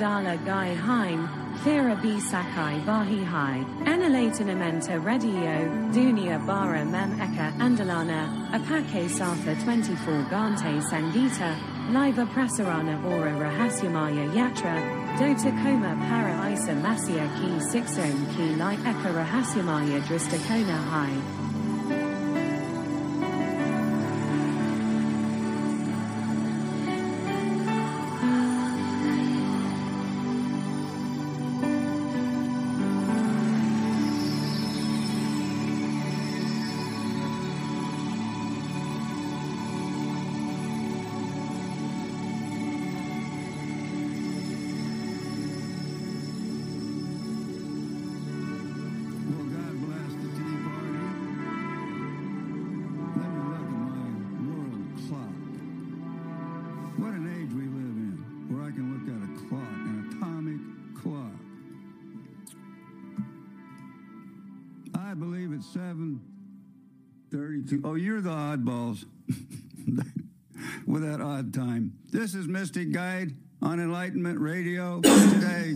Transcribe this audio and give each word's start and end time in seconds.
Dala 0.00 0.34
Gai 0.46 0.72
Haim, 0.72 1.28
Thera 1.62 1.94
B 2.00 2.18
Sakai 2.18 2.80
bahi 2.86 3.22
Hai, 3.22 3.62
Analatanamenta 3.82 4.98
Redio, 4.98 5.92
Dunia 5.94 6.38
Bara 6.46 6.86
Mem 6.86 7.18
Eka 7.20 7.52
Andalana, 7.58 8.48
Apake 8.50 9.10
Satha 9.10 9.54
24 9.62 10.24
Gante 10.32 10.80
Sangita, 10.90 11.54
Liva 11.90 12.26
Prasarana 12.32 12.96
Vora 13.02 13.34
Rahasyamaya 13.44 14.32
Yatra, 14.32 14.80
Dota 15.18 15.50
Koma 15.62 15.94
Para 16.08 16.50
Isa 16.50 16.72
Masya 16.74 17.28
Ki 17.36 17.50
Sixom 17.70 18.34
Ki 18.36 18.56
Lai 18.56 18.76
Eka 18.76 19.12
Rahasyamaya 19.12 20.00
Dristakona 20.04 20.78
Hai. 20.88 21.49
to, 67.70 67.80
oh, 67.84 67.94
you're 67.94 68.20
the 68.20 68.30
oddballs 68.30 69.04
with 70.86 71.02
that 71.02 71.20
odd 71.20 71.54
time. 71.54 71.92
This 72.10 72.34
is 72.34 72.48
Mystic 72.48 72.90
Guide 72.90 73.30
on 73.62 73.78
Enlightenment 73.78 74.40
Radio. 74.40 75.00
Today, 75.02 75.74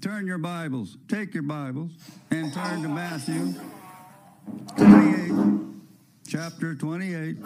turn 0.00 0.26
your 0.26 0.38
Bibles, 0.38 0.96
take 1.08 1.34
your 1.34 1.42
Bibles, 1.42 1.90
and 2.30 2.50
turn 2.54 2.82
to 2.84 2.88
Matthew 2.88 3.52
28, 4.78 5.60
chapter 6.26 6.74
28. 6.74 7.36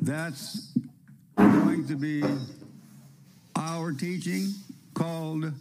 That's 0.00 0.70
going 1.36 1.86
to 1.88 1.96
be 1.96 2.24
our 3.54 3.92
teaching 3.92 4.46
called 4.94 5.52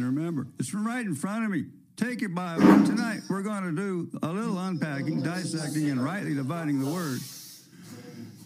trying 0.00 0.14
to 0.14 0.16
remember. 0.20 0.46
It's 0.58 0.68
from 0.68 0.86
right 0.86 1.04
in 1.04 1.14
front 1.14 1.44
of 1.44 1.50
me. 1.50 1.64
Take 1.96 2.20
your 2.20 2.30
Bible. 2.30 2.62
Tonight 2.84 3.20
we're 3.30 3.42
going 3.42 3.62
to 3.64 3.72
do 3.72 4.10
a 4.22 4.28
little 4.28 4.58
unpacking, 4.58 5.22
dissecting, 5.22 5.88
and 5.90 6.04
rightly 6.04 6.34
dividing 6.34 6.80
the 6.80 6.90
word 6.90 7.20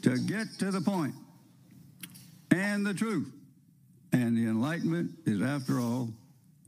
to 0.03 0.19
get 0.21 0.47
to 0.61 0.71
the 0.71 0.81
point 0.81 1.15
and 2.53 2.87
the 2.87 2.95
truth. 2.95 3.29
And 4.13 4.37
the 4.37 4.43
enlightenment 4.47 5.11
is, 5.27 5.43
after 5.43 5.79
all, 5.81 6.11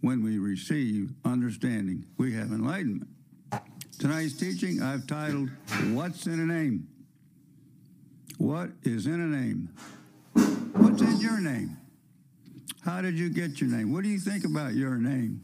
when 0.00 0.22
we 0.24 0.38
receive 0.38 1.10
understanding. 1.24 2.04
We 2.18 2.32
have 2.34 2.46
enlightenment. 2.50 3.08
Tonight's 4.00 4.36
teaching 4.36 4.82
I've 4.82 5.06
titled, 5.06 5.50
What's 5.92 6.26
in 6.26 6.40
a 6.40 6.46
Name? 6.46 6.88
What 8.38 8.70
is 8.82 9.06
in 9.06 9.14
a 9.14 9.16
name? 9.26 9.68
What's 10.34 11.00
in 11.02 11.18
your 11.20 11.38
name? 11.38 11.76
How 12.84 13.00
did 13.00 13.16
you 13.18 13.30
get 13.30 13.60
your 13.60 13.70
name? 13.70 13.92
What 13.92 14.02
do 14.02 14.08
you 14.08 14.18
think 14.18 14.44
about 14.44 14.74
your 14.74 14.96
name? 14.96 15.40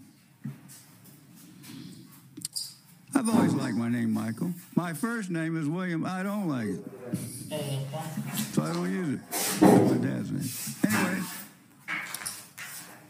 I've 3.15 3.28
always 3.28 3.54
liked 3.54 3.76
my 3.76 3.88
name, 3.88 4.12
Michael. 4.12 4.53
My 4.75 4.93
first 4.93 5.31
name 5.31 5.56
is 5.60 5.69
William. 5.69 6.04
I 6.04 6.22
don't 6.22 6.49
like 6.49 6.69
it. 6.69 6.81
So 8.53 8.62
I 8.62 8.72
don't 8.72 8.91
use 8.93 9.21
it. 9.21 9.62
my 9.62 10.06
dad's 10.06 10.31
name. 10.31 10.93
Anyway, 11.06 11.19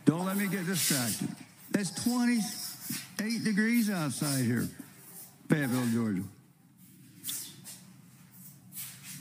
don't 0.05 0.27
let 0.27 0.37
me 0.37 0.47
get 0.47 0.67
distracted. 0.67 1.29
It's 1.75 1.91
28 2.03 3.45
degrees 3.45 3.91
outside 3.91 4.45
here, 4.45 4.69
Fayetteville, 5.49 5.89
Georgia. 5.93 6.23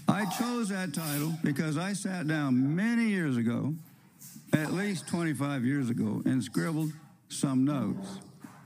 I 0.09 0.25
chose 0.37 0.69
that 0.69 0.93
title 0.93 1.33
because 1.43 1.77
I 1.77 1.93
sat 1.93 2.27
down 2.27 2.75
many 2.75 3.07
years 3.09 3.37
ago 3.37 3.73
at 4.53 4.73
least 4.73 5.07
25 5.07 5.65
years 5.65 5.89
ago 5.89 6.21
and 6.25 6.43
scribbled 6.43 6.91
some 7.29 7.65
notes. 7.65 8.07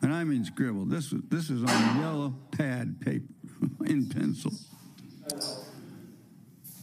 And 0.01 0.11
I 0.13 0.23
mean 0.23 0.43
scribbled. 0.45 0.89
This, 0.89 1.11
is, 1.11 1.21
this 1.29 1.49
is 1.49 1.63
on 1.63 1.99
yellow 1.99 2.33
pad 2.51 2.99
paper 3.01 3.23
in 3.85 4.07
pencil. 4.07 4.51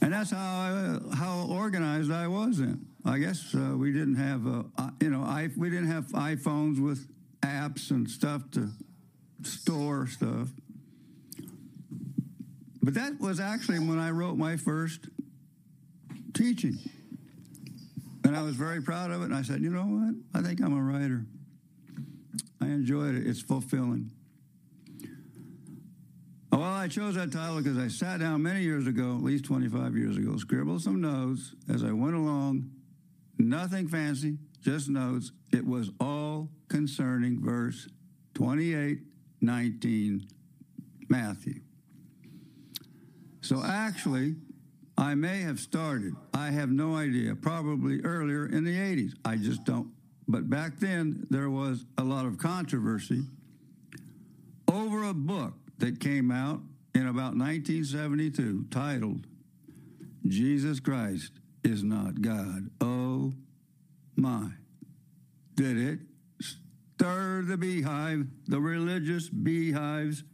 And 0.01 0.13
that's 0.13 0.31
how 0.31 0.39
I, 1.03 1.15
how 1.17 1.47
organized 1.51 2.13
I 2.13 2.29
was 2.29 2.59
then. 2.59 2.87
I 3.05 3.19
guess 3.19 3.55
uh, 3.55 3.75
we 3.77 3.93
didn't 3.93 4.17
have 4.17 4.47
uh, 4.47 4.63
you 5.01 5.11
know 5.11 5.23
I, 5.23 5.49
we 5.57 5.71
didn't 5.71 5.87
have 5.89 6.07
iPhones 6.09 6.81
with 6.83 7.07
apps 7.43 7.91
and 7.91 8.09
stuff 8.11 8.51
to 8.53 8.69
store 9.43 10.07
stuff. 10.07 10.49
But 12.83 12.95
that 12.95 13.21
was 13.21 13.41
actually 13.41 13.79
when 13.81 13.99
I 13.99 14.11
wrote 14.11 14.37
my 14.37 14.57
first 14.57 15.01
teaching. 16.35 16.79
And 18.29 18.37
I 18.37 18.43
was 18.43 18.55
very 18.57 18.83
proud 18.83 19.11
of 19.11 19.23
it. 19.23 19.27
And 19.27 19.35
I 19.35 19.41
said, 19.41 19.63
you 19.63 19.71
know 19.71 19.85
what? 19.87 20.15
I 20.35 20.47
think 20.47 20.61
I'm 20.61 20.77
a 20.77 20.83
writer. 20.83 21.25
I 22.61 22.67
enjoyed 22.67 23.15
it. 23.15 23.27
It's 23.27 23.41
fulfilling. 23.41 24.11
Well, 26.53 26.63
I 26.63 26.89
chose 26.89 27.15
that 27.15 27.33
title 27.33 27.57
because 27.57 27.79
I 27.79 27.89
sat 27.89 28.21
down 28.21 28.43
many 28.43 28.61
years 28.63 28.87
ago, 28.87 29.15
at 29.17 29.23
least 29.23 29.47
25 29.47 29.97
years 29.97 30.19
ago, 30.19 30.37
scribbled 30.37 30.83
some 30.83 31.01
notes 31.01 31.55
as 31.73 31.83
I 31.83 31.91
went 31.93 32.17
along. 32.17 32.69
Nothing 33.39 33.89
fancy, 33.89 34.37
just 34.61 34.91
notes. 34.91 35.33
It 35.51 35.65
was 35.67 35.91
all 35.99 36.51
concerning 36.69 37.43
verse 37.43 37.89
28 38.35 38.99
19, 39.41 40.27
Matthew. 41.09 41.61
So 43.41 43.63
actually, 43.65 44.35
I 44.99 45.15
may 45.15 45.43
have 45.43 45.61
started, 45.61 46.17
I 46.35 46.51
have 46.51 46.71
no 46.73 46.97
idea, 46.97 47.37
probably 47.37 48.01
earlier 48.03 48.47
in 48.47 48.65
the 48.65 48.77
80s. 48.77 49.13
I 49.25 49.37
just 49.37 49.63
don't. 49.65 49.93
But 50.27 50.51
back 50.51 50.81
then, 50.81 51.25
there 51.31 51.49
was 51.49 51.85
a 51.97 52.03
lot 52.03 52.27
of 52.27 52.37
controversy 52.39 53.23
over 54.67 55.05
a 55.05 55.15
book 55.15 55.55
that 55.79 56.01
came 56.01 56.33
out 56.33 56.61
in 56.97 57.03
about 57.03 57.37
1972 57.37 58.67
titled 58.73 59.25
Jesus 60.27 60.81
Christ 60.81 61.31
is 61.63 61.85
Not 61.85 62.21
God. 62.21 62.69
Oh 62.81 63.35
my. 64.17 64.51
Did 65.55 65.79
it 65.79 65.99
stir 66.97 67.45
the 67.47 67.57
beehive, 67.57 68.27
the 68.49 68.59
religious 68.59 69.29
beehives? 69.29 70.25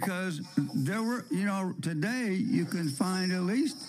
because 0.00 0.42
there 0.74 1.02
were, 1.02 1.24
you 1.30 1.46
know, 1.46 1.72
today 1.80 2.38
you 2.38 2.66
can 2.66 2.86
find 2.90 3.32
at 3.32 3.40
least 3.44 3.82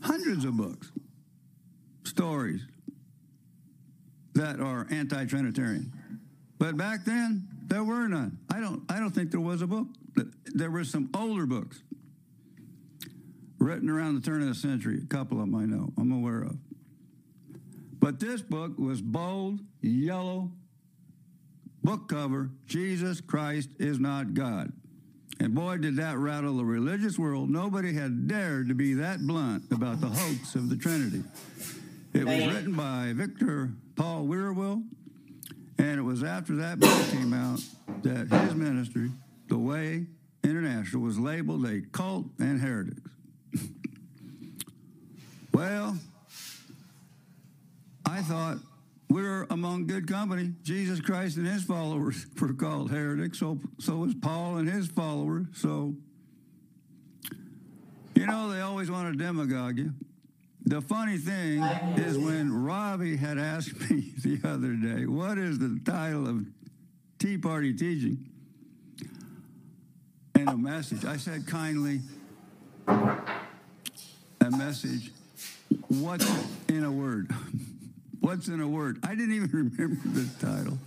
hundreds 0.00 0.44
of 0.44 0.56
books, 0.56 0.92
stories 2.04 2.64
that 4.34 4.60
are 4.60 4.86
anti-Trinitarian. 4.92 5.92
But 6.60 6.76
back 6.76 7.04
then, 7.04 7.48
there 7.66 7.82
were 7.82 8.06
none. 8.06 8.38
I 8.52 8.60
don't, 8.60 8.84
I 8.88 9.00
don't 9.00 9.10
think 9.10 9.32
there 9.32 9.40
was 9.40 9.60
a 9.60 9.66
book. 9.66 9.88
There 10.54 10.70
were 10.70 10.84
some 10.84 11.10
older 11.14 11.46
books 11.46 11.82
written 13.58 13.88
around 13.90 14.14
the 14.14 14.20
turn 14.20 14.40
of 14.40 14.46
the 14.46 14.54
century, 14.54 15.00
a 15.02 15.06
couple 15.08 15.38
of 15.40 15.46
them 15.46 15.54
I 15.56 15.64
know, 15.64 15.88
I'm 15.98 16.12
aware 16.12 16.42
of. 16.42 16.56
But 17.98 18.20
this 18.20 18.40
book 18.40 18.78
was 18.78 19.02
bold, 19.02 19.58
yellow, 19.82 20.52
book 21.82 22.08
cover 22.08 22.50
Jesus 22.66 23.20
Christ 23.20 23.70
is 23.80 23.98
not 23.98 24.34
God. 24.34 24.72
And 25.40 25.54
boy, 25.54 25.78
did 25.78 25.96
that 25.96 26.16
rattle 26.16 26.56
the 26.58 26.64
religious 26.64 27.18
world. 27.18 27.50
Nobody 27.50 27.92
had 27.92 28.28
dared 28.28 28.68
to 28.68 28.74
be 28.74 28.94
that 28.94 29.20
blunt 29.26 29.64
about 29.72 30.00
the 30.00 30.08
hoax 30.08 30.54
of 30.54 30.68
the 30.70 30.76
Trinity. 30.76 31.22
It 32.12 32.24
was 32.24 32.54
written 32.54 32.72
by 32.74 33.12
Victor 33.14 33.70
Paul 33.96 34.26
Wierwille, 34.26 34.82
and 35.78 35.98
it 35.98 36.02
was 36.02 36.22
after 36.22 36.54
that 36.56 36.78
book 36.78 37.02
came 37.10 37.32
out 37.32 37.60
that 38.02 38.28
his 38.30 38.54
ministry, 38.54 39.10
The 39.48 39.58
Way 39.58 40.06
International, 40.44 41.02
was 41.02 41.18
labeled 41.18 41.66
a 41.66 41.80
cult 41.90 42.26
and 42.38 42.60
heretics. 42.60 43.00
well, 45.52 45.96
I 48.06 48.22
thought 48.22 48.58
we're 49.08 49.44
among 49.50 49.86
good 49.86 50.06
company. 50.08 50.52
Jesus 50.62 51.00
Christ 51.00 51.36
and 51.36 51.46
his 51.46 51.62
followers 51.64 52.26
were 52.40 52.52
called 52.54 52.90
heretics. 52.90 53.38
So 53.38 53.58
so 53.78 53.96
was 53.96 54.14
Paul 54.14 54.56
and 54.56 54.68
his 54.68 54.86
followers. 54.88 55.46
So 55.54 55.94
you 58.14 58.26
know 58.26 58.50
they 58.50 58.60
always 58.60 58.90
want 58.90 59.12
to 59.12 59.18
demagogue 59.18 59.78
you. 59.78 59.92
The 60.66 60.80
funny 60.80 61.18
thing 61.18 61.62
is 61.98 62.16
when 62.16 62.50
Robbie 62.52 63.16
had 63.18 63.36
asked 63.38 63.78
me 63.90 64.12
the 64.24 64.40
other 64.48 64.72
day, 64.72 65.04
what 65.04 65.36
is 65.36 65.58
the 65.58 65.78
title 65.84 66.26
of 66.26 66.46
Tea 67.18 67.36
Party 67.36 67.74
teaching? 67.74 68.30
And 70.36 70.48
a 70.48 70.56
message. 70.56 71.04
I 71.04 71.18
said 71.18 71.46
kindly 71.46 72.00
a 72.88 74.50
message. 74.50 75.12
What's 75.88 76.26
in 76.68 76.84
a 76.84 76.90
word? 76.92 77.30
What's 78.24 78.48
in 78.48 78.58
a 78.62 78.66
word? 78.66 79.00
I 79.02 79.14
didn't 79.14 79.34
even 79.34 79.48
remember 79.52 79.96
the 80.08 80.28
title. 80.46 80.78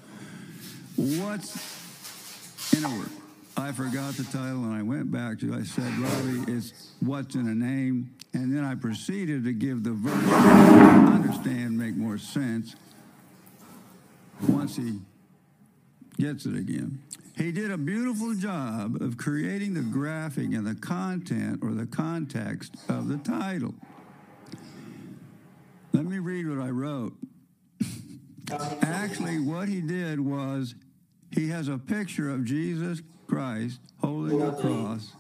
What's 0.96 2.74
in 2.74 2.84
a 2.84 2.90
word? 2.98 3.10
I 3.56 3.72
forgot 3.74 4.16
the 4.16 4.24
title 4.24 4.64
and 4.64 4.74
I 4.74 4.82
went 4.82 5.12
back 5.12 5.38
to 5.42 5.54
I 5.54 5.62
said, 5.62 5.96
Robbie, 6.00 6.52
it's 6.52 6.94
what's 7.00 7.36
in 7.36 7.48
a 7.48 7.54
name. 7.54 8.10
And 8.34 8.52
then 8.52 8.64
I 8.64 8.74
proceeded 8.74 9.44
to 9.44 9.54
give 9.54 9.84
the 9.84 9.92
verse 9.94 10.34
understand, 10.34 11.78
make 11.78 11.96
more 11.96 12.18
sense 12.18 12.76
once 14.50 14.76
he 14.76 14.94
gets 16.18 16.48
it 16.48 16.56
again. 16.56 17.04
He 17.38 17.52
did 17.52 17.70
a 17.70 17.78
beautiful 17.78 18.34
job 18.34 19.00
of 19.00 19.16
creating 19.18 19.76
the 19.76 19.82
graphic 19.82 20.54
and 20.54 20.66
the 20.66 20.74
content 20.76 21.60
or 21.62 21.74
the 21.74 21.86
context 21.86 22.78
of 22.90 23.08
the 23.08 23.18
title. 23.18 23.76
Let 25.98 26.06
me 26.06 26.20
read 26.20 26.48
what 26.48 26.64
I 26.64 26.70
wrote. 26.70 27.14
Actually, 28.84 29.40
what 29.40 29.68
he 29.68 29.82
did 29.82 30.20
was 30.20 30.76
he 31.32 31.50
has 31.50 31.70
a 31.70 31.80
picture 31.80 32.30
of 32.30 32.46
Jesus 32.46 33.02
Christ 33.28 33.80
holding 34.00 34.40
a 34.40 34.52
cross 34.54 35.12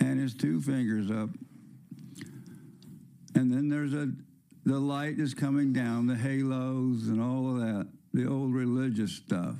and 0.00 0.18
his 0.18 0.34
two 0.34 0.60
fingers 0.60 1.08
up. 1.08 1.30
And 3.36 3.52
then 3.52 3.68
there's 3.68 3.92
a 3.94 4.10
the 4.66 4.80
light 4.80 5.20
is 5.20 5.34
coming 5.34 5.72
down, 5.72 6.08
the 6.08 6.16
halos 6.16 7.06
and 7.06 7.22
all 7.22 7.52
of 7.52 7.58
that, 7.60 7.86
the 8.12 8.26
old 8.26 8.52
religious 8.52 9.12
stuff. 9.12 9.54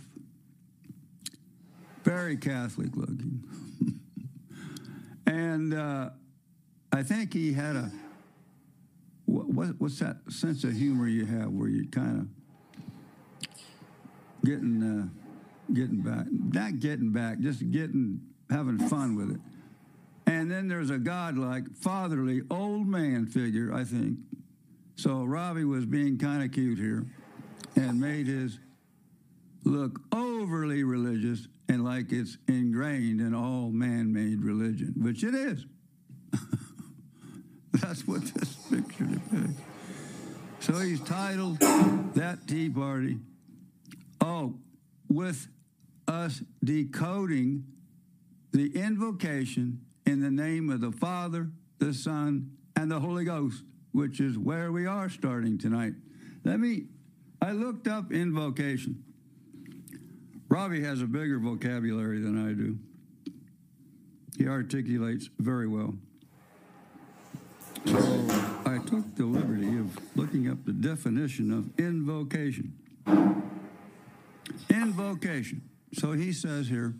Very 2.02 2.36
Catholic 2.36 2.96
looking. 2.96 3.44
and 5.28 5.72
uh, 5.72 6.10
I 6.90 7.04
think 7.04 7.32
he 7.32 7.52
had 7.52 7.76
a 7.76 7.92
what, 9.28 9.74
what's 9.78 9.98
that 9.98 10.16
sense 10.30 10.64
of 10.64 10.72
humor 10.72 11.06
you 11.06 11.26
have 11.26 11.48
where 11.50 11.68
you're 11.68 11.84
kind 11.90 12.20
of 12.20 13.50
getting 14.44 14.82
uh, 14.82 15.72
getting 15.74 16.00
back, 16.00 16.26
not 16.30 16.80
getting 16.80 17.12
back, 17.12 17.38
just 17.40 17.70
getting 17.70 18.20
having 18.48 18.78
fun 18.78 19.14
with 19.16 19.30
it. 19.30 19.40
And 20.32 20.50
then 20.50 20.66
there's 20.68 20.90
a 20.90 20.98
godlike, 20.98 21.64
fatherly, 21.78 22.40
old 22.50 22.86
man 22.86 23.26
figure, 23.26 23.72
I 23.72 23.84
think. 23.84 24.16
So 24.96 25.24
Robbie 25.24 25.64
was 25.64 25.84
being 25.86 26.18
kind 26.18 26.42
of 26.42 26.52
cute 26.52 26.78
here 26.78 27.06
and 27.76 28.00
made 28.00 28.26
his 28.26 28.58
look 29.64 30.00
overly 30.12 30.84
religious 30.84 31.46
and 31.68 31.84
like 31.84 32.12
it's 32.12 32.38
ingrained 32.48 33.20
in 33.20 33.34
all 33.34 33.70
man 33.70 34.10
made 34.12 34.42
religion, 34.42 34.94
which 34.98 35.22
it 35.22 35.34
is. 35.34 35.66
That's 37.80 38.06
what 38.06 38.22
this 38.34 38.54
picture 38.54 39.04
depicts. 39.04 39.62
So 40.60 40.74
he's 40.80 41.00
titled 41.00 41.60
That 41.60 42.38
Tea 42.46 42.68
Party. 42.68 43.18
Oh, 44.20 44.54
with 45.08 45.46
us 46.06 46.42
decoding 46.62 47.64
the 48.52 48.74
invocation 48.76 49.80
in 50.06 50.20
the 50.20 50.30
name 50.30 50.70
of 50.70 50.80
the 50.80 50.90
Father, 50.90 51.50
the 51.78 51.94
Son, 51.94 52.50
and 52.74 52.90
the 52.90 52.98
Holy 52.98 53.24
Ghost, 53.24 53.62
which 53.92 54.20
is 54.20 54.36
where 54.36 54.72
we 54.72 54.86
are 54.86 55.08
starting 55.08 55.56
tonight. 55.58 55.92
Let 56.44 56.58
me, 56.58 56.86
I 57.40 57.52
looked 57.52 57.86
up 57.86 58.12
invocation. 58.12 59.04
Robbie 60.48 60.82
has 60.82 61.00
a 61.00 61.06
bigger 61.06 61.38
vocabulary 61.38 62.20
than 62.20 62.36
I 62.44 62.52
do. 62.54 62.78
He 64.36 64.48
articulates 64.48 65.28
very 65.38 65.68
well. 65.68 65.94
So 67.86 67.94
I 68.66 68.78
took 68.86 69.14
the 69.14 69.24
liberty 69.24 69.78
of 69.78 69.96
looking 70.16 70.50
up 70.50 70.64
the 70.64 70.72
definition 70.72 71.52
of 71.52 71.70
invocation. 71.78 72.72
Invocation. 74.68 75.62
So 75.94 76.12
he 76.12 76.32
says 76.32 76.68
here, 76.68 76.94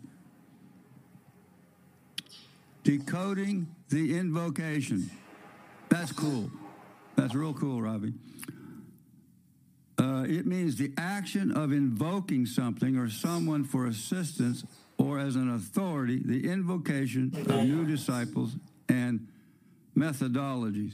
decoding 2.83 3.67
the 3.89 4.17
invocation. 4.17 5.09
That's 5.89 6.11
cool. 6.11 6.49
That's 7.15 7.35
real 7.35 7.53
cool, 7.53 7.81
Robbie. 7.81 8.13
Uh, 9.97 10.25
it 10.29 10.45
means 10.45 10.77
the 10.77 10.93
action 10.97 11.51
of 11.51 11.71
invoking 11.73 12.45
something 12.45 12.95
or 12.95 13.09
someone 13.09 13.65
for 13.65 13.85
assistance 13.87 14.63
or 14.97 15.19
as 15.19 15.35
an 15.35 15.49
authority, 15.53 16.21
the 16.23 16.49
invocation 16.49 17.33
of 17.49 17.65
new 17.65 17.85
disciples 17.85 18.55
and 18.87 19.28
methodologies. 19.99 20.93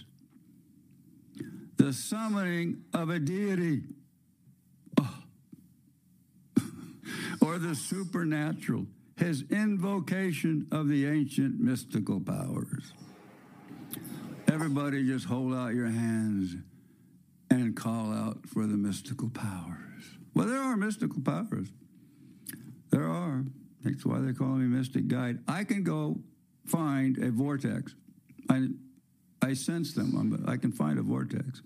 The 1.78 1.94
summoning 1.94 2.84
of 2.94 3.10
a 3.10 3.20
deity 3.20 3.84
oh. 5.00 5.20
or 7.42 7.60
the 7.60 7.76
supernatural, 7.76 8.88
his 9.18 9.44
invocation 9.52 10.68
of 10.72 10.88
the 10.88 11.06
ancient 11.06 11.60
mystical 11.60 12.20
powers. 12.20 12.94
Everybody 14.52 15.06
just 15.06 15.26
hold 15.26 15.54
out 15.54 15.74
your 15.76 15.88
hands 15.88 16.56
and 17.52 17.76
call 17.76 18.12
out 18.12 18.40
for 18.48 18.66
the 18.66 18.76
mystical 18.78 19.30
powers. 19.30 19.76
Well, 20.34 20.48
there 20.48 20.62
are 20.62 20.76
mystical 20.78 21.22
powers. 21.22 21.68
There 22.90 23.08
are. 23.08 23.44
That's 23.84 24.06
why 24.06 24.20
they 24.20 24.34
call 24.34 24.56
me 24.56 24.66
mystic 24.68 25.08
guide. 25.08 25.40
I 25.48 25.64
can 25.64 25.84
go 25.84 26.20
find 26.66 27.18
a 27.20 27.30
vortex. 27.32 27.94
I, 28.50 28.68
I 29.46 29.54
sense 29.54 29.94
them. 29.94 30.16
I'm, 30.18 30.44
i 30.50 30.58
can 30.58 30.72
find 30.72 30.98
a 30.98 31.04
vortex. 31.04 31.62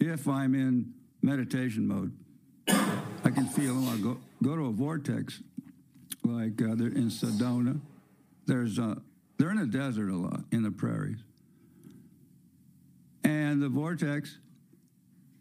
If 0.00 0.26
I'm 0.26 0.54
in 0.54 0.94
meditation 1.20 1.86
mode, 1.86 2.12
I 2.68 3.28
can 3.30 3.44
feel 3.46 3.74
them. 3.74 3.88
I 3.90 3.98
go, 3.98 4.16
go 4.42 4.56
to 4.56 4.66
a 4.66 4.70
vortex, 4.70 5.42
like 6.24 6.60
uh, 6.62 6.74
they're 6.74 6.88
in 6.88 7.10
Sedona. 7.10 7.78
There's 8.46 8.78
a, 8.78 8.82
uh, 8.84 8.94
they're 9.38 9.50
in 9.50 9.58
the 9.58 9.66
desert 9.66 10.08
a 10.08 10.16
lot, 10.16 10.40
in 10.50 10.62
the 10.62 10.70
prairies. 10.70 11.18
And 13.22 13.60
the 13.60 13.68
vortex, 13.68 14.38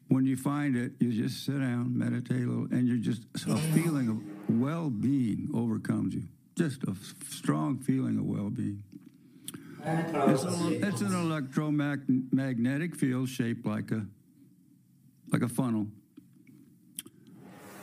when 0.09 0.25
you 0.25 0.35
find 0.35 0.75
it, 0.75 0.91
you 0.99 1.13
just 1.13 1.45
sit 1.45 1.59
down, 1.61 1.97
meditate 1.97 2.41
a 2.45 2.49
little, 2.49 2.67
and 2.77 2.85
you're 2.89 2.97
just 2.97 3.21
a 3.47 3.55
feeling 3.73 4.09
of 4.09 4.59
well 4.59 4.89
being 4.89 5.47
overcomes 5.53 6.13
you. 6.13 6.23
Just 6.57 6.83
a 6.83 6.93
strong 7.29 7.77
feeling 7.77 8.17
of 8.17 8.25
well 8.25 8.49
being. 8.49 8.83
It's 9.87 10.13
an, 10.43 10.83
it's 10.83 11.01
an 11.01 11.13
electromagnetic 11.13 12.95
field 12.95 13.29
shaped 13.29 13.65
like 13.65 13.91
a 13.91 14.05
like 15.31 15.43
a 15.43 15.47
funnel. 15.49 15.87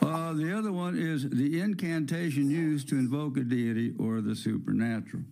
Uh, 0.01 0.33
the 0.33 0.57
other 0.57 0.71
one 0.73 0.97
is 0.97 1.27
the 1.29 1.61
incantation 1.61 2.49
used 2.49 2.89
to 2.89 2.95
invoke 2.95 3.37
a 3.37 3.43
deity 3.43 3.93
or 3.97 4.19
the 4.21 4.35
supernatural. 4.35 5.23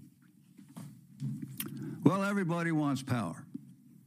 Well, 2.03 2.23
everybody 2.23 2.71
wants 2.71 3.03
power. 3.03 3.43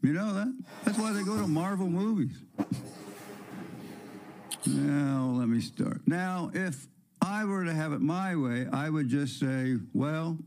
You 0.03 0.15
know 0.15 0.33
that? 0.33 0.57
That's 0.85 0.99
why 0.99 1.13
they 1.13 1.23
go 1.23 1.37
to 1.41 1.47
Marvel 1.47 1.87
movies. 1.89 2.37
Now, 4.67 5.35
let 5.37 5.49
me 5.49 5.61
start. 5.61 6.01
Now, 6.07 6.51
if 6.55 6.89
I 7.21 7.45
were 7.45 7.65
to 7.65 7.75
have 7.75 7.93
it 7.93 8.01
my 8.01 8.35
way, 8.37 8.67
I 8.73 8.89
would 8.89 9.09
just 9.09 9.39
say, 9.39 9.77
well, 9.93 10.39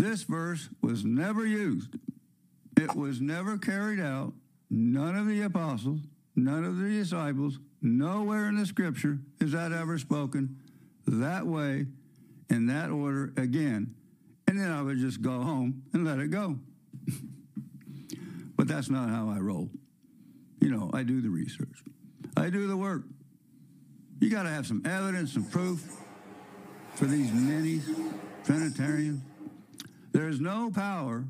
this 0.00 0.22
verse 0.22 0.70
was 0.80 1.04
never 1.04 1.44
used, 1.46 1.94
it 2.80 2.96
was 2.96 3.20
never 3.20 3.58
carried 3.58 4.00
out. 4.00 4.32
None 4.70 5.14
of 5.14 5.26
the 5.26 5.42
apostles, 5.42 6.00
none 6.34 6.64
of 6.64 6.78
the 6.78 6.88
disciples, 6.88 7.58
nowhere 7.82 8.48
in 8.48 8.56
the 8.56 8.64
scripture 8.64 9.18
is 9.42 9.52
that 9.52 9.72
ever 9.72 9.98
spoken 9.98 10.56
that 11.06 11.46
way 11.46 11.84
in 12.48 12.66
that 12.68 12.88
order 12.88 13.34
again. 13.36 13.94
And 14.48 14.58
then 14.58 14.70
I 14.70 14.80
would 14.80 14.96
just 14.98 15.20
go 15.20 15.42
home 15.42 15.82
and 15.92 16.06
let 16.06 16.18
it 16.18 16.28
go. 16.30 16.58
but 18.56 18.68
that's 18.68 18.88
not 18.88 19.10
how 19.10 19.28
I 19.28 19.36
roll. 19.38 19.68
You 20.62 20.70
know, 20.70 20.88
I 20.94 21.02
do 21.02 21.20
the 21.20 21.28
research, 21.30 21.84
I 22.38 22.48
do 22.48 22.66
the 22.68 22.76
work. 22.76 23.02
You 24.18 24.30
got 24.30 24.44
to 24.44 24.48
have 24.50 24.66
some 24.66 24.80
evidence, 24.86 25.34
some 25.34 25.44
proof 25.44 25.84
for 26.94 27.04
these 27.04 27.30
many 27.32 27.82
Trinitarians. 28.46 29.20
There's 30.12 30.40
no 30.40 30.70
power 30.70 31.26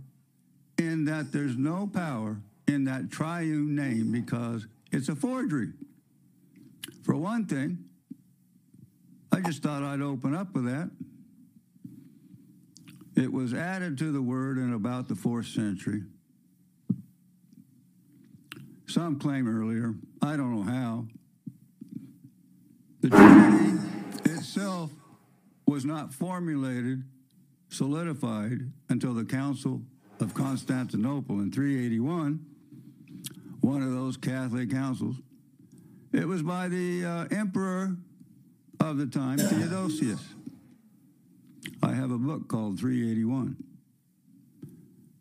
in 0.79 1.05
that, 1.07 1.33
there's 1.33 1.57
no 1.57 1.87
power 1.87 2.41
in 2.67 2.85
that 2.85 3.11
triune 3.11 3.75
name 3.75 4.11
because 4.13 4.67
it's 4.91 5.09
a 5.09 5.15
forgery. 5.17 5.71
For 7.03 7.15
one 7.15 7.47
thing, 7.47 7.85
I 9.33 9.41
just 9.41 9.63
thought 9.63 9.83
I'd 9.83 10.01
open 10.01 10.35
up 10.35 10.55
with 10.55 10.65
that. 10.65 10.91
It 13.17 13.31
was 13.33 13.53
added 13.53 13.99
to 13.99 14.13
the 14.13 14.23
word 14.23 14.57
in 14.59 14.73
about 14.73 15.09
the 15.09 15.15
fourth 15.15 15.47
century. 15.47 16.03
Some 18.87 19.19
claim 19.19 19.47
earlier, 19.47 19.95
I 20.23 20.37
don't 20.37 20.57
know 20.57 20.63
how. 20.63 21.07
The 23.03 23.11
Trinity 23.11 24.31
itself 24.31 24.91
was 25.67 25.85
not 25.85 26.13
formulated 26.13 27.05
solidified 27.71 28.59
until 28.89 29.15
the 29.15 29.25
Council 29.25 29.81
of 30.19 30.35
Constantinople 30.35 31.41
in 31.41 31.51
381, 31.51 32.41
one 33.61 33.83
of 33.83 33.93
those 33.93 34.17
Catholic 34.17 34.71
councils. 34.71 35.17
It 36.13 36.27
was 36.27 36.43
by 36.43 36.69
the 36.69 37.05
uh, 37.05 37.25
emperor 37.31 37.97
of 38.81 38.97
the 38.99 39.07
time, 39.07 39.39
Theodosius. 39.39 40.21
I 41.83 41.93
have 41.93 42.11
a 42.11 42.19
book 42.19 42.49
called 42.49 42.79
381. 42.79 43.57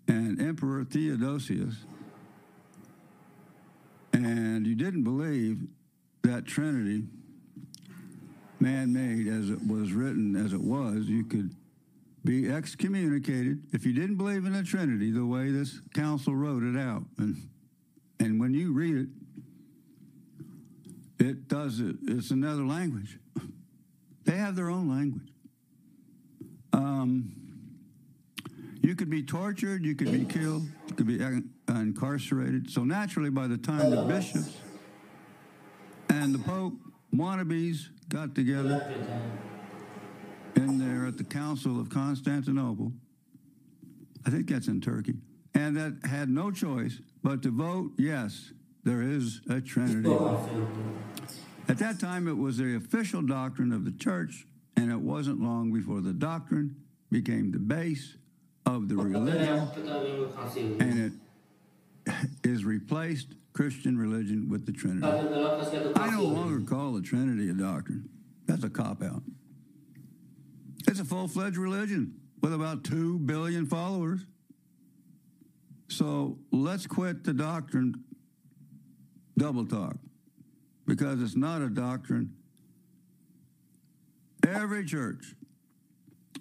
And 0.10 0.42
Emperor 0.42 0.84
Theodosius, 0.86 1.76
and 4.12 4.66
you 4.66 4.74
didn't 4.74 5.04
believe 5.04 5.60
that 6.24 6.48
Trinity, 6.48 7.04
man 8.60 8.92
made 8.92 9.28
as 9.32 9.52
it 9.52 9.60
was 9.68 9.94
written, 9.94 10.36
as 10.36 10.52
it 10.52 10.60
was, 10.62 11.06
you 11.06 11.26
could 11.26 11.54
be 12.30 12.48
excommunicated 12.48 13.64
if 13.74 13.84
you 13.88 13.92
didn't 13.92 14.16
believe 14.16 14.46
in 14.46 14.54
the 14.54 14.62
Trinity 14.62 15.10
the 15.10 15.26
way 15.26 15.50
this 15.50 15.82
council 15.96 16.36
wrote 16.36 16.62
it 16.62 16.78
out. 16.78 17.02
And, 17.18 17.50
and 18.20 18.40
when 18.40 18.54
you 18.54 18.72
read 18.72 18.96
it, 21.18 21.26
it 21.26 21.48
does 21.48 21.80
it. 21.80 21.96
It's 22.04 22.30
another 22.30 22.64
language. 22.64 23.18
They 24.26 24.36
have 24.38 24.56
their 24.56 24.70
own 24.70 24.88
language. 24.88 25.28
Um, 26.72 27.32
you 28.80 28.96
could 28.96 29.10
be 29.10 29.24
tortured, 29.24 29.84
you 29.84 29.96
could 29.96 30.12
be 30.12 30.24
killed, 30.24 30.68
you 30.88 30.94
could 30.94 31.08
be 31.08 31.20
incarcerated. 31.68 32.70
So 32.70 32.84
naturally, 32.84 33.32
by 33.32 33.48
the 33.48 33.58
time 33.58 33.90
the 33.90 34.04
bishops 34.04 34.56
and 36.10 36.32
the 36.32 36.38
Pope 36.40 36.76
wannabes 37.12 37.88
got 38.08 38.36
together, 38.36 38.86
in 40.56 40.78
there 40.80 41.06
at 41.08 41.18
the 41.18 41.24
Council 41.24 41.80
of 41.80 41.90
Constantinople. 41.90 42.92
I 44.26 44.30
think 44.30 44.50
that's 44.50 44.68
in 44.68 44.82
Turkey. 44.82 45.16
And 45.54 45.76
that 45.78 46.00
had 46.08 46.30
no 46.30 46.52
choice 46.52 47.00
but 47.24 47.42
to 47.44 47.50
vote 47.52 47.92
yes, 47.98 48.52
there 48.84 49.02
is 49.02 49.42
a 49.50 49.60
Trinity. 49.62 50.12
At 51.68 51.78
that 51.80 52.00
time, 52.00 52.28
it 52.28 52.38
was 52.38 52.58
the 52.58 52.76
official 52.76 53.22
doctrine 53.22 53.72
of 53.72 53.86
the 53.86 53.92
church, 53.92 54.48
and 54.78 54.92
it 54.92 55.00
wasn't 55.00 55.42
long 55.42 55.72
before 55.72 56.02
the 56.02 56.14
doctrine 56.14 56.76
became 57.12 57.52
the 57.52 57.60
base 57.60 58.18
of 58.66 58.88
the 58.88 58.96
religion, 58.96 59.68
and 60.82 61.20
it 62.06 62.14
is 62.50 62.64
replaced 62.64 63.30
Christian 63.54 63.98
religion 63.98 64.48
with 64.50 64.66
the 64.66 64.72
Trinity. 64.72 65.06
I 65.06 66.10
no 66.12 66.24
longer 66.24 66.62
call 66.68 66.94
the 66.94 67.02
Trinity 67.02 67.50
a 67.50 67.54
doctrine. 67.54 68.10
That's 68.48 68.64
a 68.64 68.70
cop 68.70 69.04
out. 69.04 69.24
It's 70.88 71.00
a 71.00 71.06
full 71.06 71.28
fledged 71.28 71.58
religion 71.58 72.14
with 72.42 72.54
about 72.54 72.84
2 72.84 73.20
billion 73.20 73.66
followers. 73.66 74.20
So 75.88 76.38
let's 76.52 76.88
quit 76.88 77.24
the 77.24 77.34
doctrine 77.34 77.96
double 79.38 79.66
talk 79.66 79.98
because 80.86 81.22
it's 81.22 81.36
not 81.36 81.62
a 81.62 81.70
doctrine. 81.70 82.36
Every 84.48 84.86
church 84.86 85.34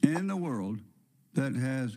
in 0.02 0.26
the 0.26 0.36
world 0.36 0.78
that 1.34 1.54
has 1.54 1.96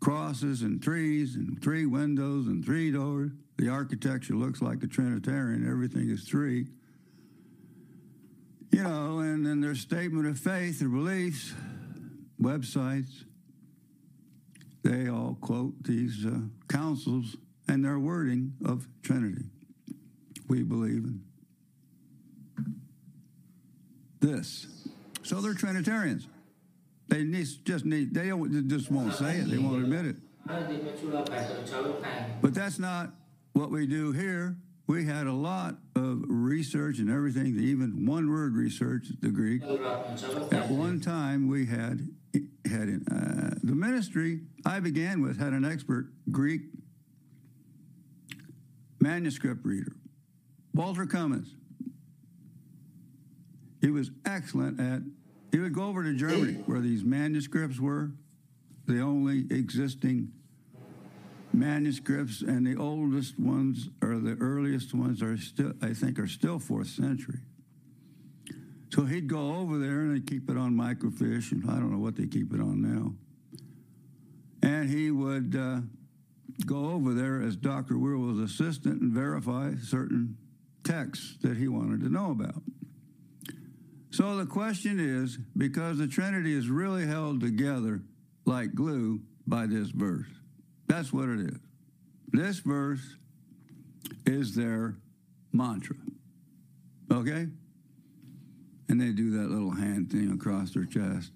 crosses 0.00 0.62
and 0.62 0.80
trees 0.82 1.34
and 1.34 1.60
three 1.62 1.86
windows 1.86 2.46
and 2.46 2.64
three 2.64 2.90
doors, 2.90 3.30
the 3.56 3.68
architecture 3.70 4.34
looks 4.34 4.62
like 4.62 4.82
a 4.82 4.86
Trinitarian, 4.86 5.68
everything 5.68 6.10
is 6.10 6.24
three 6.28 6.66
you 8.76 8.82
know, 8.82 9.20
and 9.20 9.46
then 9.46 9.60
their 9.62 9.74
statement 9.74 10.26
of 10.26 10.38
faith, 10.38 10.80
their 10.80 10.88
beliefs, 10.90 11.54
websites, 12.40 13.24
they 14.82 15.08
all 15.08 15.38
quote 15.40 15.72
these 15.84 16.26
uh, 16.26 16.36
councils 16.68 17.36
and 17.68 17.82
their 17.82 17.98
wording 17.98 18.52
of 18.66 18.86
Trinity. 19.02 19.44
We 20.48 20.62
believe 20.62 21.04
in 21.04 21.22
this. 24.20 24.66
So 25.22 25.40
they're 25.40 25.54
Trinitarians. 25.54 26.26
They 27.08 27.24
just 27.64 27.86
need, 27.86 28.12
they 28.12 28.30
just 28.66 28.90
won't 28.90 29.14
say 29.14 29.36
it, 29.38 29.48
they 29.50 29.56
won't 29.58 29.84
admit 29.84 30.04
it. 30.04 30.16
But 32.42 32.54
that's 32.54 32.78
not 32.78 33.10
what 33.54 33.70
we 33.70 33.86
do 33.86 34.12
here 34.12 34.58
we 34.86 35.04
had 35.04 35.26
a 35.26 35.32
lot 35.32 35.76
of 35.96 36.22
research 36.28 36.98
and 36.98 37.10
everything, 37.10 37.58
even 37.58 38.06
one 38.06 38.30
word 38.30 38.54
research, 38.54 39.06
the 39.20 39.30
Greek. 39.30 39.62
At 40.52 40.70
one 40.70 41.00
time, 41.00 41.48
we 41.48 41.66
had 41.66 42.08
had 42.64 42.88
in, 42.88 43.04
uh, 43.08 43.54
the 43.62 43.74
ministry 43.74 44.40
I 44.64 44.80
began 44.80 45.22
with 45.22 45.38
had 45.38 45.52
an 45.54 45.64
expert 45.64 46.08
Greek 46.30 46.62
manuscript 49.00 49.64
reader, 49.64 49.92
Walter 50.74 51.06
Cummins. 51.06 51.54
He 53.80 53.90
was 53.90 54.10
excellent 54.24 54.80
at. 54.80 55.02
He 55.52 55.58
would 55.58 55.72
go 55.74 55.84
over 55.84 56.02
to 56.04 56.14
Germany 56.14 56.54
where 56.66 56.80
these 56.80 57.02
manuscripts 57.02 57.80
were, 57.80 58.12
the 58.86 59.00
only 59.00 59.46
existing 59.50 60.30
manuscripts, 61.56 62.42
and 62.42 62.66
the 62.66 62.76
oldest 62.76 63.38
ones 63.38 63.88
or 64.02 64.18
the 64.18 64.36
earliest 64.38 64.94
ones 64.94 65.22
are 65.22 65.36
still, 65.38 65.72
I 65.82 65.94
think, 65.94 66.18
are 66.18 66.26
still 66.28 66.58
fourth 66.58 66.88
century. 66.88 67.40
So 68.92 69.04
he'd 69.04 69.26
go 69.26 69.56
over 69.56 69.78
there 69.78 70.00
and 70.02 70.08
he 70.08 70.12
would 70.20 70.26
keep 70.28 70.50
it 70.50 70.56
on 70.56 70.74
microfiche, 70.74 71.50
and 71.52 71.68
I 71.68 71.74
don't 71.74 71.90
know 71.90 71.98
what 71.98 72.16
they 72.16 72.26
keep 72.26 72.52
it 72.54 72.60
on 72.60 72.82
now. 72.82 73.14
And 74.62 74.88
he 74.88 75.10
would 75.10 75.56
uh, 75.56 75.80
go 76.66 76.90
over 76.90 77.14
there 77.14 77.40
as 77.42 77.56
Dr. 77.56 77.94
Wierwille's 77.94 78.52
assistant 78.52 79.00
and 79.00 79.12
verify 79.12 79.74
certain 79.82 80.36
texts 80.84 81.36
that 81.42 81.56
he 81.56 81.66
wanted 81.68 82.00
to 82.00 82.08
know 82.08 82.30
about. 82.30 82.62
So 84.10 84.36
the 84.36 84.46
question 84.46 84.98
is 84.98 85.38
because 85.56 85.98
the 85.98 86.06
Trinity 86.06 86.54
is 86.54 86.68
really 86.68 87.06
held 87.06 87.40
together 87.40 88.02
like 88.44 88.74
glue 88.74 89.20
by 89.46 89.66
this 89.66 89.88
verse. 89.90 90.28
That's 90.88 91.12
what 91.12 91.28
it 91.28 91.40
is. 91.40 91.58
This 92.32 92.58
verse 92.60 93.16
is 94.24 94.54
their 94.54 94.96
mantra. 95.52 95.96
Okay? 97.12 97.48
And 98.88 99.00
they 99.00 99.10
do 99.12 99.32
that 99.38 99.50
little 99.50 99.70
hand 99.72 100.10
thing 100.10 100.30
across 100.32 100.70
their 100.72 100.84
chest. 100.84 101.32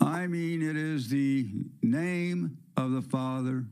I 0.00 0.26
mean, 0.26 0.62
it 0.62 0.76
is 0.76 1.08
the 1.08 1.46
name 1.82 2.56
of 2.76 2.92
the 2.92 3.02
Father 3.02 3.64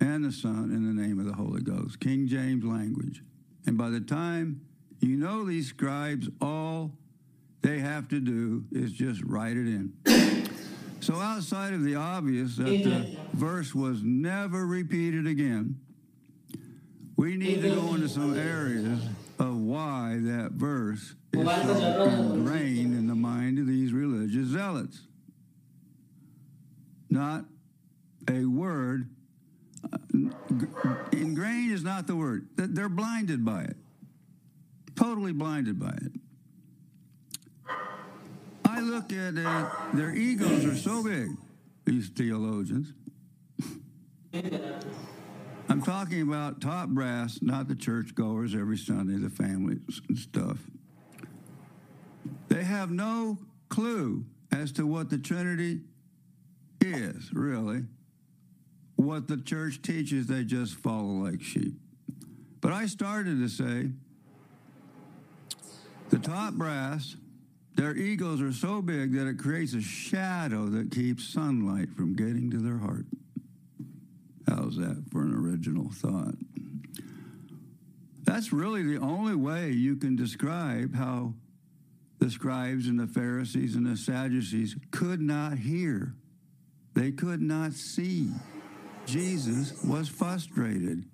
and 0.00 0.24
the 0.24 0.32
Son 0.32 0.70
in 0.72 0.86
the 0.94 1.00
name 1.02 1.18
of 1.18 1.26
the 1.26 1.32
Holy 1.32 1.62
Ghost. 1.62 1.98
King 2.00 2.26
James 2.28 2.64
language. 2.64 3.22
And 3.66 3.76
by 3.76 3.90
the 3.90 4.00
time 4.00 4.62
you 5.00 5.16
know 5.16 5.44
these 5.44 5.68
scribes, 5.68 6.28
all 6.40 6.92
they 7.62 7.78
have 7.80 8.08
to 8.08 8.20
do 8.20 8.64
is 8.70 8.92
just 8.92 9.22
write 9.24 9.56
it 9.56 9.66
in. 9.66 9.92
So 11.08 11.14
outside 11.16 11.72
of 11.72 11.84
the 11.84 11.94
obvious 11.94 12.56
that 12.56 12.64
the 12.64 13.16
verse 13.32 13.74
was 13.74 14.02
never 14.02 14.66
repeated 14.66 15.26
again, 15.26 15.80
we 17.16 17.34
need 17.34 17.62
to 17.62 17.74
go 17.74 17.94
into 17.94 18.10
some 18.10 18.34
areas 18.38 19.00
of 19.38 19.56
why 19.56 20.18
that 20.24 20.50
verse 20.52 21.14
is 21.32 21.46
so 21.46 22.02
ingrained 22.02 22.92
in 22.92 23.06
the 23.06 23.14
mind 23.14 23.58
of 23.58 23.66
these 23.66 23.90
religious 23.94 24.48
zealots. 24.48 25.00
Not 27.08 27.46
a 28.28 28.44
word. 28.44 29.08
Uh, 29.90 29.96
ingrained 31.12 31.72
is 31.72 31.82
not 31.82 32.06
the 32.06 32.16
word. 32.16 32.48
They're 32.56 32.90
blinded 32.90 33.46
by 33.46 33.62
it. 33.62 33.78
Totally 34.94 35.32
blinded 35.32 35.80
by 35.80 35.96
it. 36.02 36.12
I 38.78 38.80
look 38.80 39.12
at 39.12 39.34
it, 39.36 39.46
their 39.96 40.12
egos 40.14 40.64
are 40.64 40.76
so 40.76 41.02
big, 41.02 41.30
these 41.84 42.10
theologians. 42.10 42.92
I'm 45.68 45.82
talking 45.82 46.22
about 46.22 46.60
top 46.60 46.88
brass, 46.90 47.40
not 47.42 47.66
the 47.66 47.74
churchgoers 47.74 48.54
every 48.54 48.76
Sunday, 48.78 49.16
the 49.18 49.30
families 49.30 50.00
and 50.08 50.16
stuff. 50.16 50.58
They 52.46 52.62
have 52.62 52.92
no 52.92 53.38
clue 53.68 54.24
as 54.52 54.70
to 54.72 54.86
what 54.86 55.10
the 55.10 55.18
Trinity 55.18 55.80
is, 56.80 57.30
really. 57.32 57.82
What 58.94 59.26
the 59.26 59.38
church 59.38 59.82
teaches, 59.82 60.28
they 60.28 60.44
just 60.44 60.76
follow 60.76 61.24
like 61.24 61.42
sheep. 61.42 61.74
But 62.60 62.72
I 62.72 62.86
started 62.86 63.40
to 63.40 63.48
say 63.48 63.90
the 66.10 66.18
top 66.20 66.54
brass 66.54 67.16
their 67.78 67.94
egos 67.96 68.40
are 68.42 68.52
so 68.52 68.82
big 68.82 69.12
that 69.12 69.28
it 69.28 69.38
creates 69.38 69.72
a 69.72 69.80
shadow 69.80 70.66
that 70.70 70.90
keeps 70.90 71.22
sunlight 71.32 71.94
from 71.94 72.12
getting 72.16 72.50
to 72.50 72.58
their 72.58 72.76
heart. 72.78 73.04
How's 74.48 74.76
that 74.78 75.04
for 75.12 75.22
an 75.22 75.32
original 75.32 75.88
thought? 75.92 76.34
That's 78.24 78.52
really 78.52 78.82
the 78.82 78.96
only 78.98 79.36
way 79.36 79.70
you 79.70 79.94
can 79.94 80.16
describe 80.16 80.92
how 80.96 81.34
the 82.18 82.32
scribes 82.32 82.88
and 82.88 82.98
the 82.98 83.06
Pharisees 83.06 83.76
and 83.76 83.86
the 83.86 83.96
Sadducees 83.96 84.74
could 84.90 85.20
not 85.20 85.56
hear. 85.58 86.16
They 86.94 87.12
could 87.12 87.40
not 87.40 87.74
see. 87.74 88.28
Jesus 89.06 89.84
was 89.84 90.08
frustrated. 90.08 91.04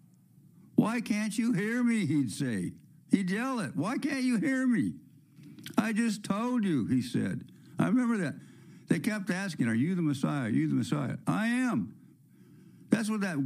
Why 0.77 1.03
can't 1.03 1.37
you 1.37 1.53
hear 1.53 1.85
me? 1.85 2.07
He'd 2.07 2.33
say. 2.33 2.73
He'd 3.11 3.29
yell 3.31 3.61
it. 3.61 3.77
Why 3.77 3.99
can't 3.99 4.25
you 4.25 4.39
hear 4.39 4.67
me? 4.67 4.95
I 5.79 5.93
just 5.93 6.23
told 6.23 6.65
you, 6.65 6.87
he 6.87 7.03
said. 7.03 7.45
I 7.79 7.87
remember 7.87 8.19
that. 8.19 8.35
They 8.89 8.99
kept 8.99 9.31
asking, 9.31 9.67
Are 9.69 9.75
you 9.75 9.95
the 9.95 10.03
Messiah? 10.03 10.47
Are 10.47 10.51
you 10.51 10.69
the 10.69 10.75
Messiah? 10.75 11.17
I 11.27 11.47
am. 11.49 11.95
That's 12.91 13.11
what 13.11 13.23
that, 13.23 13.37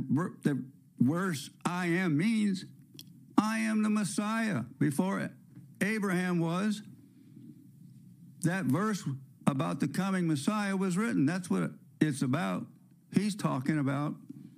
that 0.44 0.62
verse 0.98 1.50
I 1.64 1.86
am 1.86 2.16
means. 2.18 2.64
I 3.38 3.60
am 3.60 3.82
the 3.82 3.90
Messiah. 3.90 4.62
Before 4.78 5.30
Abraham 5.80 6.40
was, 6.40 6.82
that 8.42 8.64
verse 8.64 9.02
about 9.46 9.80
the 9.80 9.88
coming 9.88 10.26
Messiah 10.26 10.76
was 10.76 10.96
written. 10.98 11.24
That's 11.24 11.48
what 11.48 11.70
it's 12.00 12.22
about. 12.22 12.66
He's 13.14 13.34
talking 13.34 13.78
about 13.78 14.14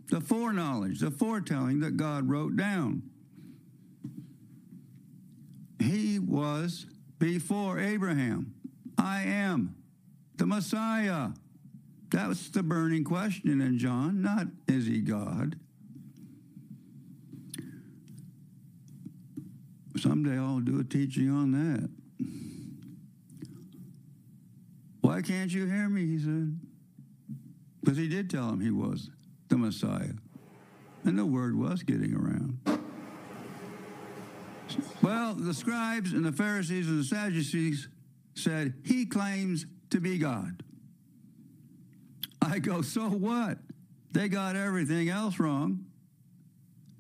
the 0.09 0.21
foreknowledge, 0.21 1.00
the 1.00 1.11
foretelling 1.11 1.81
that 1.81 1.97
God 1.97 2.29
wrote 2.29 2.57
down. 2.57 3.02
He 5.81 6.19
was 6.19 6.87
before 7.21 7.79
Abraham? 7.79 8.55
I 8.99 9.21
am 9.23 9.77
the 10.37 10.47
Messiah. 10.47 11.29
That's 12.11 12.49
the 12.49 12.65
burning 12.65 13.05
question 13.05 13.61
in 13.61 13.79
John, 13.79 14.21
not 14.21 14.49
is 14.67 14.87
he 14.87 15.00
God? 15.00 15.55
Someday 19.97 20.37
I'll 20.37 20.59
do 20.61 20.81
a 20.81 20.85
teaching 20.85 21.31
on 21.31 21.52
that. 21.52 21.91
Why 25.02 25.21
can't 25.23 25.52
you 25.52 25.67
hear 25.67 25.89
me? 25.89 26.06
He 26.06 26.19
said. 26.19 26.59
Because 27.83 27.99
he 27.99 28.09
did 28.09 28.30
tell 28.30 28.49
him 28.50 28.61
he 28.61 28.71
was 28.71 29.11
the 29.49 29.59
Messiah. 29.59 30.13
And 31.04 31.19
the 31.19 31.26
word 31.26 31.56
was 31.56 31.83
getting 31.83 32.15
around. 32.15 32.59
Well, 35.02 35.35
the 35.35 35.54
scribes 35.54 36.13
and 36.13 36.25
the 36.25 36.33
Pharisees 36.33 36.89
and 36.89 37.00
the 37.00 37.04
Sadducees 37.04 37.89
said, 38.35 38.75
He 38.85 39.06
claims 39.06 39.67
to 39.91 40.00
be 40.00 40.19
God. 40.19 40.63
I 42.43 42.59
go, 42.59 42.83
so 42.83 43.02
what? 43.09 43.59
They 44.13 44.28
got 44.28 44.56
everything 44.56 45.09
else 45.09 45.39
wrong. 45.39 45.87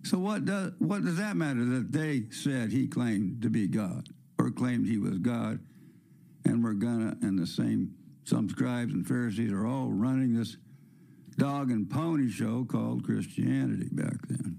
So 0.02 0.18
what 0.18 0.44
does 0.44 0.72
what 0.78 1.04
does 1.04 1.16
that 1.18 1.36
matter 1.36 1.64
that 1.64 1.92
they 1.92 2.24
said 2.30 2.72
he 2.72 2.86
claimed 2.86 3.42
to 3.42 3.50
be 3.50 3.68
God 3.68 4.08
or 4.38 4.50
claimed 4.50 4.86
he 4.86 4.96
was 4.96 5.18
God? 5.18 5.58
And 6.46 6.64
we're 6.64 6.72
gonna 6.72 7.16
and 7.20 7.38
the 7.38 7.46
same 7.46 7.94
some 8.24 8.48
scribes 8.48 8.94
and 8.94 9.06
Pharisees 9.06 9.52
are 9.52 9.66
all 9.66 9.90
running 9.90 10.32
this 10.34 10.56
dog 11.36 11.70
and 11.70 11.88
pony 11.88 12.30
show 12.30 12.64
called 12.64 13.04
Christianity 13.04 13.88
back 13.92 14.26
then. 14.28 14.58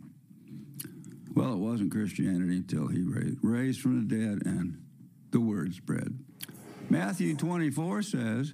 Well, 1.34 1.54
it 1.54 1.58
wasn't 1.60 1.92
Christianity 1.92 2.58
until 2.58 2.88
he 2.88 3.02
raised, 3.04 3.38
raised 3.42 3.80
from 3.82 4.06
the 4.06 4.16
dead 4.18 4.40
and 4.46 4.80
the 5.32 5.40
word 5.40 5.74
spread. 5.74 6.20
Matthew 6.90 7.36
24 7.38 8.02
says 8.02 8.54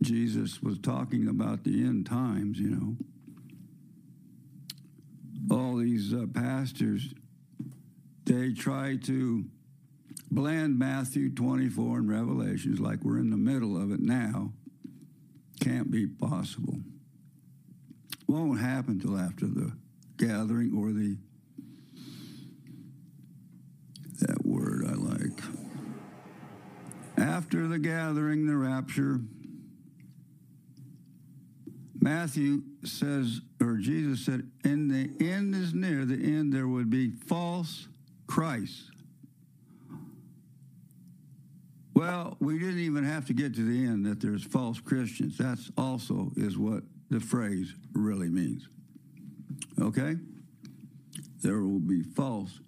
Jesus 0.00 0.62
was 0.62 0.78
talking 0.78 1.26
about 1.26 1.64
the 1.64 1.82
end 1.84 2.06
times, 2.06 2.60
you 2.60 2.70
know. 2.70 2.96
All 5.50 5.76
these 5.76 6.14
uh, 6.14 6.26
pastors, 6.32 7.12
they 8.24 8.52
try 8.52 8.96
to 9.04 9.44
blend 10.30 10.78
Matthew 10.78 11.28
24 11.34 11.98
and 11.98 12.08
Revelations 12.10 12.78
like 12.78 13.02
we're 13.02 13.18
in 13.18 13.30
the 13.30 13.36
middle 13.36 13.76
of 13.80 13.90
it 13.90 14.00
now. 14.00 14.52
Can't 15.60 15.90
be 15.90 16.06
possible. 16.06 16.78
Won't 18.28 18.60
happen 18.60 19.00
till 19.00 19.18
after 19.18 19.46
the 19.46 19.72
gathering 20.18 20.72
or 20.76 20.92
the 20.92 21.16
After 27.16 27.68
the 27.68 27.78
gathering, 27.78 28.46
the 28.46 28.56
rapture, 28.56 29.20
Matthew 32.00 32.62
says, 32.84 33.40
or 33.60 33.76
Jesus 33.76 34.20
said, 34.24 34.50
in 34.64 34.88
the 34.88 35.10
end 35.24 35.54
is 35.54 35.72
near, 35.74 36.04
the 36.04 36.14
end 36.16 36.52
there 36.52 36.66
would 36.68 36.90
be 36.90 37.10
false 37.10 37.86
Christ. 38.26 38.90
Well, 41.94 42.36
we 42.40 42.58
didn't 42.58 42.80
even 42.80 43.04
have 43.04 43.26
to 43.26 43.32
get 43.32 43.54
to 43.54 43.62
the 43.62 43.84
end 43.84 44.04
that 44.06 44.20
there's 44.20 44.42
false 44.42 44.80
Christians. 44.80 45.38
That's 45.38 45.70
also 45.78 46.32
is 46.36 46.58
what 46.58 46.82
the 47.10 47.20
phrase 47.20 47.72
really 47.92 48.28
means. 48.28 48.66
Okay? 49.80 50.16
There 51.42 51.62
will 51.62 51.78
be 51.78 52.02
false 52.02 52.58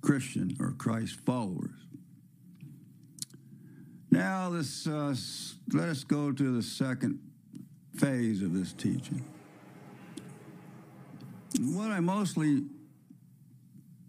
Christian 0.00 0.56
or 0.58 0.72
Christ 0.72 1.20
followers. 1.26 1.87
Now 4.18 4.50
this, 4.50 4.84
uh, 4.88 5.14
let 5.72 5.88
us 5.88 6.02
go 6.02 6.32
to 6.32 6.56
the 6.56 6.60
second 6.60 7.20
phase 7.94 8.42
of 8.42 8.52
this 8.52 8.72
teaching. 8.72 9.24
What 11.60 11.92
I 11.92 12.00
mostly 12.00 12.64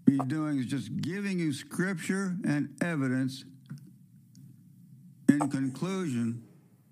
be 0.06 0.17
doing 0.26 0.58
is 0.58 0.65
just 0.65 0.98
giving 1.00 1.38
you 1.38 1.54
scripture 1.54 2.36
and 2.43 2.76
evidence. 2.82 3.45
In 5.30 5.48
conclusion, 5.48 6.41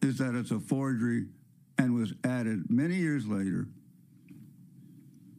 is 0.03 0.19
that 0.19 0.36
it's 0.36 0.51
a 0.51 0.60
forgery 0.60 1.25
and 1.80 1.95
was 1.95 2.13
added 2.23 2.69
many 2.69 2.97
years 2.97 3.25
later. 3.25 3.67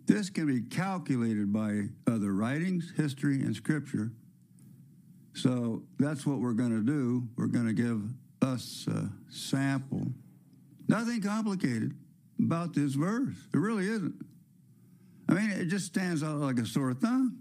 This 0.06 0.30
can 0.30 0.46
be 0.48 0.62
calculated 0.62 1.52
by 1.52 1.90
other 2.12 2.32
writings, 2.34 2.92
history, 2.96 3.40
and 3.40 3.54
scripture 3.54 4.10
so 5.40 5.82
that's 6.00 6.26
what 6.26 6.40
we're 6.40 6.54
going 6.54 6.70
to 6.70 6.84
do. 6.84 7.28
We're 7.36 7.46
going 7.46 7.68
to 7.68 7.72
give 7.72 8.02
us 8.42 8.86
a 8.92 9.08
sample. 9.30 10.08
Nothing 10.88 11.22
complicated 11.22 11.94
about 12.40 12.74
this 12.74 12.94
verse. 12.94 13.36
It 13.54 13.58
really 13.58 13.86
isn't. 13.88 14.16
I 15.28 15.34
mean, 15.34 15.50
it 15.52 15.66
just 15.66 15.86
stands 15.86 16.24
out 16.24 16.38
like 16.38 16.58
a 16.58 16.66
sore 16.66 16.92
thumb. 16.92 17.38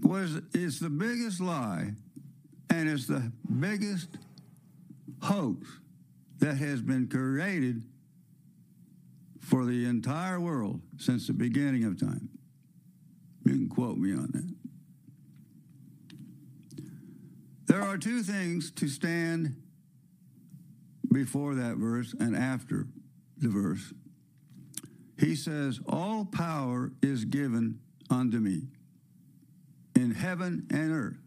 Was 0.00 0.40
it's 0.54 0.78
the 0.78 0.88
biggest 0.88 1.40
lie, 1.42 1.90
and 2.70 2.88
it's 2.88 3.06
the 3.06 3.30
biggest 3.60 4.08
hoax 5.20 5.68
that 6.38 6.56
has 6.56 6.80
been 6.80 7.08
created 7.08 7.82
for 9.40 9.66
the 9.66 9.84
entire 9.84 10.40
world 10.40 10.80
since 10.96 11.26
the 11.26 11.32
beginning 11.34 11.84
of 11.84 12.00
time. 12.00 12.30
You 13.44 13.52
can 13.52 13.68
quote 13.68 13.98
me 13.98 14.12
on 14.12 14.30
that. 14.32 14.54
There 17.68 17.82
are 17.82 17.98
two 17.98 18.22
things 18.22 18.70
to 18.72 18.88
stand 18.88 19.54
before 21.12 21.54
that 21.56 21.76
verse 21.76 22.14
and 22.18 22.34
after 22.34 22.86
the 23.36 23.48
verse. 23.50 23.92
He 25.18 25.34
says, 25.36 25.78
All 25.86 26.24
power 26.24 26.92
is 27.02 27.26
given 27.26 27.80
unto 28.08 28.38
me 28.38 28.68
in 29.94 30.12
heaven 30.14 30.66
and 30.72 30.90
earth. 30.92 31.18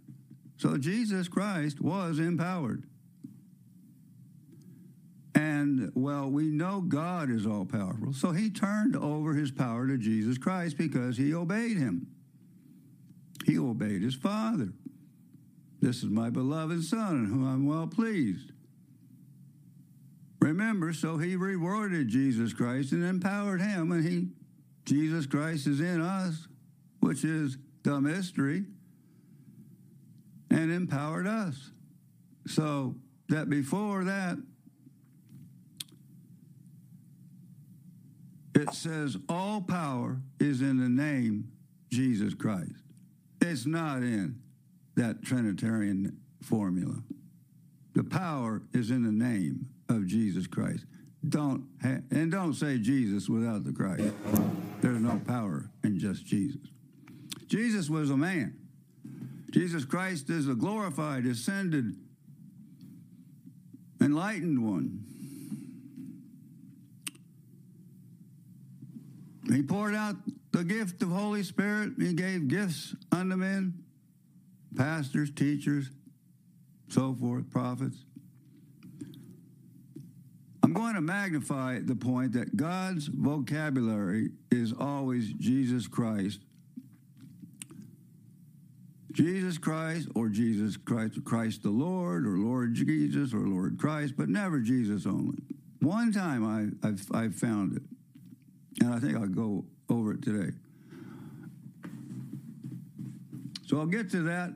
So 0.57 0.77
Jesus 0.79 1.27
Christ 1.27 1.79
was 1.79 2.17
empowered. 2.17 2.85
And 5.35 5.91
well, 5.93 6.27
we 6.27 6.45
know 6.49 6.81
God 6.81 7.29
is 7.29 7.45
all 7.45 7.65
powerful. 7.65 8.13
So 8.13 8.31
he 8.31 8.49
turned 8.49 8.95
over 8.95 9.35
his 9.35 9.51
power 9.51 9.85
to 9.85 9.97
Jesus 9.97 10.39
Christ 10.39 10.75
because 10.75 11.17
he 11.17 11.35
obeyed 11.35 11.77
him. 11.77 12.07
He 13.45 13.59
obeyed 13.59 14.01
his 14.01 14.15
Father. 14.15 14.69
This 15.81 15.97
is 15.97 16.09
my 16.09 16.29
beloved 16.29 16.83
Son, 16.83 17.15
in 17.15 17.25
whom 17.25 17.43
I'm 17.47 17.65
well 17.65 17.87
pleased. 17.87 18.51
Remember, 20.39 20.93
so 20.93 21.17
he 21.17 21.35
rewarded 21.35 22.07
Jesus 22.07 22.53
Christ 22.53 22.91
and 22.91 23.03
empowered 23.03 23.61
him, 23.61 23.91
and 23.91 24.05
he, 24.07 24.29
Jesus 24.85 25.25
Christ 25.25 25.65
is 25.67 25.79
in 25.81 25.99
us, 25.99 26.47
which 26.99 27.23
is 27.23 27.57
the 27.83 27.99
mystery, 27.99 28.65
and 30.51 30.71
empowered 30.71 31.25
us. 31.27 31.71
So 32.45 32.95
that 33.29 33.49
before 33.49 34.03
that, 34.03 34.37
it 38.53 38.71
says 38.75 39.17
all 39.29 39.61
power 39.61 40.21
is 40.39 40.61
in 40.61 40.77
the 40.77 40.89
name 40.89 41.51
Jesus 41.89 42.35
Christ. 42.35 42.73
It's 43.41 43.65
not 43.65 43.97
in 44.03 44.41
that 44.95 45.23
Trinitarian 45.23 46.17
formula. 46.41 46.95
The 47.93 48.03
power 48.03 48.61
is 48.73 48.91
in 48.91 49.03
the 49.03 49.11
name 49.11 49.67
of 49.89 50.07
Jesus 50.07 50.47
Christ. 50.47 50.85
Don't 51.27 51.65
ha- 51.81 51.99
and 52.09 52.31
don't 52.31 52.53
say 52.53 52.77
Jesus 52.79 53.29
without 53.29 53.63
the 53.63 53.71
Christ. 53.73 54.13
There's 54.81 55.01
no 55.01 55.21
power 55.27 55.69
in 55.83 55.99
just 55.99 56.25
Jesus. 56.25 56.61
Jesus 57.47 57.89
was 57.89 58.09
a 58.09 58.17
man. 58.17 58.55
Jesus 59.51 59.83
Christ 59.85 60.29
is 60.29 60.47
a 60.47 60.55
glorified, 60.55 61.25
ascended, 61.25 61.95
enlightened 64.01 64.65
one. 64.65 65.03
He 69.53 69.61
poured 69.61 69.93
out 69.95 70.15
the 70.53 70.63
gift 70.63 71.03
of 71.03 71.09
Holy 71.09 71.43
Spirit. 71.43 71.91
He 71.99 72.13
gave 72.13 72.47
gifts 72.47 72.95
unto 73.11 73.35
men 73.35 73.80
pastors, 74.75 75.31
teachers, 75.31 75.89
so 76.89 77.13
forth, 77.15 77.49
prophets. 77.49 77.97
I'm 80.63 80.73
going 80.73 80.93
to 80.95 81.01
magnify 81.01 81.79
the 81.79 81.95
point 81.95 82.33
that 82.33 82.55
God's 82.55 83.07
vocabulary 83.07 84.29
is 84.51 84.73
always 84.77 85.33
Jesus 85.33 85.87
Christ. 85.87 86.39
Jesus 89.11 89.57
Christ 89.57 90.07
or 90.15 90.29
Jesus 90.29 90.77
Christ, 90.77 91.21
Christ 91.25 91.63
the 91.63 91.69
Lord 91.69 92.25
or 92.25 92.37
Lord 92.37 92.75
Jesus 92.75 93.33
or 93.33 93.39
Lord 93.45 93.77
Christ, 93.77 94.13
but 94.17 94.29
never 94.29 94.59
Jesus 94.61 95.05
only. 95.05 95.37
One 95.79 96.13
time 96.13 96.45
I, 96.81 96.87
I've, 96.87 97.05
I've 97.13 97.35
found 97.35 97.75
it, 97.75 97.81
and 98.81 98.93
I 98.93 98.99
think 98.99 99.15
I'll 99.17 99.27
go 99.27 99.65
over 99.89 100.13
it 100.13 100.21
today. 100.21 100.51
So 103.71 103.79
I'll 103.79 103.85
get 103.85 104.09
to 104.11 104.23
that 104.23 104.51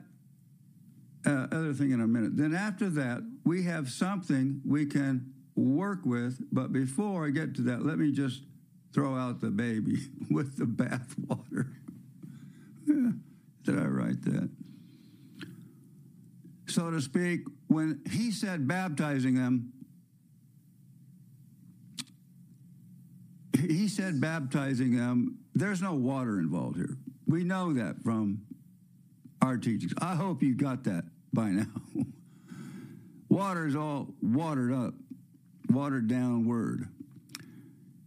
uh, 1.26 1.46
other 1.50 1.72
thing 1.72 1.90
in 1.92 2.02
a 2.02 2.06
minute. 2.06 2.36
Then 2.36 2.54
after 2.54 2.90
that, 2.90 3.22
we 3.46 3.62
have 3.62 3.88
something 3.90 4.60
we 4.62 4.84
can 4.84 5.32
work 5.54 6.00
with. 6.04 6.36
But 6.52 6.70
before 6.70 7.26
I 7.26 7.30
get 7.30 7.54
to 7.54 7.62
that, 7.62 7.82
let 7.82 7.96
me 7.96 8.12
just 8.12 8.42
throw 8.92 9.16
out 9.16 9.40
the 9.40 9.48
baby 9.50 9.96
with 10.30 10.58
the 10.58 10.66
bathwater. 10.66 11.72
Did 13.64 13.78
I 13.80 13.86
write 13.86 14.20
that? 14.26 14.50
So 16.66 16.90
to 16.90 17.00
speak, 17.00 17.40
when 17.68 18.02
he 18.12 18.30
said 18.30 18.68
baptizing 18.68 19.34
them, 19.34 19.72
he 23.58 23.88
said 23.88 24.20
baptizing 24.20 24.94
them, 24.94 25.38
there's 25.54 25.80
no 25.80 25.94
water 25.94 26.38
involved 26.38 26.76
here. 26.76 26.98
We 27.26 27.44
know 27.44 27.72
that 27.72 28.02
from 28.04 28.42
our 29.46 29.56
teachings. 29.56 29.92
I 30.00 30.14
hope 30.14 30.42
you 30.42 30.54
got 30.54 30.84
that 30.84 31.04
by 31.32 31.50
now. 31.50 31.66
Water 33.28 33.66
is 33.66 33.76
all 33.76 34.08
watered 34.22 34.72
up, 34.72 34.94
watered 35.70 36.08
down 36.08 36.46
word. 36.46 36.88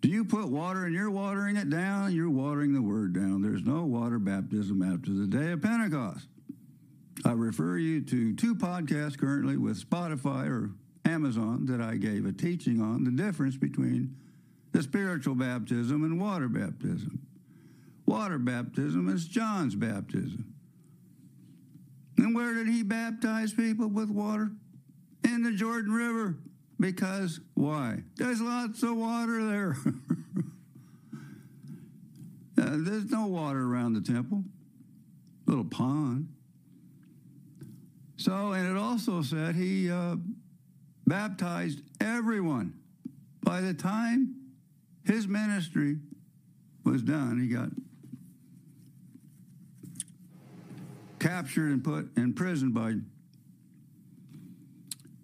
Do 0.02 0.08
you 0.08 0.23
put 0.23 0.45
water 0.47 0.86
and 0.86 0.93
you're 0.95 1.12
watering 1.12 1.58
it 1.58 1.69
down? 1.69 2.13
You're 2.13 2.30
watering 2.30 2.73
the 2.73 2.82
word 2.82 3.13
down. 3.13 3.41
There's 3.41 3.63
no 3.63 3.84
water 3.86 4.17
baptism 4.17 4.82
after 4.82 5.12
the 5.12 5.28
day 5.28 5.52
of 5.52 5.62
Pentecost. 5.62 6.25
I 7.25 7.34
refer 7.34 7.78
you 7.78 8.02
to 8.04 8.34
two 8.34 8.56
podcasts 8.56 9.17
currently 9.17 9.58
with 9.58 9.78
Spotify 9.89 10.47
or 10.47 10.71
Amazon 11.04 11.65
that 11.65 11.82
I 11.82 11.97
gave 11.97 12.25
a 12.25 12.32
teaching 12.32 12.82
on 12.82 13.04
the 13.04 13.12
difference 13.12 13.58
between 13.58 14.15
the 14.71 14.82
spiritual 14.82 15.36
baptism 15.36 16.06
and 16.06 16.19
water 16.19 16.47
baptism. 16.47 17.19
Water 18.06 18.38
baptism 18.38 19.10
is 19.13 19.25
John's 19.28 19.75
baptism. 19.75 20.54
And 22.21 22.36
where 22.36 22.53
did 22.53 22.67
he 22.67 22.84
baptize 22.84 23.53
people 23.53 23.88
with 23.88 24.10
water? 24.10 24.51
In 25.23 25.41
the 25.43 25.51
Jordan 25.53 25.93
River. 25.93 26.36
Because 26.79 27.39
why? 27.53 28.03
There's 28.17 28.41
lots 28.41 28.84
of 28.84 28.95
water 28.97 29.45
there. 29.45 29.77
uh, 32.58 32.77
there's 32.79 33.10
no 33.10 33.27
water 33.27 33.62
around 33.62 33.93
the 33.93 34.01
temple, 34.01 34.43
little 35.45 35.63
pond. 35.65 36.27
So, 38.17 38.51
and 38.53 38.69
it 38.69 38.77
also 38.77 39.21
said 39.21 39.55
he 39.55 39.89
uh, 39.89 40.15
baptized 41.05 41.82
everyone. 42.01 42.73
By 43.43 43.62
the 43.62 43.73
time 43.73 44.36
his 45.05 45.25
ministry 45.27 45.97
was 46.84 47.01
done, 47.01 47.39
he 47.39 47.47
got 47.47 47.69
captured 51.19 51.71
and 51.71 51.84
put 51.84 52.17
in 52.17 52.34
prison 52.34 52.71
by 52.71 52.93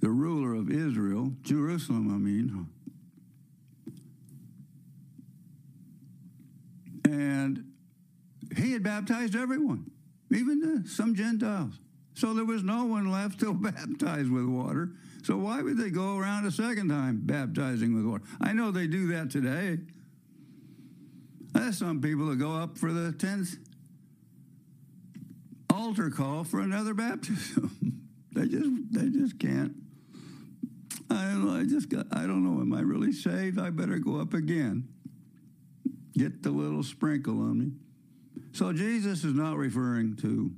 the 0.02 0.10
ruler 0.10 0.54
of 0.54 0.70
Israel, 0.70 1.32
Jerusalem, 1.42 2.14
I 2.14 2.18
mean. 2.18 2.68
And 7.06 7.64
he 8.56 8.72
had 8.74 8.84
baptized 8.84 9.36
everyone, 9.36 9.90
even 10.32 10.60
the, 10.60 10.88
some 10.88 11.16
Gentiles. 11.16 11.74
So 12.14 12.34
there 12.34 12.46
was 12.46 12.64
no 12.64 12.86
one 12.86 13.10
left 13.12 13.40
to 13.42 13.54
baptize 13.54 14.30
with 14.30 14.46
water. 14.46 14.92
So 15.24 15.38
why 15.38 15.62
would 15.62 15.78
they 15.78 15.90
go 15.90 16.18
around 16.18 16.46
a 16.46 16.52
second 16.52 16.90
time 16.90 17.22
baptizing 17.24 17.96
with 17.96 18.06
water? 18.06 18.24
I 18.42 18.54
know 18.54 18.72
they 18.72 18.88
do 18.88 19.08
that 19.08 19.32
today. 19.32 19.80
There's 21.54 21.78
some 21.78 22.02
people 22.02 22.28
that 22.28 22.36
go 22.36 22.54
up 22.54 22.78
for 22.78 22.92
the 22.92 23.12
10th 23.14 23.56
altar 25.76 26.10
call 26.10 26.44
for 26.44 26.62
another 26.62 26.94
baptism. 26.94 28.00
they 28.34 28.48
just 28.48 28.70
they 28.94 29.10
just 29.10 29.38
can't. 29.40 29.74
I 31.10 31.26
don't 31.26 31.46
know. 31.46 31.60
I 31.60 31.66
just 31.66 31.90
got. 31.90 32.08
I 32.12 32.22
don't 32.22 32.44
know. 32.44 32.62
Am 32.62 32.74
I 32.74 32.82
really 32.82 33.12
saved? 33.12 33.60
I 33.60 33.70
better 33.70 34.00
go 34.00 34.20
up 34.20 34.34
again. 34.34 34.88
Get 36.14 36.44
the 36.44 36.52
little 36.52 36.84
sprinkle 36.84 37.40
on 37.40 37.60
me. 37.60 37.72
So 38.54 38.72
Jesus 38.72 39.26
is 39.26 39.34
not 39.34 39.58
referring 39.58 40.16
to 40.18 40.52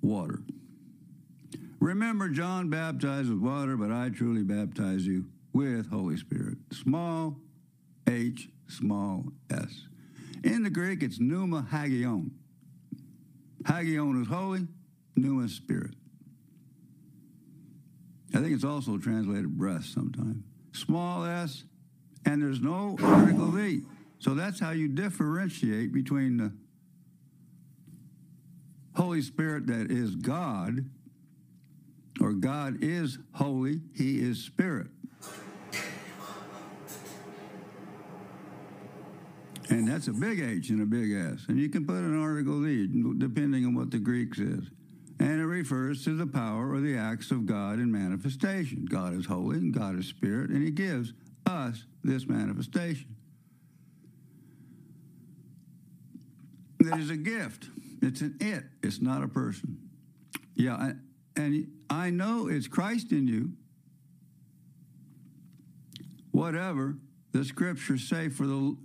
water. 0.00 0.40
Remember, 1.80 2.28
John 2.30 2.70
baptized 2.70 3.28
with 3.28 3.38
water, 3.38 3.76
but 3.76 3.90
I 3.90 4.08
truly 4.08 4.42
baptize 4.42 5.06
you 5.06 5.26
with 5.52 5.90
Holy 5.90 6.16
Spirit. 6.16 6.56
Small 6.72 7.36
H, 8.08 8.48
small 8.68 9.26
s. 9.50 9.86
In 10.42 10.62
the 10.62 10.70
Greek, 10.70 11.02
it's 11.02 11.18
hagion. 11.18 12.30
Hagion 13.66 14.22
is 14.22 14.28
holy, 14.28 14.66
new 15.16 15.40
in 15.40 15.48
spirit. 15.48 15.94
I 18.34 18.38
think 18.38 18.52
it's 18.52 18.64
also 18.64 18.96
translated 18.96 19.56
breath 19.58 19.84
sometimes. 19.84 20.42
Small 20.72 21.24
s, 21.24 21.64
and 22.24 22.40
there's 22.40 22.60
no 22.60 22.96
article 23.02 23.46
v. 23.48 23.82
So 24.18 24.34
that's 24.34 24.60
how 24.60 24.70
you 24.70 24.88
differentiate 24.88 25.92
between 25.92 26.36
the 26.36 26.52
Holy 28.94 29.22
Spirit 29.22 29.66
that 29.66 29.90
is 29.90 30.14
God, 30.14 30.88
or 32.20 32.32
God 32.32 32.78
is 32.82 33.18
holy, 33.32 33.80
He 33.96 34.20
is 34.20 34.38
spirit. 34.44 34.88
and 39.70 39.86
that's 39.86 40.08
a 40.08 40.12
big 40.12 40.40
H 40.40 40.70
and 40.70 40.82
a 40.82 40.86
big 40.86 41.12
S. 41.12 41.44
And 41.48 41.58
you 41.58 41.68
can 41.68 41.86
put 41.86 41.96
an 41.96 42.20
article 42.20 42.66
E 42.66 42.88
depending 43.18 43.64
on 43.64 43.74
what 43.74 43.90
the 43.90 43.98
Greek 43.98 44.34
says. 44.34 44.64
And 45.20 45.38
it 45.40 45.44
refers 45.46 46.04
to 46.04 46.16
the 46.16 46.26
power 46.26 46.72
or 46.72 46.80
the 46.80 46.96
acts 46.96 47.30
of 47.30 47.44
God 47.46 47.74
in 47.78 47.92
manifestation. 47.92 48.86
God 48.88 49.14
is 49.14 49.26
holy 49.26 49.58
and 49.58 49.72
God 49.72 49.98
is 49.98 50.06
spirit, 50.06 50.50
and 50.50 50.62
He 50.62 50.70
gives 50.70 51.12
us 51.46 51.84
this 52.02 52.26
manifestation. 52.26 53.16
It 56.80 56.98
is 56.98 57.10
a 57.10 57.16
gift. 57.16 57.66
It's 58.02 58.22
an 58.22 58.36
it. 58.40 58.64
It's 58.82 59.00
not 59.02 59.22
a 59.22 59.28
person. 59.28 59.78
Yeah, 60.54 60.92
and 61.36 61.70
I 61.90 62.08
know 62.10 62.48
it's 62.48 62.66
Christ 62.66 63.12
in 63.12 63.28
you. 63.28 63.50
Whatever 66.32 66.96
the 67.32 67.44
scriptures 67.44 68.08
say 68.08 68.30
for 68.30 68.46
the 68.46 68.76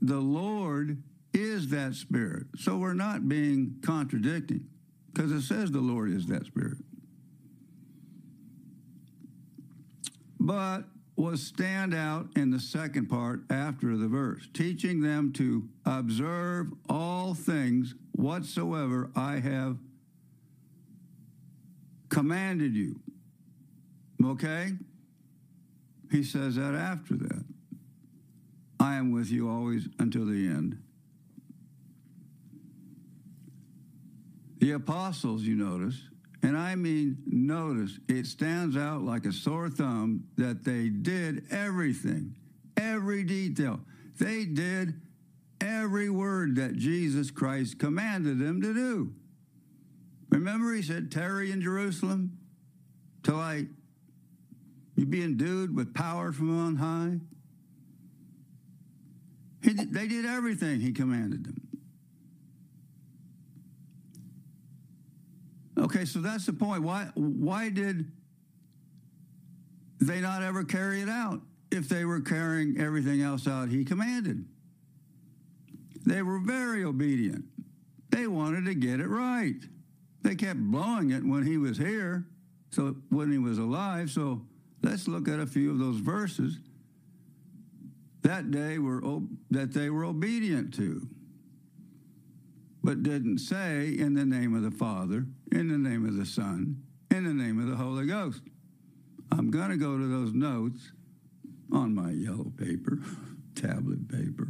the 0.00 0.20
Lord 0.20 1.02
is 1.32 1.68
that 1.68 1.94
Spirit. 1.94 2.46
So 2.56 2.78
we're 2.78 2.92
not 2.94 3.28
being 3.28 3.76
contradicting 3.82 4.66
because 5.12 5.32
it 5.32 5.42
says 5.42 5.70
the 5.70 5.80
Lord 5.80 6.10
is 6.10 6.26
that 6.26 6.46
Spirit. 6.46 6.78
But 10.38 10.82
was 11.16 11.42
stand 11.42 11.94
out 11.94 12.28
in 12.34 12.50
the 12.50 12.58
second 12.58 13.06
part 13.06 13.42
after 13.50 13.94
the 13.96 14.08
verse, 14.08 14.48
teaching 14.54 15.02
them 15.02 15.32
to 15.34 15.68
observe 15.84 16.68
all 16.88 17.34
things 17.34 17.94
whatsoever 18.12 19.10
I 19.14 19.34
have 19.36 19.76
commanded 22.08 22.74
you. 22.74 23.00
Okay? 24.24 24.70
He 26.10 26.22
says 26.24 26.56
that 26.56 26.74
after 26.74 27.14
that. 27.16 27.44
I 28.80 28.94
am 28.94 29.10
with 29.12 29.30
you 29.30 29.46
always 29.48 29.86
until 29.98 30.24
the 30.24 30.46
end. 30.46 30.78
The 34.58 34.72
apostles, 34.72 35.42
you 35.42 35.54
notice, 35.54 36.00
and 36.42 36.56
I 36.56 36.74
mean 36.74 37.18
notice, 37.26 37.98
it 38.08 38.26
stands 38.26 38.76
out 38.76 39.02
like 39.02 39.26
a 39.26 39.32
sore 39.32 39.68
thumb 39.68 40.24
that 40.36 40.64
they 40.64 40.88
did 40.88 41.44
everything, 41.50 42.36
every 42.78 43.22
detail. 43.22 43.80
They 44.18 44.46
did 44.46 44.94
every 45.60 46.08
word 46.08 46.56
that 46.56 46.76
Jesus 46.76 47.30
Christ 47.30 47.78
commanded 47.78 48.38
them 48.38 48.62
to 48.62 48.72
do. 48.72 49.12
Remember, 50.30 50.72
he 50.72 50.82
said, 50.82 51.10
Tarry 51.10 51.52
in 51.52 51.60
Jerusalem 51.60 52.38
till 53.22 53.36
I 53.38 53.66
you 54.96 55.06
be 55.06 55.22
endued 55.22 55.74
with 55.74 55.94
power 55.94 56.32
from 56.32 56.58
on 56.58 56.76
high. 56.76 57.18
He, 59.62 59.72
they 59.72 60.06
did 60.08 60.24
everything 60.24 60.80
he 60.80 60.92
commanded 60.92 61.44
them. 61.46 61.60
Okay, 65.78 66.04
so 66.04 66.18
that's 66.20 66.46
the 66.46 66.52
point. 66.52 66.82
Why, 66.82 67.08
why 67.14 67.70
did 67.70 68.10
they 70.00 70.20
not 70.20 70.42
ever 70.42 70.64
carry 70.64 71.00
it 71.00 71.08
out 71.08 71.40
if 71.70 71.88
they 71.88 72.04
were 72.04 72.20
carrying 72.20 72.78
everything 72.78 73.22
else 73.22 73.46
out 73.46 73.68
he 73.68 73.84
commanded? 73.84 74.44
They 76.04 76.22
were 76.22 76.38
very 76.38 76.84
obedient. 76.84 77.44
They 78.10 78.26
wanted 78.26 78.64
to 78.66 78.74
get 78.74 79.00
it 79.00 79.06
right. 79.08 79.54
They 80.22 80.34
kept 80.34 80.58
blowing 80.58 81.10
it 81.12 81.24
when 81.24 81.46
he 81.46 81.56
was 81.56 81.78
here, 81.78 82.26
so 82.70 82.96
when 83.10 83.30
he 83.30 83.38
was 83.38 83.58
alive. 83.58 84.10
So 84.10 84.42
let's 84.82 85.06
look 85.06 85.28
at 85.28 85.38
a 85.38 85.46
few 85.46 85.70
of 85.70 85.78
those 85.78 85.96
verses 85.96 86.58
that 88.22 88.50
day 88.50 88.78
were 88.78 89.00
that 89.50 89.72
they 89.72 89.90
were 89.90 90.04
obedient 90.04 90.74
to 90.74 91.08
but 92.82 93.02
didn't 93.02 93.38
say 93.38 93.88
in 93.90 94.14
the 94.14 94.24
name 94.24 94.54
of 94.54 94.62
the 94.62 94.70
father 94.70 95.26
in 95.52 95.68
the 95.68 95.78
name 95.78 96.06
of 96.06 96.14
the 96.16 96.26
son 96.26 96.76
in 97.10 97.24
the 97.24 97.32
name 97.34 97.58
of 97.60 97.66
the 97.68 97.76
holy 97.76 98.06
ghost 98.06 98.42
i'm 99.32 99.50
going 99.50 99.70
to 99.70 99.76
go 99.76 99.96
to 99.98 100.06
those 100.06 100.32
notes 100.34 100.92
on 101.72 101.94
my 101.94 102.10
yellow 102.10 102.52
paper 102.56 102.98
tablet 103.54 104.06
paper 104.08 104.48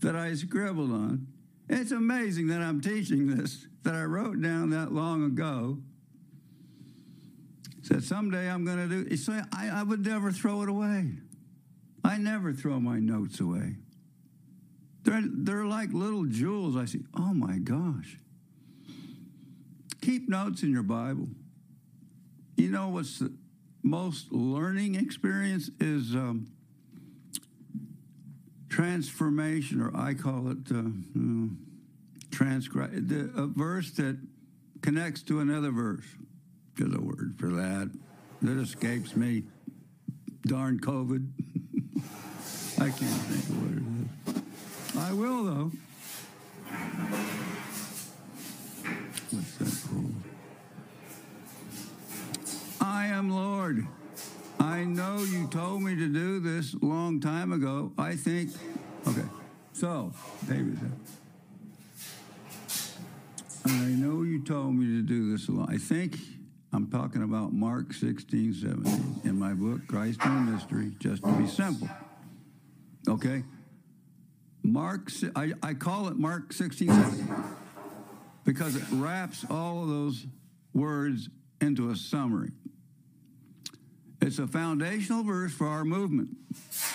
that 0.00 0.16
i 0.16 0.34
scribbled 0.34 0.90
on 0.92 1.26
it's 1.68 1.92
amazing 1.92 2.48
that 2.48 2.60
i'm 2.60 2.80
teaching 2.80 3.34
this 3.36 3.66
that 3.84 3.94
i 3.94 4.02
wrote 4.02 4.40
down 4.40 4.70
that 4.70 4.92
long 4.92 5.22
ago 5.24 5.78
said 7.82 8.02
someday 8.02 8.50
i'm 8.50 8.64
going 8.64 8.88
to 8.88 9.04
do 9.04 9.16
so 9.16 9.32
I, 9.52 9.68
I 9.68 9.82
would 9.84 10.04
never 10.04 10.30
throw 10.32 10.62
it 10.62 10.68
away 10.68 11.12
I 12.06 12.18
never 12.18 12.52
throw 12.52 12.78
my 12.78 13.00
notes 13.00 13.40
away. 13.40 13.74
They're, 15.02 15.22
they're 15.26 15.64
like 15.64 15.92
little 15.92 16.24
jewels. 16.24 16.76
I 16.76 16.84
see, 16.84 17.00
oh 17.16 17.34
my 17.34 17.58
gosh. 17.58 18.16
Keep 20.02 20.28
notes 20.28 20.62
in 20.62 20.70
your 20.70 20.84
Bible. 20.84 21.26
You 22.56 22.70
know 22.70 22.88
what's 22.88 23.18
the 23.18 23.32
most 23.82 24.30
learning 24.32 24.94
experience 24.94 25.68
is 25.80 26.14
um, 26.14 26.46
transformation, 28.68 29.80
or 29.82 29.94
I 29.96 30.14
call 30.14 30.50
it 30.52 30.58
uh, 30.70 30.76
uh 30.78 30.82
hmm, 30.82 31.46
transcribe, 32.30 32.92
a 33.36 33.46
verse 33.46 33.90
that 33.92 34.16
connects 34.80 35.22
to 35.24 35.40
another 35.40 35.70
verse. 35.72 36.04
There's 36.76 36.94
a 36.94 37.00
word 37.00 37.34
for 37.38 37.48
that 37.48 37.90
that 38.42 38.58
escapes 38.58 39.16
me. 39.16 39.44
Darn 40.46 40.78
COVID. 40.78 41.30
I 42.78 42.90
can't 42.90 42.96
think 43.10 43.42
of 43.48 44.26
what 44.26 44.36
it 44.36 44.44
is. 44.90 44.96
I 44.98 45.12
will, 45.14 45.44
though. 45.44 45.72
What's 49.30 49.56
that 49.82 49.88
called? 49.90 50.12
I 52.80 53.06
am 53.06 53.30
Lord. 53.30 53.86
I 54.60 54.84
know 54.84 55.20
you 55.20 55.46
told 55.48 55.82
me 55.84 55.94
to 55.96 56.06
do 56.06 56.38
this 56.38 56.74
long 56.82 57.18
time 57.18 57.52
ago. 57.52 57.92
I 57.96 58.14
think. 58.14 58.50
Okay. 59.08 59.22
So, 59.72 60.12
David. 60.46 60.78
I 63.64 63.88
know 63.88 64.22
you 64.22 64.44
told 64.44 64.74
me 64.74 64.84
to 64.98 65.02
do 65.02 65.32
this 65.32 65.48
a 65.48 65.52
lot. 65.52 65.70
I 65.70 65.78
think 65.78 66.18
I'm 66.74 66.88
talking 66.88 67.22
about 67.22 67.54
Mark 67.54 67.94
16, 67.94 68.52
17 68.52 69.20
in 69.24 69.38
my 69.38 69.54
book, 69.54 69.86
Christ 69.88 70.20
in 70.26 70.52
Mystery, 70.52 70.92
just 71.00 71.24
to 71.24 71.32
be 71.32 71.46
simple. 71.46 71.88
Okay. 73.08 73.44
Mark, 74.62 75.08
I, 75.36 75.52
I 75.62 75.74
call 75.74 76.08
it 76.08 76.16
Mark 76.18 76.52
16 76.52 76.88
because 78.44 78.74
it 78.74 78.82
wraps 78.92 79.44
all 79.48 79.82
of 79.82 79.88
those 79.88 80.26
words 80.74 81.28
into 81.60 81.90
a 81.90 81.96
summary. 81.96 82.50
It's 84.20 84.38
a 84.40 84.46
foundational 84.48 85.22
verse 85.22 85.52
for 85.52 85.68
our 85.68 85.84
movement. 85.84 86.30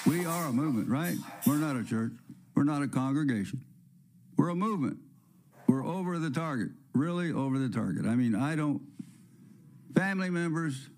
We 0.05 0.25
are 0.25 0.47
a 0.47 0.51
movement, 0.51 0.89
right? 0.89 1.15
We're 1.47 1.57
not 1.57 1.77
a 1.77 1.83
church. 1.83 2.11
We're 2.55 2.65
not 2.65 2.83
a 2.83 2.87
congregation. 2.89 3.61
We're 4.37 4.49
a 4.49 4.55
movement. 4.55 4.97
We're 5.67 5.85
over 5.85 6.19
the 6.19 6.29
target, 6.29 6.69
really 6.93 7.31
over 7.31 7.57
the 7.57 7.69
target. 7.69 8.05
I 8.05 8.15
mean, 8.15 8.35
I 8.35 8.57
don't, 8.57 8.81
family 9.95 10.29
members, 10.29 10.89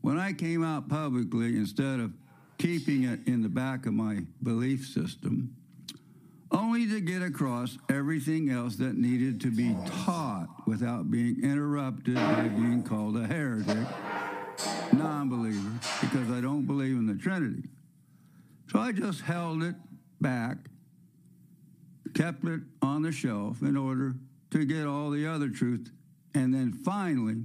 when 0.00 0.18
I 0.18 0.32
came 0.32 0.64
out 0.64 0.88
publicly, 0.88 1.56
instead 1.56 2.00
of 2.00 2.12
keeping 2.64 3.04
it 3.04 3.20
in 3.26 3.42
the 3.42 3.48
back 3.50 3.84
of 3.84 3.92
my 3.92 4.22
belief 4.42 4.86
system, 4.86 5.54
only 6.50 6.86
to 6.86 6.98
get 6.98 7.20
across 7.20 7.76
everything 7.90 8.48
else 8.48 8.76
that 8.76 8.96
needed 8.96 9.38
to 9.38 9.50
be 9.54 9.76
taught 9.86 10.48
without 10.66 11.10
being 11.10 11.36
interrupted 11.42 12.14
by 12.14 12.48
being 12.48 12.82
called 12.82 13.18
a 13.18 13.26
heretic, 13.26 13.86
non 14.94 15.28
believer, 15.28 15.72
because 16.00 16.30
I 16.30 16.40
don't 16.40 16.64
believe 16.64 16.96
in 16.96 17.06
the 17.06 17.14
Trinity. 17.16 17.64
So 18.72 18.78
I 18.78 18.92
just 18.92 19.20
held 19.20 19.62
it 19.62 19.74
back, 20.22 20.56
kept 22.14 22.44
it 22.46 22.60
on 22.80 23.02
the 23.02 23.12
shelf 23.12 23.60
in 23.60 23.76
order 23.76 24.14
to 24.52 24.64
get 24.64 24.86
all 24.86 25.10
the 25.10 25.26
other 25.26 25.50
truth. 25.50 25.90
And 26.34 26.54
then 26.54 26.72
finally, 26.72 27.42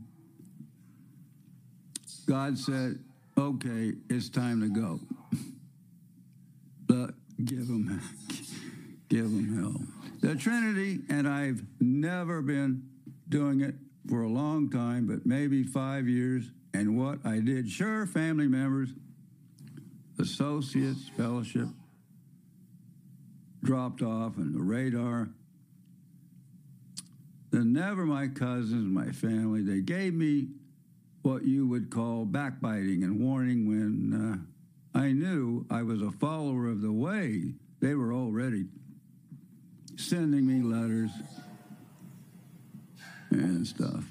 God 2.25 2.58
said, 2.58 2.99
okay, 3.39 3.93
it's 4.10 4.30
time 4.30 4.62
to 4.62 4.69
go. 4.69 4.99
But 6.86 7.12
give 7.43 7.67
them, 7.67 8.02
give 9.08 9.23
them 9.32 9.56
hell. 9.58 9.82
The 10.21 10.36
Trinity, 10.36 10.99
and 11.10 11.28
I've 11.28 11.63
never 11.80 12.41
been 12.41 12.84
doing 13.30 13.62
it 13.62 13.75
for 14.10 14.23
a 14.23 14.28
long 14.30 14.69
time, 14.69 15.08
but 15.08 15.25
maybe 15.25 15.63
five 15.63 16.08
years. 16.08 16.52
And 16.73 16.97
what 16.97 17.19
I 17.25 17.39
did, 17.39 17.69
sure, 17.69 18.06
family 18.06 18.47
members, 18.47 18.89
associates, 20.19 21.10
fellowship 21.17 21.67
dropped 23.63 24.02
off 24.02 24.38
and 24.38 24.54
the 24.56 24.62
radar. 24.62 25.30
Then 27.52 27.73
never 27.73 28.06
my 28.06 28.28
cousins, 28.28 28.86
my 28.86 29.12
family, 29.12 29.62
they 29.62 29.82
gave 29.82 30.13
me 30.13 30.47
what 31.21 31.43
you 31.43 31.67
would 31.67 31.89
call 31.89 32.25
backbiting 32.25 33.03
and 33.03 33.19
warning 33.19 33.67
when 33.67 34.45
uh, 34.95 34.97
I 34.97 35.12
knew 35.12 35.65
I 35.69 35.84
was 35.84 36.01
a 36.01 36.12
follower 36.12 36.67
of 36.67 36.82
the 36.82 36.91
way. 36.93 37.53
They 37.82 37.93
were 37.93 38.13
already 38.13 38.65
sending 39.97 40.45
me 40.47 40.63
letters 40.63 41.12
and 43.32 43.67
stuff. 43.67 44.05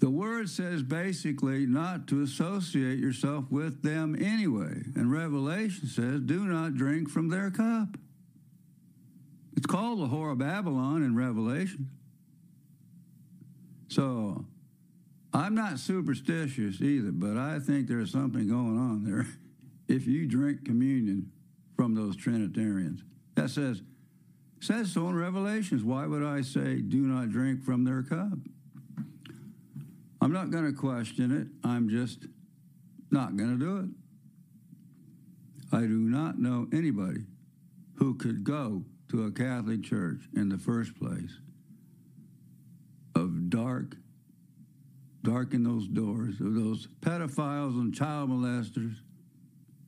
The 0.00 0.10
word 0.10 0.48
says 0.50 0.82
basically 0.82 1.64
not 1.66 2.08
to 2.08 2.22
associate 2.22 2.98
yourself 2.98 3.44
with 3.50 3.82
them 3.82 4.16
anyway. 4.20 4.82
And 4.96 5.10
Revelation 5.12 5.86
says, 5.86 6.20
do 6.20 6.44
not 6.44 6.74
drink 6.74 7.08
from 7.08 7.28
their 7.28 7.50
cup. 7.50 7.96
It's 9.56 9.66
called 9.66 10.00
the 10.00 10.06
Whore 10.14 10.32
of 10.32 10.38
Babylon 10.38 11.04
in 11.04 11.14
Revelation. 11.14 11.88
So 13.88 14.44
I'm 15.34 15.54
not 15.54 15.78
superstitious 15.78 16.80
either, 16.80 17.10
but 17.10 17.36
I 17.38 17.58
think 17.58 17.88
there's 17.88 18.10
something 18.12 18.48
going 18.48 18.78
on 18.78 19.04
there. 19.04 19.26
If 19.88 20.06
you 20.06 20.26
drink 20.26 20.64
communion 20.64 21.32
from 21.76 21.94
those 21.94 22.16
Trinitarians, 22.16 23.02
that 23.34 23.50
says 23.50 23.82
says 24.60 24.90
so 24.90 25.08
in 25.08 25.14
Revelations. 25.16 25.82
Why 25.82 26.06
would 26.06 26.22
I 26.22 26.42
say 26.42 26.76
do 26.80 27.02
not 27.02 27.30
drink 27.30 27.62
from 27.62 27.84
their 27.84 28.02
cup? 28.02 28.38
I'm 30.20 30.32
not 30.32 30.50
going 30.50 30.64
to 30.64 30.72
question 30.72 31.30
it. 31.36 31.48
I'm 31.68 31.90
just 31.90 32.26
not 33.10 33.36
going 33.36 33.58
to 33.58 33.58
do 33.62 33.78
it. 33.80 35.76
I 35.76 35.80
do 35.80 35.98
not 35.98 36.38
know 36.38 36.68
anybody 36.72 37.24
who 37.96 38.14
could 38.14 38.44
go 38.44 38.84
to 39.10 39.24
a 39.24 39.30
Catholic 39.32 39.82
church 39.82 40.20
in 40.34 40.48
the 40.48 40.58
first 40.58 40.94
place 40.94 41.38
of 43.14 43.50
dark 43.50 43.96
darken 45.22 45.62
those 45.62 45.86
doors 45.86 46.40
of 46.40 46.54
those 46.54 46.88
pedophiles 47.00 47.80
and 47.80 47.94
child 47.94 48.30
molesters. 48.30 48.94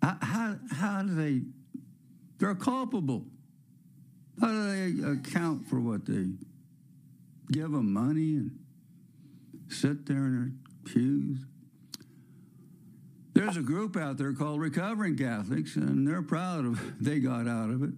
How, 0.02 0.18
how, 0.22 0.56
how 0.70 1.02
do 1.02 1.14
they? 1.14 1.42
They're 2.38 2.54
culpable. 2.54 3.24
How 4.40 4.48
do 4.48 4.68
they 4.72 5.06
account 5.08 5.68
for 5.68 5.80
what 5.80 6.06
they 6.06 6.30
give 7.50 7.70
them 7.70 7.92
money 7.92 8.36
and 8.36 8.50
sit 9.68 10.06
there 10.06 10.18
in 10.26 10.34
their 10.40 10.92
pews? 10.92 11.38
There's 13.32 13.56
a 13.56 13.62
group 13.62 13.96
out 13.96 14.16
there 14.16 14.32
called 14.32 14.60
Recovering 14.60 15.16
Catholics, 15.16 15.74
and 15.76 16.06
they're 16.06 16.22
proud 16.22 16.64
of 16.66 16.80
they 17.02 17.18
got 17.18 17.48
out 17.48 17.70
of 17.70 17.82
it, 17.82 17.90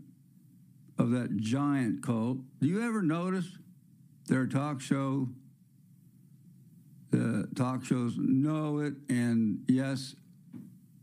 of 0.99 1.11
that 1.11 1.37
giant 1.37 2.03
cult. 2.03 2.39
Do 2.61 2.69
you 2.69 2.83
ever 2.83 3.03
notice 3.03 3.47
their 4.29 4.47
talk 4.47 4.81
show 4.81 5.29
the 7.19 7.49
talk 7.55 7.85
shows 7.85 8.15
know 8.17 8.79
it. 8.79 8.95
And 9.09 9.61
yes, 9.69 10.15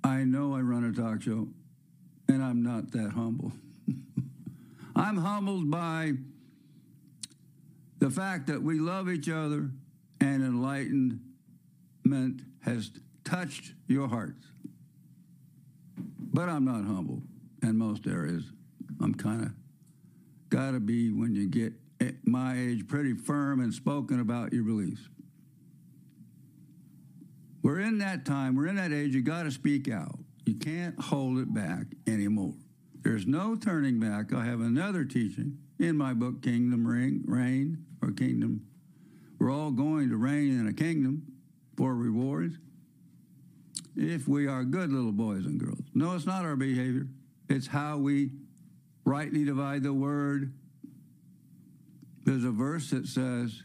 I 0.03 0.23
know 0.23 0.55
I 0.55 0.59
run 0.61 0.83
a 0.83 0.91
talk 0.93 1.21
show, 1.21 1.47
and 2.27 2.43
I'm 2.43 2.63
not 2.63 2.91
that 2.91 3.11
humble. 3.11 3.51
I'm 4.95 5.17
humbled 5.17 5.69
by 5.71 6.13
the 7.99 8.09
fact 8.09 8.47
that 8.47 8.61
we 8.61 8.79
love 8.79 9.09
each 9.09 9.29
other 9.29 9.71
and 10.21 10.41
enlightenment 10.43 11.21
has 12.61 12.91
touched 13.23 13.73
your 13.87 14.07
hearts. 14.07 14.43
But 16.19 16.49
I'm 16.49 16.65
not 16.65 16.83
humble 16.85 17.21
in 17.61 17.77
most 17.77 18.07
areas. 18.07 18.43
I'm 19.01 19.13
kind 19.15 19.43
of 19.45 19.51
got 20.49 20.71
to 20.71 20.79
be 20.79 21.11
when 21.11 21.33
you 21.35 21.47
get 21.47 21.73
at 22.01 22.15
my 22.25 22.57
age 22.59 22.87
pretty 22.87 23.13
firm 23.15 23.61
and 23.61 23.73
spoken 23.73 24.19
about 24.19 24.51
your 24.53 24.63
beliefs. 24.63 25.07
We're 27.63 27.79
in 27.79 27.99
that 27.99 28.25
time, 28.25 28.55
we're 28.55 28.67
in 28.67 28.75
that 28.75 28.91
age, 28.91 29.15
you 29.15 29.21
got 29.21 29.43
to 29.43 29.51
speak 29.51 29.89
out. 29.89 30.19
You 30.45 30.55
can't 30.55 30.99
hold 30.99 31.37
it 31.39 31.51
back 31.51 31.85
anymore. 32.05 32.55
There's 33.03 33.25
no 33.25 33.55
turning 33.55 33.99
back. 34.01 34.33
I 34.33 34.43
have 34.45 34.59
another 34.59 35.05
teaching 35.05 35.59
in 35.79 35.97
my 35.97 36.13
book, 36.13 36.41
Kingdom 36.41 36.85
Ring, 36.85 37.23
Reign, 37.25 37.85
or 38.01 38.11
Kingdom. 38.11 38.65
We're 39.39 39.51
all 39.51 39.71
going 39.71 40.09
to 40.09 40.17
reign 40.17 40.57
in 40.59 40.67
a 40.67 40.73
kingdom 40.73 41.23
for 41.77 41.95
rewards 41.95 42.57
if 43.95 44.27
we 44.27 44.45
are 44.47 44.63
good 44.65 44.91
little 44.91 45.11
boys 45.13 45.45
and 45.45 45.57
girls. 45.57 45.79
No, 45.93 46.15
it's 46.15 46.25
not 46.25 46.43
our 46.43 46.57
behavior, 46.57 47.07
it's 47.47 47.67
how 47.67 47.97
we 47.97 48.31
rightly 49.05 49.45
divide 49.45 49.83
the 49.83 49.93
word. 49.93 50.53
There's 52.25 52.43
a 52.43 52.51
verse 52.51 52.89
that 52.89 53.07
says, 53.07 53.63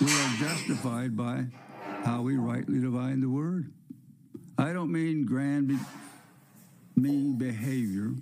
We 0.00 0.10
are 0.12 0.32
justified 0.38 1.14
by 1.16 1.46
how 2.04 2.22
we 2.22 2.36
rightly 2.36 2.80
divide 2.80 3.20
the 3.20 3.28
word. 3.28 3.72
I 4.58 4.72
don't 4.72 4.92
mean 4.92 5.24
grand, 5.24 5.68
be- 5.68 5.78
mean 6.96 7.38
behavior. 7.38 8.12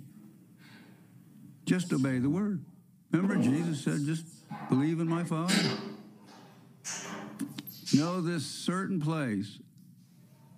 Just 1.65 1.91
obey 1.91 2.19
the 2.19 2.29
word. 2.29 2.63
Remember, 3.11 3.35
Jesus 3.41 3.83
said, 3.83 4.05
just 4.05 4.25
believe 4.69 4.99
in 4.99 5.07
my 5.07 5.23
Father. 5.23 5.53
Know 7.93 8.21
this 8.21 8.45
certain 8.45 9.01
place 9.01 9.59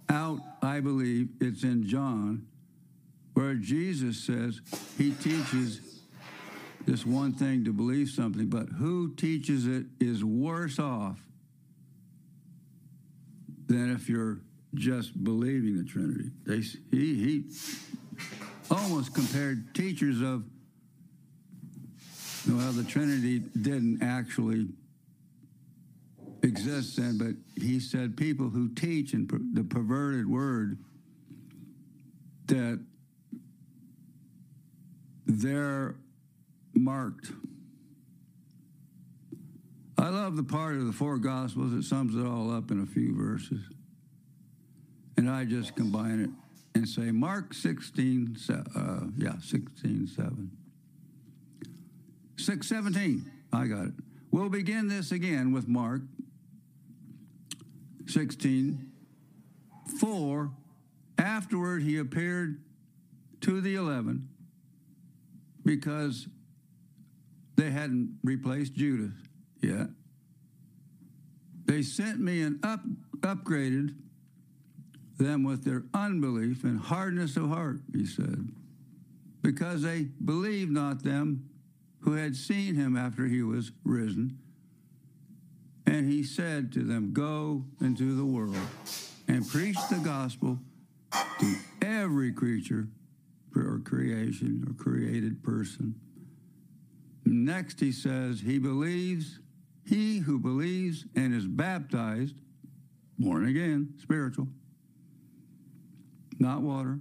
out, 0.09 0.39
I 0.62 0.79
believe, 0.79 1.29
it's 1.41 1.63
in 1.63 1.88
John, 1.88 2.45
where 3.33 3.55
Jesus 3.55 4.17
says 4.23 4.62
he 4.97 5.12
teaches 5.12 5.81
this 6.86 7.05
one 7.05 7.33
thing 7.33 7.63
to 7.65 7.73
believe 7.73 8.09
something, 8.09 8.47
but 8.47 8.67
who 8.69 9.15
teaches 9.15 9.65
it 9.65 9.86
is 9.99 10.23
worse 10.23 10.77
off 10.77 11.17
than 13.67 13.93
if 13.93 14.10
you're 14.10 14.39
just 14.73 15.23
believing 15.23 15.78
the 15.78 15.84
Trinity. 15.84 16.32
They, 16.45 16.60
he, 16.91 17.15
he 17.15 17.43
almost 18.69 19.13
compared 19.13 19.73
teachers 19.76 20.21
of, 20.21 20.43
well, 22.49 22.71
the 22.73 22.84
Trinity 22.84 23.39
didn't 23.39 24.02
actually 24.04 24.67
exist 26.41 26.97
then, 26.97 27.17
but 27.17 27.36
he 27.62 27.80
said 27.80 28.17
people 28.17 28.49
who 28.49 28.67
teach 28.73 29.13
in 29.13 29.28
per, 29.28 29.39
the 29.54 29.63
perverted 29.63 30.28
word 30.30 30.78
that 32.47 32.84
they're 35.26 35.95
marked. 36.76 37.32
I 39.97 40.10
love 40.10 40.36
the 40.36 40.43
part 40.43 40.75
of 40.75 40.86
the 40.86 40.91
four 40.91 41.17
Gospels 41.17 41.71
that 41.73 41.84
sums 41.84 42.15
it 42.15 42.25
all 42.25 42.49
up 42.56 42.71
in 42.71 42.82
a 42.82 42.86
few 42.86 43.15
verses. 43.15 43.62
And 45.17 45.29
I 45.29 45.45
just 45.45 45.75
combine 45.75 46.19
it 46.21 46.29
and 46.75 46.88
say 46.89 47.12
Mark 47.12 47.53
16, 47.53 48.36
uh, 48.75 48.99
yeah, 49.17 49.34
16, 49.39 50.08
7. 50.08 50.51
6, 52.38 52.67
17. 52.67 53.32
I 53.53 53.67
got 53.67 53.86
it. 53.88 53.93
We'll 54.32 54.49
begin 54.49 54.88
this 54.88 55.12
again 55.12 55.51
with 55.53 55.67
Mark 55.67 56.01
16, 58.08 58.91
4. 59.99 60.51
Afterward, 61.19 61.84
he 61.84 61.97
appeared 61.99 62.60
to 63.41 63.62
the 63.62 63.75
11 63.75 64.27
because 65.63 66.27
they 67.56 67.69
hadn't 67.69 68.17
replaced 68.23 68.73
Judas. 68.73 69.13
Yeah. 69.63 69.86
They 71.65 71.82
sent 71.84 72.19
me 72.19 72.41
and 72.41 72.60
up, 72.65 72.82
upgraded 73.21 73.95
them 75.17 75.43
with 75.43 75.63
their 75.63 75.84
unbelief 75.93 76.65
and 76.65 76.78
hardness 76.78 77.38
of 77.38 77.47
heart, 77.47 77.80
he 77.93 78.06
said, 78.06 78.49
because 79.41 79.82
they 79.82 80.04
believed 80.23 80.71
not 80.71 81.04
them 81.04 81.45
who 81.99 82.12
had 82.12 82.36
seen 82.36 82.76
him 82.76 82.97
after 82.97 83.26
he 83.26 83.41
was 83.41 83.71
risen. 83.86 84.38
And 85.88 86.12
he 86.12 86.23
said 86.23 86.73
to 86.73 86.84
them, 86.84 87.13
Go 87.13 87.63
into 87.80 88.15
the 88.17 88.26
world 88.26 88.58
and 89.30 89.47
preach 89.47 89.78
the 89.89 90.02
gospel 90.04 90.60
to 91.39 91.56
every 91.82 92.34
creature 92.34 92.89
or 93.56 93.80
creation 93.86 94.65
or 94.67 94.73
created 94.73 95.41
person. 95.41 95.95
Next, 97.26 97.80
he 97.80 97.93
says, 97.93 98.41
He 98.41 98.58
believes 98.60 99.39
he 99.85 100.19
who 100.19 100.39
believes 100.39 101.05
and 101.15 101.33
is 101.33 101.45
baptized, 101.45 102.35
born 103.19 103.45
again, 103.47 103.95
spiritual, 104.01 104.47
not 106.39 106.61
water. 106.61 106.99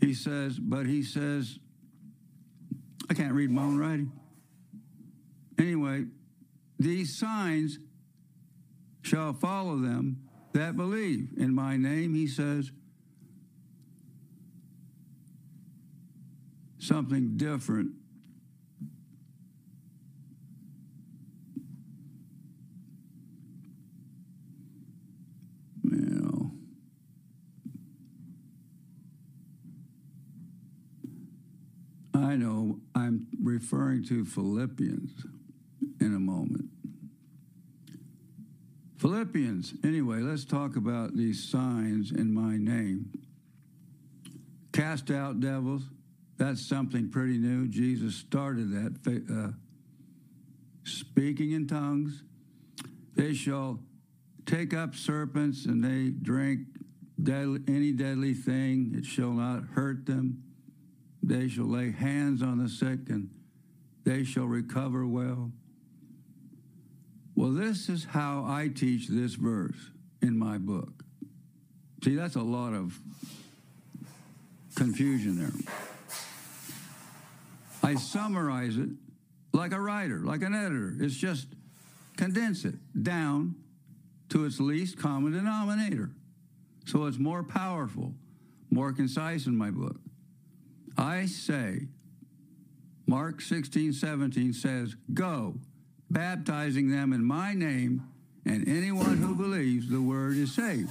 He 0.00 0.14
says, 0.14 0.58
but 0.58 0.86
he 0.86 1.02
says, 1.02 1.58
I 3.10 3.14
can't 3.14 3.34
read 3.34 3.50
my 3.50 3.62
own 3.62 3.78
writing. 3.78 4.12
Anyway, 5.58 6.06
these 6.78 7.16
signs 7.16 7.78
shall 9.02 9.32
follow 9.32 9.78
them 9.78 10.28
that 10.52 10.76
believe. 10.76 11.30
In 11.36 11.54
my 11.54 11.76
name, 11.76 12.14
he 12.14 12.26
says, 12.26 12.70
something 16.78 17.36
different 17.36 17.92
I 32.24 32.36
know 32.36 32.80
I'm 32.94 33.26
referring 33.42 34.04
to 34.04 34.24
Philippians 34.24 35.10
in 36.00 36.14
a 36.14 36.18
moment. 36.18 36.64
Philippians, 38.96 39.74
anyway, 39.84 40.20
let's 40.20 40.46
talk 40.46 40.76
about 40.76 41.14
these 41.14 41.44
signs 41.46 42.10
in 42.10 42.32
my 42.32 42.56
name. 42.56 43.12
Cast 44.72 45.10
out 45.10 45.40
devils, 45.40 45.82
that's 46.38 46.64
something 46.66 47.10
pretty 47.10 47.36
new. 47.36 47.68
Jesus 47.68 48.14
started 48.14 48.70
that. 48.72 49.22
Uh, 49.30 49.52
speaking 50.84 51.52
in 51.52 51.66
tongues, 51.66 52.24
they 53.14 53.34
shall 53.34 53.80
take 54.46 54.72
up 54.72 54.94
serpents 54.94 55.66
and 55.66 55.84
they 55.84 56.08
drink 56.08 56.60
deadly, 57.22 57.60
any 57.68 57.92
deadly 57.92 58.32
thing, 58.34 58.94
it 58.96 59.04
shall 59.04 59.32
not 59.32 59.64
hurt 59.74 60.06
them. 60.06 60.43
They 61.26 61.48
shall 61.48 61.64
lay 61.66 61.90
hands 61.90 62.42
on 62.42 62.58
the 62.62 62.68
sick 62.68 63.08
and 63.08 63.30
they 64.04 64.24
shall 64.24 64.44
recover 64.44 65.06
well. 65.06 65.52
Well, 67.34 67.50
this 67.52 67.88
is 67.88 68.04
how 68.04 68.44
I 68.46 68.68
teach 68.68 69.08
this 69.08 69.34
verse 69.34 69.76
in 70.20 70.38
my 70.38 70.58
book. 70.58 70.92
See, 72.04 72.14
that's 72.14 72.36
a 72.36 72.42
lot 72.42 72.74
of 72.74 72.98
confusion 74.74 75.38
there. 75.38 75.52
I 77.82 77.94
summarize 77.94 78.76
it 78.76 78.90
like 79.54 79.72
a 79.72 79.80
writer, 79.80 80.18
like 80.18 80.42
an 80.42 80.54
editor. 80.54 80.94
It's 81.00 81.16
just 81.16 81.46
condense 82.18 82.66
it 82.66 82.74
down 83.02 83.54
to 84.28 84.44
its 84.44 84.60
least 84.60 84.98
common 84.98 85.32
denominator. 85.32 86.10
So 86.84 87.06
it's 87.06 87.18
more 87.18 87.42
powerful, 87.42 88.12
more 88.70 88.92
concise 88.92 89.46
in 89.46 89.56
my 89.56 89.70
book. 89.70 89.96
I 90.96 91.26
say, 91.26 91.86
Mark 93.06 93.40
16, 93.40 93.92
17 93.94 94.52
says, 94.52 94.94
Go, 95.12 95.56
baptizing 96.10 96.90
them 96.90 97.12
in 97.12 97.24
my 97.24 97.52
name, 97.54 98.02
and 98.44 98.68
anyone 98.68 99.16
who 99.18 99.34
believes 99.34 99.88
the 99.90 100.00
word 100.00 100.36
is 100.36 100.52
saved. 100.54 100.90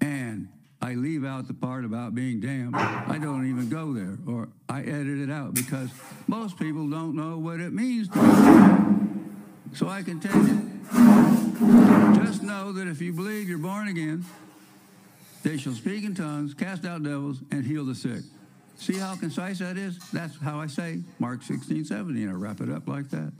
And 0.00 0.48
I 0.82 0.94
leave 0.94 1.24
out 1.24 1.46
the 1.46 1.54
part 1.54 1.84
about 1.84 2.14
being 2.14 2.40
damned. 2.40 2.74
I 2.74 3.18
don't 3.20 3.48
even 3.48 3.68
go 3.68 3.92
there, 3.92 4.18
or 4.26 4.48
I 4.68 4.80
edit 4.80 5.18
it 5.20 5.30
out 5.30 5.54
because 5.54 5.88
most 6.26 6.58
people 6.58 6.88
don't 6.88 7.14
know 7.14 7.38
what 7.38 7.60
it 7.60 7.72
means 7.72 8.08
So 9.72 9.88
I 9.88 10.02
can 10.02 10.20
tell 10.20 10.36
you 10.36 10.72
just 12.24 12.42
know 12.42 12.70
that 12.72 12.86
if 12.86 13.00
you 13.00 13.12
believe 13.14 13.48
you're 13.48 13.56
born 13.58 13.88
again, 13.88 14.24
they 15.42 15.56
shall 15.56 15.72
speak 15.72 16.04
in 16.04 16.14
tongues, 16.14 16.52
cast 16.54 16.84
out 16.84 17.02
devils, 17.02 17.38
and 17.50 17.64
heal 17.64 17.84
the 17.84 17.94
sick. 17.94 18.22
See 18.76 18.98
how 18.98 19.16
concise 19.16 19.58
that 19.58 19.78
is? 19.78 19.98
That's 20.12 20.36
how 20.38 20.60
I 20.60 20.66
say 20.66 21.00
Mark 21.18 21.42
16, 21.42 21.86
17. 21.86 22.28
I 22.28 22.32
wrap 22.32 22.60
it 22.60 22.68
up 22.70 22.86
like 22.88 23.08
that. 23.10 23.32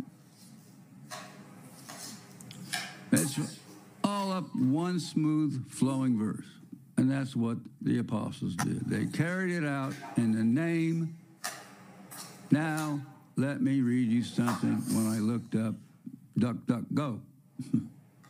It's 3.13 3.39
all 4.03 4.33
up 4.33 4.45
one 4.57 4.99
smooth 4.99 5.71
flowing 5.71 6.19
verse. 6.19 6.47
And 6.97 7.11
that's 7.11 7.37
what 7.37 7.59
the 7.83 7.99
apostles 7.99 8.57
did. 8.57 8.89
They 8.89 9.05
carried 9.05 9.53
it 9.55 9.67
out 9.67 9.93
in 10.17 10.33
the 10.33 10.43
name. 10.43 11.15
Now, 12.51 13.01
let 13.37 13.61
me 13.61 13.83
read 13.83 14.11
you 14.11 14.23
something 14.23 14.77
when 14.97 15.07
I 15.07 15.19
looked 15.19 15.55
up 15.55 15.75
Duck, 16.39 16.57
Duck, 16.67 16.85
Go. 16.95 17.21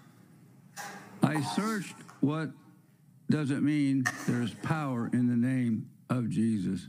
I 1.22 1.40
searched 1.54 1.94
what 2.20 2.50
does 3.30 3.50
it 3.52 3.62
mean 3.62 4.04
there's 4.28 4.54
power 4.54 5.08
in 5.12 5.28
the 5.28 5.36
name 5.36 5.88
of 6.10 6.28
Jesus 6.28 6.86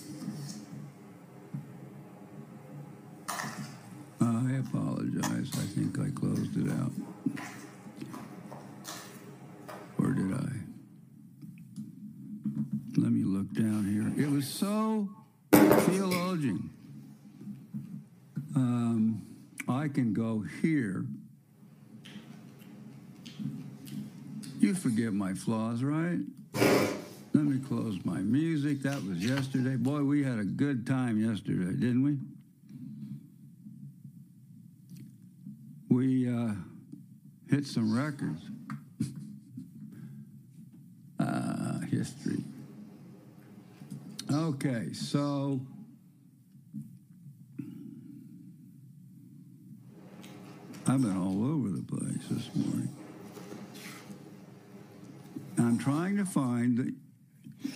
I 4.21 4.59
apologize. 4.59 5.51
I 5.55 5.67
think 5.75 5.99
I 5.99 6.11
closed 6.19 6.61
it 6.67 6.71
out. 6.71 6.93
Or 9.99 10.11
did 10.13 10.33
I? 10.35 10.53
Let 12.97 13.11
me 13.13 13.25
look 13.25 13.53
down 13.55 13.85
here. 14.15 14.25
It 14.27 14.31
was 14.31 14.47
so 14.47 15.09
theologian. 15.53 16.69
Um, 18.55 19.23
I 19.69 19.89
can 19.89 20.13
go 20.13 20.45
here. 20.61 21.05
You 24.61 24.75
forgive 24.75 25.13
my 25.15 25.35
flaws, 25.35 25.83
right? 25.83 26.19
Let 26.55 27.45
me 27.45 27.59
close 27.61 27.99
my 28.05 28.19
music. 28.19 28.83
That 28.83 29.03
was 29.05 29.19
yesterday. 29.25 29.77
Boy, 29.77 30.03
we 30.03 30.23
had 30.23 30.39
a 30.39 30.45
good 30.45 30.87
time 30.87 31.19
yesterday, 31.19 31.73
didn't 31.73 32.03
we? 32.03 32.17
We 35.89 36.29
uh, 36.29 36.53
hit 37.51 37.67
some 37.67 37.97
records. 37.97 38.43
uh, 41.19 41.81
history. 41.91 42.43
Okay, 44.33 44.93
so 44.93 45.61
I've 50.87 51.01
been 51.01 51.17
all 51.17 51.45
over 51.47 51.69
the 51.71 51.83
place 51.83 52.29
this 52.29 52.53
morning. 52.57 52.89
I'm 55.59 55.79
trying 55.79 56.17
to 56.17 56.25
find 56.25 56.77
the 56.77 57.71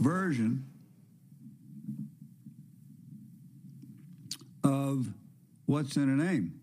version 0.00 0.64
of 4.64 5.06
what's 5.66 5.96
in 5.96 6.04
a 6.08 6.24
name 6.24 6.58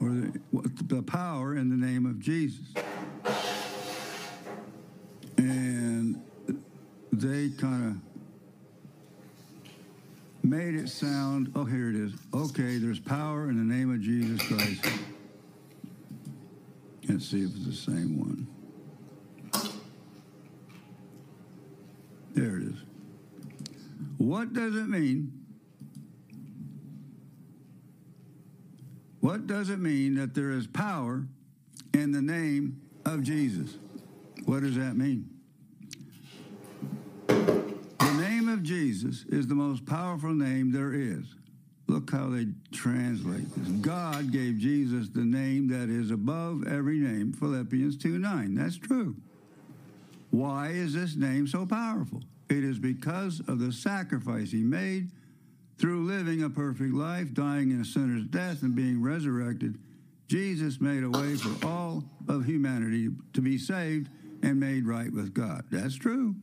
or 0.00 0.10
the, 0.10 0.40
what, 0.52 0.88
the 0.88 1.02
power 1.02 1.56
in 1.56 1.68
the 1.68 1.74
name 1.84 2.06
of 2.06 2.20
Jesus. 2.20 2.66
And 5.36 6.22
they 7.10 7.50
kind 7.60 7.96
of 7.96 8.09
made 10.50 10.74
it 10.74 10.88
sound, 10.88 11.52
oh, 11.54 11.64
here 11.64 11.90
it 11.90 11.94
is. 11.94 12.12
Okay, 12.34 12.78
there's 12.78 12.98
power 12.98 13.48
in 13.48 13.56
the 13.56 13.72
name 13.74 13.88
of 13.92 14.00
Jesus 14.00 14.42
Christ. 14.48 14.84
Let's 17.08 17.28
see 17.28 17.44
if 17.44 17.50
it's 17.54 17.66
the 17.66 17.72
same 17.72 18.18
one. 18.18 18.48
There 22.34 22.56
it 22.56 22.64
is. 22.64 22.74
What 24.18 24.52
does 24.52 24.74
it 24.74 24.88
mean? 24.88 25.32
What 29.20 29.46
does 29.46 29.70
it 29.70 29.78
mean 29.78 30.16
that 30.16 30.34
there 30.34 30.50
is 30.50 30.66
power 30.66 31.26
in 31.94 32.10
the 32.10 32.22
name 32.22 32.80
of 33.06 33.22
Jesus? 33.22 33.76
What 34.46 34.62
does 34.62 34.74
that 34.74 34.96
mean? 34.96 35.30
Jesus 38.70 39.24
is 39.28 39.48
the 39.48 39.56
most 39.56 39.84
powerful 39.84 40.32
name 40.32 40.70
there 40.70 40.92
is. 40.94 41.24
Look 41.88 42.12
how 42.12 42.28
they 42.28 42.46
translate 42.70 43.52
this. 43.56 43.66
God 43.80 44.30
gave 44.30 44.58
Jesus 44.58 45.08
the 45.08 45.24
name 45.24 45.66
that 45.70 45.88
is 45.88 46.12
above 46.12 46.68
every 46.68 46.98
name, 47.00 47.32
Philippians 47.32 47.96
2 47.96 48.20
9. 48.20 48.54
That's 48.54 48.76
true. 48.78 49.16
Why 50.30 50.68
is 50.68 50.94
this 50.94 51.16
name 51.16 51.48
so 51.48 51.66
powerful? 51.66 52.22
It 52.48 52.62
is 52.62 52.78
because 52.78 53.40
of 53.48 53.58
the 53.58 53.72
sacrifice 53.72 54.52
he 54.52 54.62
made 54.62 55.10
through 55.78 56.04
living 56.04 56.44
a 56.44 56.48
perfect 56.50 56.94
life, 56.94 57.34
dying 57.34 57.72
in 57.72 57.80
a 57.80 57.84
sinner's 57.84 58.26
death, 58.26 58.62
and 58.62 58.76
being 58.76 59.02
resurrected. 59.02 59.80
Jesus 60.28 60.80
made 60.80 61.02
a 61.02 61.10
way 61.10 61.34
for 61.34 61.66
all 61.66 62.04
of 62.28 62.44
humanity 62.46 63.08
to 63.32 63.40
be 63.40 63.58
saved 63.58 64.08
and 64.44 64.60
made 64.60 64.86
right 64.86 65.10
with 65.12 65.34
God. 65.34 65.64
That's 65.72 65.96
true 65.96 66.36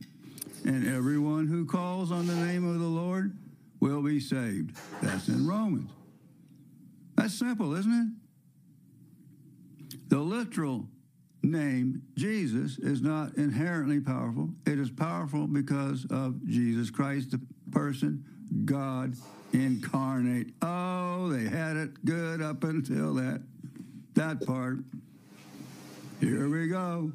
and 0.64 0.86
everyone 0.86 1.46
who 1.46 1.66
calls 1.66 2.10
on 2.10 2.26
the 2.26 2.34
name 2.34 2.66
of 2.68 2.80
the 2.80 2.86
Lord 2.86 3.36
will 3.80 4.02
be 4.02 4.18
saved. 4.20 4.76
That's 5.02 5.28
in 5.28 5.46
Romans. 5.46 5.90
That's 7.16 7.34
simple, 7.34 7.74
isn't 7.76 7.92
it? 7.92 8.08
The 10.08 10.18
literal 10.18 10.86
name 11.42 12.02
Jesus 12.16 12.76
is 12.78 13.00
not 13.02 13.34
inherently 13.36 14.00
powerful. 14.00 14.48
It 14.66 14.78
is 14.78 14.90
powerful 14.90 15.46
because 15.46 16.06
of 16.10 16.44
Jesus 16.46 16.90
Christ, 16.90 17.30
the 17.32 17.40
person, 17.70 18.22
God 18.64 19.14
incarnate. 19.52 20.52
Oh, 20.62 21.28
they 21.28 21.44
had 21.48 21.76
it 21.76 22.02
good 22.04 22.40
up 22.42 22.64
until 22.64 23.14
that 23.14 23.40
that 24.14 24.44
part. 24.44 24.78
Here 26.20 26.48
we 26.48 26.66
go 26.68 27.12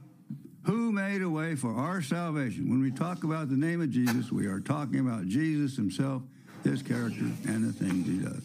who 0.64 0.92
made 0.94 1.22
a 1.22 1.30
way 1.30 1.56
for 1.56 1.74
our 1.76 2.02
salvation. 2.02 2.70
When 2.70 2.82
we 2.82 2.92
talk 2.92 3.24
about 3.24 3.50
the 3.50 3.58
name 3.58 3.82
of 3.82 3.90
Jesus, 3.90 4.32
we 4.32 4.46
are 4.48 4.60
talking 4.60 5.00
about 5.00 5.28
Jesus 5.28 5.76
himself, 5.76 6.22
his 6.64 6.82
character, 6.82 7.26
and 7.48 7.68
the 7.68 7.74
things 7.74 8.08
he 8.08 8.20
does. 8.20 8.42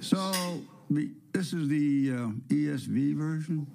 So, 0.00 0.62
this 1.32 1.52
is 1.52 1.68
the 1.68 2.12
uh, 2.12 2.28
ESV 2.48 3.14
version. 3.14 3.66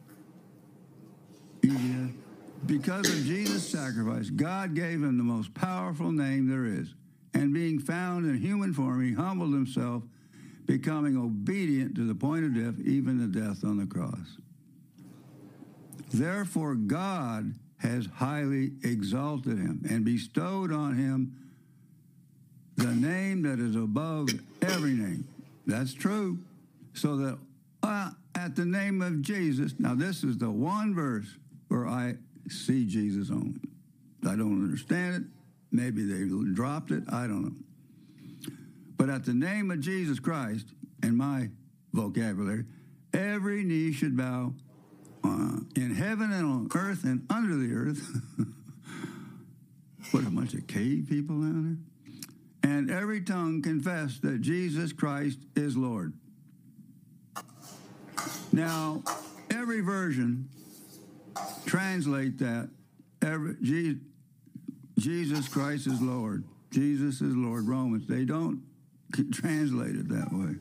ESV. 1.62 2.14
Because 2.66 3.08
of 3.10 3.26
Jesus' 3.26 3.70
sacrifice, 3.70 4.30
God 4.30 4.76
gave 4.76 5.02
him 5.04 5.18
the 5.18 5.24
most 5.24 5.54
powerful 5.54 6.12
name 6.12 6.48
there 6.48 6.66
is. 6.66 6.94
And 7.34 7.54
being 7.54 7.80
found 7.80 8.26
in 8.26 8.38
human 8.40 8.74
form, 8.74 9.04
he 9.06 9.14
humbled 9.14 9.54
himself, 9.54 10.04
becoming 10.66 11.18
obedient 11.18 11.96
to 11.96 12.06
the 12.08 12.16
point 12.16 12.44
of 12.46 12.54
death, 12.56 12.86
even 12.86 13.18
the 13.18 13.28
death 13.40 13.64
on 13.64 13.78
the 13.78 13.86
cross. 13.86 14.38
Therefore, 16.12 16.76
God 16.76 17.54
has 17.78 18.08
highly 18.16 18.72
exalted 18.84 19.58
him 19.58 19.84
and 19.90 20.04
bestowed 20.04 20.72
on 20.72 20.96
him 20.98 21.36
the 22.76 22.94
name 22.96 23.44
that 23.44 23.60
is 23.60 23.76
above 23.76 24.30
every 24.62 24.94
name. 24.94 25.28
That's 25.68 25.94
true. 25.94 26.40
So 26.94 27.16
that 27.18 27.38
uh, 27.84 28.12
at 28.36 28.56
the 28.56 28.66
name 28.66 29.02
of 29.02 29.22
Jesus, 29.22 29.76
now 29.80 29.94
this 29.96 30.24
is 30.24 30.38
the 30.38 30.50
one 30.50 30.96
verse 30.96 31.28
where 31.68 31.88
I 31.88 32.16
see 32.50 32.86
Jesus 32.86 33.30
only. 33.30 33.60
I 34.28 34.36
don't 34.36 34.64
understand 34.64 35.16
it. 35.16 35.22
Maybe 35.72 36.04
they 36.04 36.28
dropped 36.54 36.92
it. 36.92 37.04
I 37.10 37.28
don't 37.28 37.44
know. 37.44 37.52
But 38.98 39.10
at 39.10 39.24
the 39.24 39.34
name 39.34 39.72
of 39.72 39.80
Jesus 39.80 40.20
Christ, 40.20 40.66
in 41.04 41.16
my 41.16 41.50
vocabulary, 41.94 42.66
every 43.14 43.64
knee 43.64 43.92
should 43.94 44.18
bow 44.18 44.54
uh, 45.24 45.58
in 45.76 45.96
heaven 45.96 46.32
and 46.32 46.46
on 46.46 46.70
earth 46.76 47.04
and 47.04 47.26
under 47.30 47.56
the 47.56 47.74
earth. 47.74 48.18
what 50.12 50.24
a 50.24 50.30
bunch 50.30 50.54
of 50.54 50.68
cave 50.68 51.08
people 51.10 51.36
down 51.40 51.84
there. 52.64 52.72
And 52.72 52.92
every 52.92 53.22
tongue 53.22 53.62
confess 53.62 54.18
that 54.20 54.42
Jesus 54.42 54.94
Christ 54.94 55.40
is 55.56 55.78
Lord. 55.78 56.14
Now, 58.52 59.04
every 59.52 59.82
version 59.82 60.50
translate 61.66 62.38
that 62.40 62.70
every, 63.22 63.56
Jesus 64.98 65.48
Christ 65.48 65.88
is 65.88 66.02
Lord. 66.02 66.44
Jesus 66.72 67.22
is 67.22 67.36
Lord. 67.36 67.68
Romans. 67.68 68.08
They 68.08 68.26
don't 68.26 68.64
translate 69.34 69.96
it 69.96 70.10
that 70.10 70.30
way. 70.34 70.56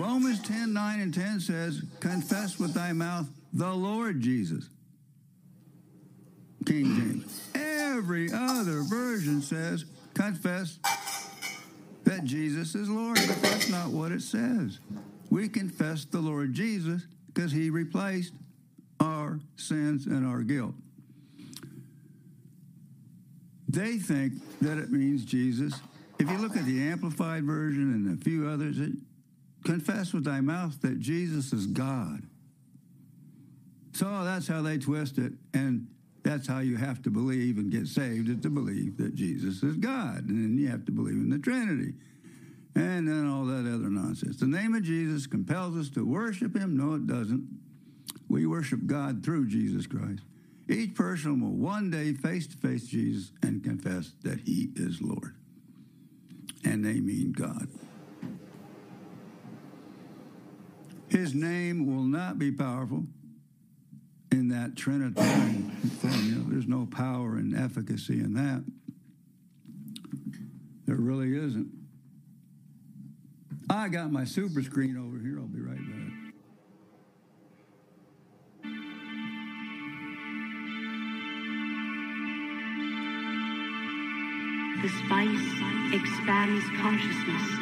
Romans 0.00 0.40
10 0.40 0.72
9 0.72 1.00
and 1.00 1.12
10 1.12 1.40
says, 1.40 1.82
Confess 2.00 2.58
with 2.58 2.72
thy 2.72 2.90
mouth 2.94 3.28
the 3.52 3.70
Lord 3.74 4.22
Jesus. 4.22 4.66
King 6.64 6.86
James. 6.96 7.48
Every 7.54 8.30
other 8.32 8.80
version 8.82 9.42
says, 9.42 9.84
Confess 10.14 10.78
that 12.04 12.24
Jesus 12.24 12.74
is 12.74 12.88
Lord, 12.88 13.18
but 13.26 13.42
that's 13.42 13.68
not 13.68 13.88
what 13.88 14.10
it 14.10 14.22
says. 14.22 14.78
We 15.28 15.50
confess 15.50 16.06
the 16.06 16.20
Lord 16.20 16.54
Jesus 16.54 17.06
because 17.26 17.52
he 17.52 17.68
replaced 17.68 18.32
our 19.00 19.38
sins 19.56 20.06
and 20.06 20.26
our 20.26 20.40
guilt. 20.40 20.72
They 23.68 23.98
think 23.98 24.32
that 24.60 24.78
it 24.78 24.90
means 24.90 25.26
Jesus. 25.26 25.74
If 26.18 26.30
you 26.30 26.38
look 26.38 26.56
at 26.56 26.64
the 26.64 26.84
Amplified 26.88 27.44
Version 27.44 27.92
and 27.92 28.18
a 28.18 28.24
few 28.24 28.48
others, 28.48 28.78
it 28.78 28.92
confess 29.64 30.12
with 30.12 30.24
thy 30.24 30.40
mouth 30.40 30.80
that 30.82 31.00
Jesus 31.00 31.52
is 31.52 31.66
God. 31.66 32.22
So 33.92 34.24
that's 34.24 34.46
how 34.48 34.62
they 34.62 34.78
twist 34.78 35.18
it, 35.18 35.32
and 35.52 35.88
that's 36.22 36.46
how 36.46 36.60
you 36.60 36.76
have 36.76 37.02
to 37.02 37.10
believe 37.10 37.58
and 37.58 37.70
get 37.70 37.86
saved 37.88 38.28
is 38.28 38.40
to 38.42 38.50
believe 38.50 38.96
that 38.98 39.14
Jesus 39.14 39.62
is 39.62 39.76
God, 39.76 40.28
and 40.28 40.38
then 40.44 40.56
you 40.58 40.68
have 40.68 40.84
to 40.86 40.92
believe 40.92 41.16
in 41.16 41.28
the 41.28 41.38
Trinity, 41.38 41.94
and 42.76 43.06
then 43.06 43.26
all 43.26 43.44
that 43.46 43.66
other 43.68 43.90
nonsense. 43.90 44.36
The 44.38 44.46
name 44.46 44.74
of 44.74 44.82
Jesus 44.84 45.26
compels 45.26 45.76
us 45.76 45.90
to 45.90 46.06
worship 46.06 46.56
Him. 46.56 46.76
No, 46.76 46.94
it 46.94 47.06
doesn't. 47.06 47.46
We 48.28 48.46
worship 48.46 48.86
God 48.86 49.24
through 49.24 49.48
Jesus 49.48 49.86
Christ. 49.86 50.22
Each 50.68 50.94
person 50.94 51.40
will 51.40 51.56
one 51.58 51.90
day 51.90 52.12
face 52.12 52.46
to 52.46 52.56
face 52.56 52.86
Jesus 52.86 53.32
and 53.42 53.62
confess 53.64 54.12
that 54.22 54.40
He 54.40 54.68
is 54.76 55.02
Lord, 55.02 55.34
and 56.64 56.84
they 56.84 57.00
mean 57.00 57.32
God. 57.32 57.66
His 61.10 61.34
name 61.34 61.86
will 61.86 62.04
not 62.04 62.38
be 62.38 62.52
powerful 62.52 63.04
in 64.30 64.48
that 64.50 64.76
Trinitarian 64.76 65.70
formula. 66.00 66.44
There's 66.48 66.68
no 66.68 66.86
power 66.88 67.34
and 67.36 67.52
efficacy 67.54 68.20
in 68.20 68.34
that. 68.34 68.62
There 70.86 70.94
really 70.94 71.36
isn't. 71.36 71.66
I 73.68 73.88
got 73.88 74.12
my 74.12 74.24
super 74.24 74.62
screen 74.62 74.96
over 74.96 75.18
here. 75.18 75.38
I'll 75.40 75.46
be 75.46 75.60
right 75.60 75.78
back. 75.78 76.10
The 84.80 84.88
spice 84.88 85.92
expands 85.92 86.64
consciousness. 86.80 87.59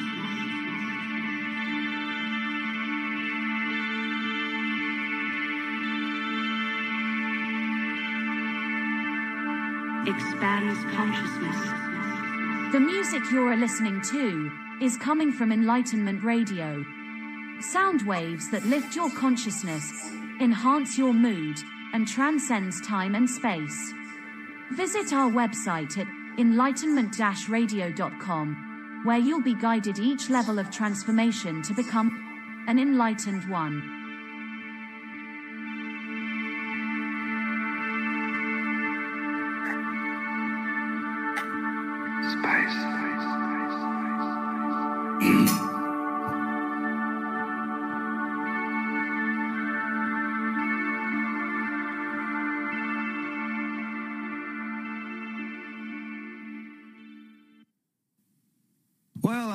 expands 10.18 10.78
consciousness. 10.96 11.60
The 12.72 12.80
music 12.80 13.22
you're 13.30 13.56
listening 13.56 14.00
to 14.10 14.50
is 14.82 14.96
coming 14.96 15.30
from 15.32 15.52
Enlightenment 15.52 16.22
Radio. 16.24 16.84
Sound 17.60 18.04
waves 18.06 18.50
that 18.50 18.66
lift 18.66 18.94
your 18.96 19.08
consciousness, 19.16 19.88
enhance 20.40 20.98
your 20.98 21.12
mood, 21.14 21.56
and 21.94 22.06
transcends 22.08 22.80
time 22.86 23.14
and 23.14 23.28
space. 23.30 23.94
Visit 24.72 25.12
our 25.12 25.30
website 25.30 25.96
at 25.98 26.06
enlightenment-radio.com, 26.38 29.00
where 29.04 29.18
you'll 29.18 29.42
be 29.42 29.54
guided 29.54 29.98
each 30.00 30.28
level 30.30 30.58
of 30.58 30.70
transformation 30.72 31.62
to 31.62 31.72
become 31.74 32.66
an 32.68 32.78
enlightened 32.80 33.48
one. 33.50 33.97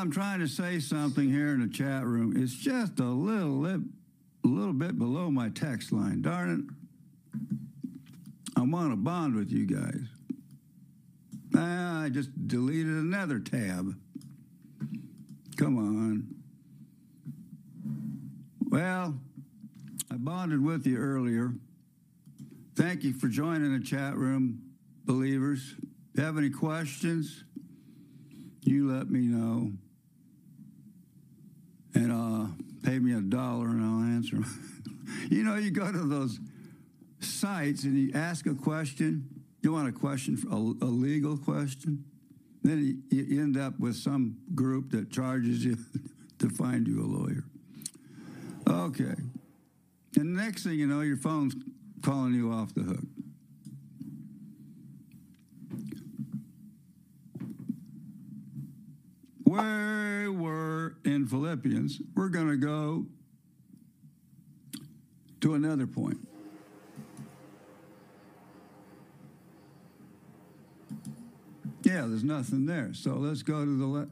I'm 0.04 0.12
trying 0.12 0.40
to 0.42 0.48
say 0.50 0.80
something 0.80 1.30
here 1.30 1.54
in 1.54 1.62
the 1.62 1.68
chat 1.70 2.04
room. 2.04 2.34
It's 2.36 2.54
just 2.54 3.00
a 3.00 3.06
little 3.06 3.62
bit, 3.64 3.80
a 4.44 4.48
little 4.50 4.74
bit 4.74 5.00
below 5.00 5.32
my 5.32 5.48
text 5.48 5.94
line. 5.94 6.22
Darn 6.22 6.68
it! 6.68 7.56
I 8.58 8.64
want 8.64 8.92
to 8.92 8.98
bond 8.98 9.34
with 9.34 9.50
you 9.50 9.66
guys. 9.66 10.02
Ah, 11.56 12.02
I 12.04 12.10
just 12.10 12.32
deleted 12.50 12.88
another 12.92 13.40
tab. 13.40 13.96
Come 15.56 15.78
on. 15.78 16.36
Well, 18.70 19.18
I 20.12 20.16
bonded 20.16 20.62
with 20.62 20.86
you 20.86 20.98
earlier. 20.98 21.54
Thank 22.76 23.06
you 23.06 23.14
for 23.14 23.30
joining 23.30 23.72
the 23.72 23.80
chat 23.80 24.18
room, 24.18 24.64
believers. 25.06 25.76
If 26.14 26.18
you 26.20 26.24
have 26.26 26.38
any 26.38 26.50
questions? 26.50 27.46
You 28.64 28.92
let 28.92 29.10
me 29.10 29.22
know 29.28 29.72
and 31.96 32.12
uh, 32.12 32.48
pay 32.84 33.00
me 33.00 33.14
a 33.14 33.22
dollar 33.22 33.68
and 33.68 33.82
I'll 33.84 34.16
answer 34.16 34.38
you 35.30 35.44
know, 35.44 35.56
you 35.56 35.72
go 35.72 35.92
to 35.92 35.98
those 36.00 36.40
sites 37.20 37.84
and 37.84 37.98
you 37.98 38.12
ask 38.14 38.46
a 38.48 38.56
question. 38.56 39.26
You 39.62 39.72
want 39.72 39.88
a 39.88 39.94
question, 39.94 40.38
a, 40.52 40.56
a 40.56 40.88
legal 40.88 41.38
question. 41.38 42.04
Then 42.64 43.02
you, 43.10 43.24
you 43.24 43.42
end 43.42 43.58
up 43.58 43.80
with 43.80 43.96
some 43.96 44.38
group 44.54 44.92
that 44.92 45.10
charges 45.10 45.64
you 45.64 45.78
to 46.40 46.50
find 46.50 46.86
you 46.86 47.02
a 47.02 47.06
lawyer. 47.08 47.44
Okay. 48.86 49.16
And 50.18 50.36
next 50.36 50.64
thing 50.66 50.78
you 50.78 50.88
know, 50.88 51.00
your 51.02 51.16
phone's 51.18 51.56
calling 52.02 52.34
you 52.34 52.52
off 52.52 52.74
the 52.76 52.82
hook. 52.84 53.00
Where 59.46 59.83
in 61.06 61.26
Philippians, 61.28 62.02
we're 62.16 62.30
going 62.30 62.50
to 62.50 62.58
go 62.58 63.06
to 65.42 65.54
another 65.56 65.86
point. 65.86 66.18
Yeah, 71.84 72.06
there's 72.08 72.24
nothing 72.24 72.66
there. 72.66 72.92
So 72.94 73.16
let's 73.16 73.44
go 73.44 73.66
to 73.66 73.78
the 73.78 73.86
left. 73.86 74.12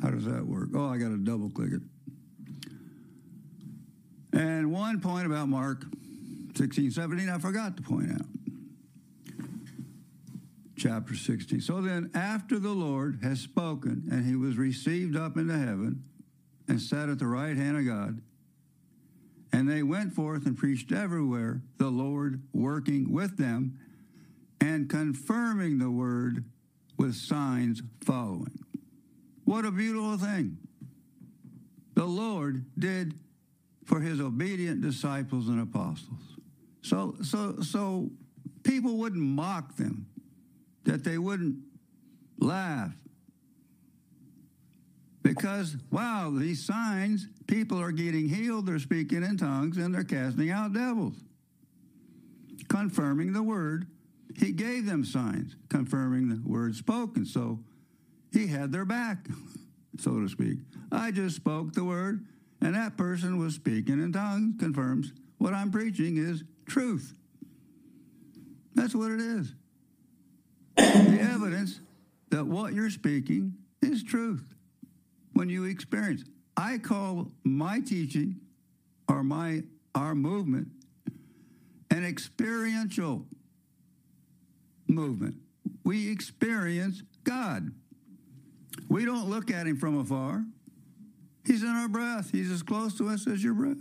How 0.00 0.10
does 0.10 0.24
that 0.24 0.46
work? 0.46 0.68
Oh, 0.74 0.86
I 0.88 0.98
got 0.98 1.08
to 1.08 1.16
double 1.18 1.50
click 1.50 1.70
it. 1.72 1.82
And 4.38 4.70
one 4.70 5.00
point 5.00 5.26
about 5.26 5.48
Mark 5.48 5.84
16, 6.54 6.92
17, 6.92 7.28
I 7.28 7.38
forgot 7.38 7.76
to 7.76 7.82
point 7.82 8.12
out 8.12 8.20
chapter 10.84 11.14
16. 11.14 11.62
So 11.62 11.80
then, 11.80 12.10
after 12.14 12.58
the 12.58 12.68
Lord 12.72 13.20
has 13.22 13.40
spoken, 13.40 14.02
and 14.10 14.26
he 14.26 14.36
was 14.36 14.58
received 14.58 15.16
up 15.16 15.38
into 15.38 15.56
heaven 15.58 16.04
and 16.68 16.78
sat 16.80 17.08
at 17.08 17.18
the 17.18 17.26
right 17.26 17.56
hand 17.56 17.78
of 17.78 17.86
God, 17.86 18.20
and 19.54 19.66
they 19.66 19.82
went 19.82 20.12
forth 20.12 20.44
and 20.44 20.54
preached 20.56 20.92
everywhere, 20.92 21.62
the 21.78 21.88
Lord 21.88 22.42
working 22.52 23.10
with 23.10 23.38
them 23.38 23.78
and 24.60 24.86
confirming 24.90 25.78
the 25.78 25.90
word 25.90 26.44
with 26.98 27.14
signs 27.14 27.80
following. 28.02 28.58
What 29.44 29.64
a 29.64 29.70
beautiful 29.70 30.18
thing! 30.18 30.58
The 31.94 32.04
Lord 32.04 32.66
did 32.78 33.14
for 33.86 34.00
his 34.00 34.20
obedient 34.20 34.82
disciples 34.82 35.48
and 35.48 35.62
apostles. 35.62 36.20
So, 36.82 37.14
so, 37.22 37.60
so 37.62 38.10
people 38.64 38.98
wouldn't 38.98 39.22
mock 39.22 39.76
them 39.76 40.08
that 40.84 41.04
they 41.04 41.18
wouldn't 41.18 41.56
laugh. 42.38 42.92
Because, 45.22 45.76
wow, 45.90 46.30
these 46.36 46.62
signs, 46.64 47.26
people 47.46 47.80
are 47.80 47.92
getting 47.92 48.28
healed, 48.28 48.66
they're 48.66 48.78
speaking 48.78 49.22
in 49.22 49.38
tongues, 49.38 49.78
and 49.78 49.94
they're 49.94 50.04
casting 50.04 50.50
out 50.50 50.74
devils. 50.74 51.16
Confirming 52.68 53.32
the 53.32 53.42
word, 53.42 53.86
he 54.36 54.52
gave 54.52 54.84
them 54.84 55.04
signs, 55.04 55.56
confirming 55.70 56.28
the 56.28 56.42
word 56.46 56.76
spoken. 56.76 57.24
So 57.24 57.60
he 58.32 58.46
had 58.48 58.70
their 58.70 58.84
back, 58.84 59.26
so 59.98 60.20
to 60.20 60.28
speak. 60.28 60.58
I 60.92 61.10
just 61.10 61.36
spoke 61.36 61.72
the 61.72 61.84
word, 61.84 62.26
and 62.60 62.74
that 62.74 62.98
person 62.98 63.38
was 63.38 63.54
speaking 63.54 64.02
in 64.02 64.12
tongues, 64.12 64.56
confirms 64.58 65.12
what 65.38 65.52
I'm 65.54 65.70
preaching 65.70 66.16
is 66.18 66.42
truth. 66.66 67.14
That's 68.74 68.94
what 68.94 69.10
it 69.10 69.20
is 69.20 69.52
the 70.76 71.28
evidence 71.32 71.80
that 72.30 72.46
what 72.46 72.72
you're 72.72 72.90
speaking 72.90 73.54
is 73.82 74.02
truth 74.02 74.42
when 75.32 75.48
you 75.48 75.64
experience. 75.64 76.24
I 76.56 76.78
call 76.78 77.28
my 77.44 77.80
teaching 77.80 78.36
or 79.08 79.22
my 79.22 79.62
our 79.94 80.14
movement 80.14 80.68
an 81.90 82.04
experiential 82.04 83.26
movement. 84.88 85.36
We 85.84 86.10
experience 86.10 87.02
God. 87.22 87.70
We 88.88 89.04
don't 89.04 89.28
look 89.30 89.50
at 89.50 89.66
him 89.66 89.76
from 89.76 89.98
afar. 89.98 90.44
He's 91.46 91.62
in 91.62 91.68
our 91.68 91.88
breath. 91.88 92.30
He's 92.32 92.50
as 92.50 92.62
close 92.62 92.96
to 92.98 93.08
us 93.08 93.26
as 93.28 93.44
your 93.44 93.54
breath. 93.54 93.76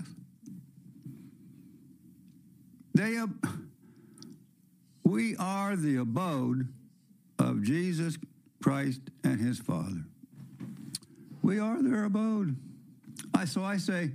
They, 2.94 3.18
we 5.04 5.36
are 5.38 5.76
the 5.76 5.96
abode 5.98 6.68
Jesus 7.64 8.18
Christ 8.61 9.01
and 9.24 9.39
his 9.39 9.57
Father. 9.57 10.03
We 11.41 11.59
are 11.59 11.82
their 11.82 12.05
abode. 12.05 12.55
I, 13.34 13.45
so 13.45 13.64
I 13.64 13.78
say, 13.78 14.11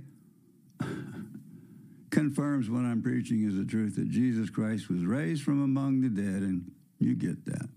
confirms 2.09 2.69
what 2.69 2.79
I'm 2.85 3.01
preaching 3.01 3.43
is 3.47 3.55
the 3.55 3.65
truth 3.65 3.95
that 3.97 4.09
Jesus 4.09 4.49
Christ 4.49 4.89
was 4.89 5.03
raised 5.03 5.43
from 5.43 5.61
among 5.63 6.01
the 6.01 6.09
dead, 6.09 6.41
and 6.41 6.71
you 6.99 7.15
get 7.15 7.45
that. 7.45 7.67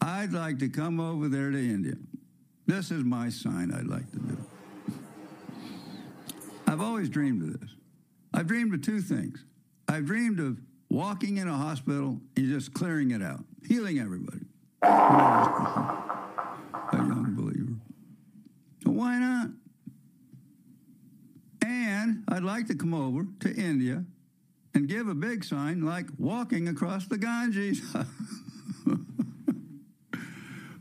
I'd 0.00 0.32
like 0.32 0.58
to 0.60 0.68
come 0.68 1.00
over 1.00 1.28
there 1.28 1.50
to 1.50 1.58
India. 1.58 1.94
This 2.66 2.90
is 2.90 3.04
my 3.04 3.28
sign 3.28 3.72
I'd 3.72 3.86
like 3.86 4.10
to 4.12 4.18
do. 4.18 4.36
I've 6.66 6.80
always 6.80 7.08
dreamed 7.08 7.42
of 7.42 7.60
this. 7.60 7.70
I've 8.32 8.46
dreamed 8.46 8.74
of 8.74 8.82
two 8.82 9.00
things. 9.00 9.44
I've 9.88 10.06
dreamed 10.06 10.40
of 10.40 10.58
walking 10.90 11.36
in 11.38 11.48
a 11.48 11.56
hospital 11.56 12.20
and 12.36 12.48
just 12.48 12.74
clearing 12.74 13.10
it 13.12 13.22
out, 13.22 13.44
healing 13.68 13.98
everybody 13.98 14.40
a 14.88 16.94
young 16.96 17.34
believer. 17.36 17.76
Why 18.98 19.18
not? 19.18 19.48
And 21.64 22.22
I'd 22.28 22.42
like 22.44 22.66
to 22.68 22.74
come 22.76 22.94
over 22.94 23.26
to 23.40 23.54
India 23.54 24.04
and 24.74 24.88
give 24.88 25.08
a 25.08 25.14
big 25.14 25.44
sign 25.44 25.82
like 25.82 26.06
walking 26.18 26.68
across 26.68 27.04
the 27.06 27.18
Ganges. 27.18 27.80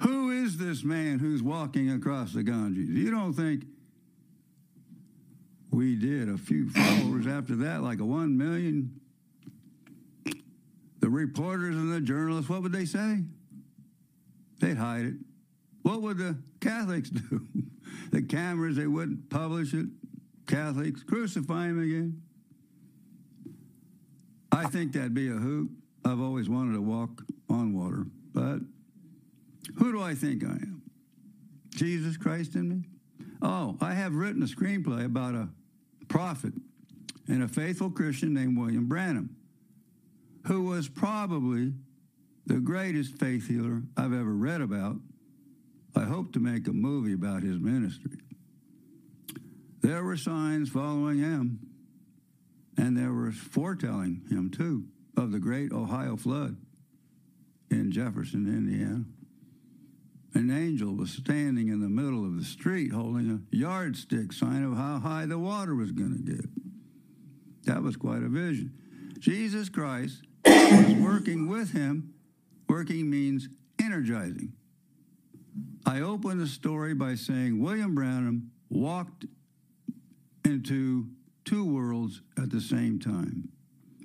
Who 0.02 0.30
is 0.32 0.58
this 0.58 0.84
man 0.84 1.20
who's 1.20 1.42
walking 1.42 1.90
across 1.92 2.34
the 2.34 2.44
Ganges? 2.44 2.90
You 2.90 3.10
don't 3.12 3.32
think 3.34 3.64
we 5.72 5.96
did 5.96 6.28
a 6.30 6.38
few 6.38 6.70
followers 6.70 7.26
after 7.28 7.56
that, 7.58 7.82
like 7.84 8.00
a 8.00 8.06
one 8.06 8.38
million? 8.38 9.00
The 11.00 11.10
reporters 11.10 11.76
and 11.76 11.92
the 11.92 12.00
journalists, 12.02 12.50
what 12.50 12.64
would 12.64 12.72
they 12.72 12.86
say? 12.86 13.20
They'd 14.60 14.78
hide 14.78 15.06
it. 15.06 15.14
What 15.82 16.02
would 16.02 16.18
the 16.18 16.38
Catholics 16.62 17.10
do? 17.10 17.48
the 18.12 18.22
cameras, 18.22 18.76
they 18.76 18.88
wouldn't 18.88 19.30
publish 19.30 19.74
it. 19.74 19.86
Catholics, 20.48 21.04
crucify 21.04 21.68
him 21.68 21.80
again. 21.82 22.22
I 24.52 24.66
think 24.68 24.94
that'd 24.94 25.14
be 25.14 25.28
a 25.30 25.34
hoop. 25.34 25.72
I've 26.06 26.22
always 26.22 26.48
wanted 26.48 26.74
to 26.76 26.82
walk 26.82 27.22
on 27.50 27.74
water, 27.74 28.06
but 28.34 28.60
who 29.78 29.92
do 29.92 30.02
I 30.02 30.14
think 30.16 30.44
I 30.44 30.52
am? 30.52 30.82
Jesus 31.72 32.16
Christ 32.16 32.56
in 32.56 32.70
me? 32.70 32.84
Oh, 33.42 33.76
I 33.82 33.94
have 33.94 34.14
written 34.16 34.44
a 34.44 34.46
screenplay 34.46 35.04
about 35.04 35.34
a 35.36 35.50
prophet 36.08 36.54
and 37.28 37.44
a 37.44 37.48
faithful 37.48 37.90
Christian 37.90 38.34
named 38.34 38.58
William 38.58 38.86
Branham, 38.88 39.36
who 40.46 40.62
was 40.64 40.88
probably 40.88 41.74
the 42.46 42.60
greatest 42.60 43.16
faith 43.18 43.48
healer 43.48 43.82
I've 43.98 44.14
ever 44.14 44.34
read 44.34 44.62
about. 44.62 44.98
I 45.96 46.02
hope 46.02 46.34
to 46.34 46.40
make 46.40 46.68
a 46.68 46.74
movie 46.74 47.14
about 47.14 47.44
his 47.44 47.60
ministry. 47.60 48.18
There 49.82 50.04
were 50.04 50.18
signs 50.18 50.70
following 50.70 51.20
him, 51.20 51.60
and 52.78 52.98
there 52.98 53.14
was 53.14 53.36
foretelling 53.36 54.22
him, 54.30 54.52
too, 54.52 54.86
of 55.18 55.32
the 55.32 55.40
great 55.40 55.72
Ohio 55.72 56.18
flood 56.18 56.58
in 57.72 57.92
Jefferson, 57.92 58.48
Indiana. 58.48 59.06
An 60.34 60.52
angel 60.52 60.94
was 60.94 61.12
standing 61.12 61.70
in 61.70 61.80
the 61.80 61.90
middle 61.90 62.26
of 62.26 62.36
the 62.38 62.44
street 62.44 62.92
holding 62.92 63.30
a 63.32 63.56
yardstick 63.56 64.34
sign 64.34 64.64
of 64.64 64.76
how 64.76 65.00
high 65.00 65.26
the 65.26 65.40
water 65.40 65.74
was 65.74 65.92
going 65.94 66.12
to 66.26 66.32
get. 66.36 66.46
That 67.64 67.82
was 67.82 67.96
quite 67.96 68.22
a 68.22 68.28
vision. 68.28 68.74
Jesus 69.20 69.70
Christ 69.70 70.24
was 70.46 70.94
working 70.96 71.48
with 71.48 71.72
him 71.72 72.15
Working 72.68 73.10
means 73.10 73.48
energizing. 73.80 74.54
I 75.86 76.02
open 76.02 76.40
the 76.40 76.48
story 76.48 76.94
by 76.94 77.16
saying 77.16 77.60
William 77.60 77.94
Branham 77.94 78.52
walked 78.70 79.26
into 80.44 81.08
two 81.44 81.64
worlds 81.64 82.22
at 82.38 82.50
the 82.50 82.62
same 82.62 83.00
time 83.00 83.50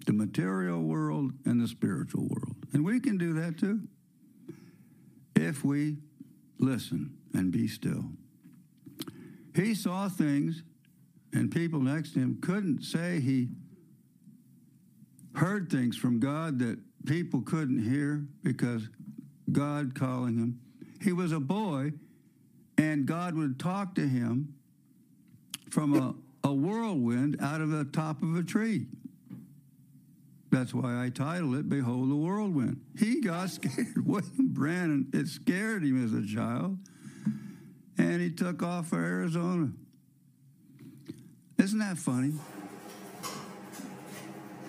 the 0.07 0.13
material 0.15 0.83
world 0.83 1.31
and 1.45 1.61
the 1.61 1.69
spiritual 1.69 2.23
world. 2.27 2.57
And 2.73 2.85
we 2.85 3.01
can 3.01 3.17
do 3.19 3.35
that 3.35 3.59
too 3.59 3.83
if 5.37 5.63
we 5.65 5.99
listen 6.59 7.17
and 7.35 7.51
be 7.53 7.69
still. 7.69 8.05
He 9.55 9.75
saw 9.75 10.09
things, 10.09 10.63
and 11.35 11.51
people 11.51 11.81
next 11.81 12.13
to 12.15 12.21
him 12.21 12.39
couldn't 12.41 12.83
say 12.83 13.21
he 13.21 13.49
heard 15.35 15.71
things 15.71 15.97
from 15.97 16.19
God 16.19 16.59
that 16.61 16.79
people 17.07 17.43
couldn't 17.43 17.79
hear 17.83 18.27
because 18.43 18.89
God 19.51 19.95
calling 19.95 20.37
him. 20.39 20.61
He 21.01 21.13
was 21.13 21.33
a 21.33 21.41
boy, 21.41 21.93
and 22.79 23.07
God 23.07 23.35
would 23.35 23.59
talk 23.59 23.95
to 23.95 24.03
him 24.07 24.55
from 25.71 25.95
a, 25.95 26.49
a 26.49 26.53
whirlwind 26.53 27.37
out 27.41 27.61
of 27.61 27.71
the 27.71 27.85
top 27.85 28.23
of 28.23 28.37
a 28.37 28.43
tree. 28.43 28.87
That's 30.51 30.75
why 30.75 31.03
I 31.05 31.11
titled 31.11 31.55
it 31.57 31.69
Behold 31.69 32.11
the 32.11 32.17
Whirlwind. 32.17 32.81
He 32.99 33.21
got 33.21 33.51
scared. 33.51 34.05
William 34.05 34.49
Branham, 34.51 35.09
it 35.15 35.29
scared 35.29 35.85
him 35.85 36.05
as 36.05 36.13
a 36.13 36.27
child, 36.27 36.77
and 37.97 38.21
he 38.21 38.31
took 38.31 38.63
off 38.63 38.89
for 38.89 38.99
Arizona. 38.99 39.71
Isn't 41.57 41.79
that 41.79 41.99
funny? 41.99 42.33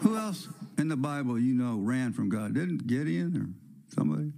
Who 0.01 0.15
else 0.17 0.47
in 0.81 0.87
the 0.87 0.97
Bible 0.97 1.39
you 1.39 1.53
know 1.53 1.77
ran 1.77 2.11
from 2.11 2.27
God, 2.27 2.55
didn't 2.55 2.87
Gideon 2.87 3.37
or 3.37 3.47
somebody? 3.95 4.33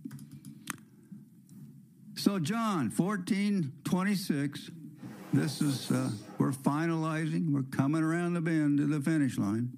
So, 2.15 2.37
John 2.37 2.89
14 2.91 3.71
26, 3.83 4.69
this 5.33 5.61
is, 5.61 5.89
uh, 5.89 6.09
we're 6.37 6.51
finalizing, 6.51 7.51
we're 7.53 7.63
coming 7.63 8.03
around 8.03 8.33
the 8.35 8.41
bend 8.41 8.77
to 8.77 8.85
the 8.85 8.99
finish 9.01 9.37
line. 9.37 9.71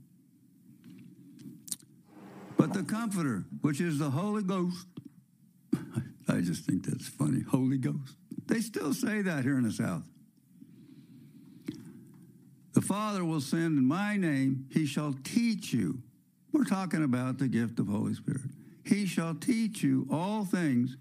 But 2.58 2.74
the 2.74 2.84
Comforter, 2.84 3.46
which 3.62 3.80
is 3.80 4.00
the 4.00 4.10
Holy 4.10 4.42
Ghost, 4.44 4.88
I 6.28 6.42
just 6.42 6.66
think 6.66 6.86
that's 6.86 7.08
funny. 7.08 7.42
Holy 7.48 7.78
Ghost. 7.78 8.16
They 8.48 8.60
still 8.62 8.94
say 8.94 9.22
that 9.22 9.44
here 9.44 9.58
in 9.58 9.64
the 9.64 9.72
South. 9.72 10.04
The 12.74 12.82
Father 12.82 13.24
will 13.24 13.42
send 13.42 13.78
in 13.78 13.86
my 13.88 14.18
name, 14.18 14.66
he 14.72 14.86
shall 14.88 15.14
teach 15.24 15.72
you 15.72 16.00
we're 16.56 16.64
talking 16.64 17.04
about 17.04 17.38
the 17.38 17.50
gift 17.50 17.80
of 17.80 17.90
Holy 17.90 18.14
Spirit. 18.14 18.44
He 18.86 19.06
shall 19.08 19.36
teach 19.36 19.84
you 19.84 20.08
all 20.10 20.46
things 20.46 20.96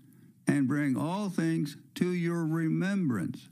and 0.49 0.67
bring 0.67 0.97
all 0.97 1.31
things 1.31 1.77
to 1.95 2.11
your 2.13 2.45
remembrance 2.45 3.49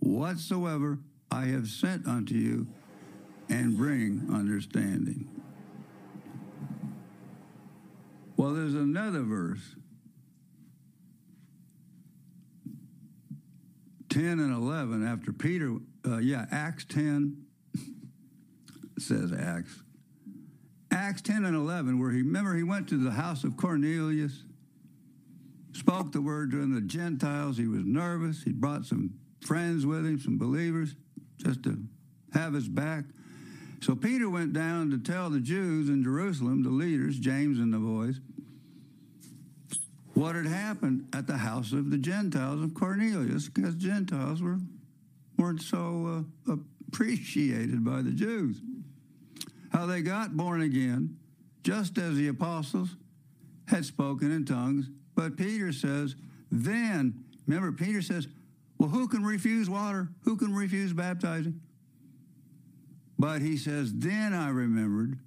whatsoever 0.00 0.98
I 1.30 1.46
have 1.46 1.66
sent 1.68 2.06
unto 2.06 2.34
you 2.34 2.66
and 3.48 3.74
bring 3.74 4.26
understanding. 4.30 5.30
Well, 8.36 8.52
there's 8.52 8.74
another 8.74 9.22
verse 9.22 9.76
10 14.10 14.24
and 14.40 14.52
11 14.54 15.06
after 15.06 15.32
Peter, 15.32 15.78
uh, 16.06 16.18
yeah, 16.18 16.44
Acts 16.50 16.84
10 16.90 17.46
says 18.98 19.32
Acts 19.32 19.80
Acts 20.92 21.22
10 21.22 21.44
and 21.44 21.56
11, 21.56 21.98
where 22.00 22.10
he, 22.10 22.22
remember, 22.22 22.54
he 22.54 22.62
went 22.62 22.88
to 22.88 22.96
the 22.96 23.12
house 23.12 23.44
of 23.44 23.56
Cornelius, 23.56 24.42
spoke 25.72 26.10
the 26.12 26.20
word 26.20 26.50
to 26.50 26.66
the 26.74 26.80
Gentiles. 26.80 27.56
He 27.56 27.68
was 27.68 27.84
nervous. 27.84 28.42
He 28.42 28.52
brought 28.52 28.86
some 28.86 29.12
friends 29.40 29.86
with 29.86 30.04
him, 30.04 30.18
some 30.18 30.36
believers, 30.36 30.96
just 31.38 31.62
to 31.64 31.82
have 32.32 32.54
his 32.54 32.68
back. 32.68 33.04
So 33.80 33.94
Peter 33.94 34.28
went 34.28 34.52
down 34.52 34.90
to 34.90 34.98
tell 34.98 35.30
the 35.30 35.40
Jews 35.40 35.88
in 35.88 36.02
Jerusalem, 36.02 36.62
the 36.62 36.70
leaders, 36.70 37.18
James 37.18 37.58
and 37.58 37.72
the 37.72 37.78
boys, 37.78 38.16
what 40.14 40.34
had 40.34 40.46
happened 40.46 41.06
at 41.14 41.26
the 41.26 41.38
house 41.38 41.72
of 41.72 41.90
the 41.90 41.96
Gentiles 41.98 42.62
of 42.62 42.74
Cornelius, 42.74 43.48
because 43.48 43.74
Gentiles 43.76 44.42
were, 44.42 44.58
weren't 45.38 45.62
so 45.62 46.24
uh, 46.48 46.56
appreciated 46.90 47.82
by 47.84 48.02
the 48.02 48.10
Jews 48.10 48.60
how 49.70 49.86
they 49.86 50.02
got 50.02 50.36
born 50.36 50.60
again, 50.60 51.16
just 51.62 51.96
as 51.98 52.16
the 52.16 52.28
apostles 52.28 52.96
had 53.68 53.84
spoken 53.84 54.30
in 54.30 54.44
tongues. 54.44 54.88
But 55.14 55.36
Peter 55.36 55.72
says, 55.72 56.16
then, 56.50 57.24
remember, 57.46 57.72
Peter 57.72 58.02
says, 58.02 58.26
well, 58.78 58.88
who 58.88 59.08
can 59.08 59.22
refuse 59.22 59.70
water? 59.70 60.08
Who 60.24 60.36
can 60.36 60.54
refuse 60.54 60.92
baptizing? 60.92 61.60
But 63.18 63.42
he 63.42 63.56
says, 63.56 63.92
then 63.94 64.32
I 64.34 64.48
remembered 64.48 65.18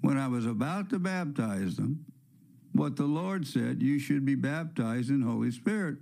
when 0.00 0.18
I 0.18 0.28
was 0.28 0.44
about 0.46 0.90
to 0.90 0.98
baptize 0.98 1.76
them 1.76 2.04
what 2.72 2.96
the 2.96 3.04
Lord 3.04 3.46
said, 3.46 3.80
you 3.82 3.98
should 3.98 4.26
be 4.26 4.34
baptized 4.34 5.08
in 5.08 5.22
Holy 5.22 5.50
Spirit. 5.50 5.96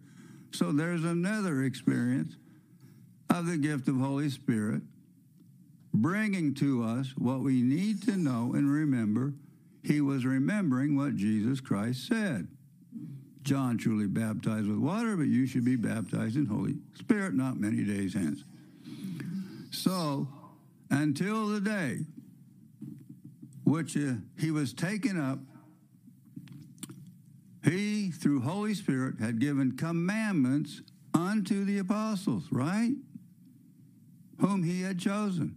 So 0.51 0.73
there's 0.73 1.05
another 1.05 1.63
experience 1.63 2.37
of 3.31 3.47
the 3.47 3.57
gift 3.59 3.87
of 3.87 3.99
Holy 3.99 4.29
Spirit 4.29 4.83
bringing 5.95 6.53
to 6.55 6.83
us 6.83 7.15
what 7.17 7.41
we 7.41 7.63
need 7.63 8.03
to 8.03 8.17
know 8.19 8.53
and 8.53 8.71
remember, 8.71 9.33
he 9.83 10.01
was 10.01 10.27
remembering 10.27 10.97
what 10.97 11.15
Jesus 11.15 11.61
Christ 11.61 12.07
said. 12.09 12.49
John 13.43 13.79
truly 13.79 14.07
baptized 14.07 14.67
with 14.67 14.79
water, 14.79 15.17
but 15.17 15.27
you 15.29 15.47
should 15.47 15.65
be 15.65 15.77
baptized 15.77 16.37
in 16.37 16.47
Holy 16.47 16.75
Spirit 16.99 17.35
not 17.35 17.61
many 17.61 17.85
days 17.85 18.13
hence. 18.15 18.43
So, 19.71 20.29
until 20.91 21.49
the 21.49 21.61
day 21.61 22.01
which 23.65 23.97
uh, 23.97 24.15
he 24.39 24.51
was 24.51 24.73
taken 24.75 25.19
up, 25.19 25.39
he, 27.65 28.11
through 28.11 28.41
Holy 28.41 28.75
Spirit, 28.75 29.21
had 29.21 29.39
given 29.39 29.73
commandments 29.77 30.83
unto 31.15 31.65
the 31.65 31.79
apostles, 31.79 32.45
right? 32.51 32.93
Whom 34.39 34.63
he 34.65 34.83
had 34.83 34.99
chosen. 34.99 35.57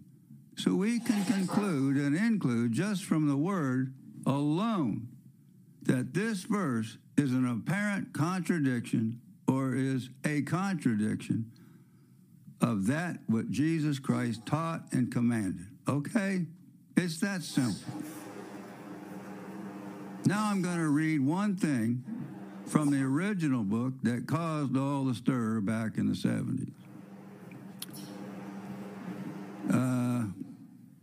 So 0.58 0.74
we 0.76 1.00
can 1.00 1.24
conclude 1.26 1.98
and 1.98 2.16
include 2.16 2.72
just 2.74 3.04
from 3.04 3.28
the 3.28 3.38
word 3.38 3.94
alone 4.26 5.08
that 5.84 6.16
this 6.16 6.44
verse 6.46 6.98
is 7.16 7.32
an 7.32 7.48
apparent 7.48 8.12
contradiction 8.12 9.22
or 9.48 9.76
is 9.76 10.10
a 10.26 10.42
contradiction 10.42 11.52
of 12.60 12.88
that 12.88 13.20
what 13.28 13.52
Jesus 13.52 14.00
Christ 14.00 14.48
taught 14.48 14.92
and 14.92 15.12
commanded. 15.12 15.68
Okay? 15.88 16.48
It's 16.98 17.20
that 17.20 17.44
simple. 17.44 17.76
Now 20.26 20.48
I'm 20.50 20.64
going 20.64 20.78
to 20.80 20.90
read 20.90 21.24
one 21.24 21.56
thing 21.56 22.04
from 22.66 22.90
the 22.90 23.02
original 23.04 23.64
book 23.64 23.94
that 24.02 24.28
caused 24.28 24.76
all 24.76 25.06
the 25.06 25.14
stir 25.14 25.62
back 25.62 26.00
in 26.00 26.08
the 26.08 26.16
70s. 26.16 26.74
Uh, 29.72 30.26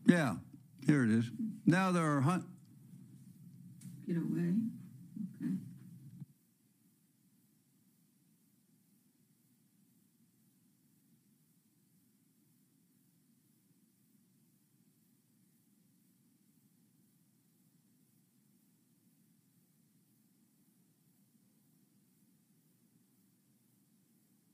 yeah, 0.07 0.34
here 0.86 1.02
it 1.05 1.11
is. 1.11 1.24
Now 1.64 1.90
there 1.92 2.05
are 2.16 2.20
hunt. 2.20 2.44
Get 4.07 4.18
away. 4.18 4.55
Okay. 5.42 5.55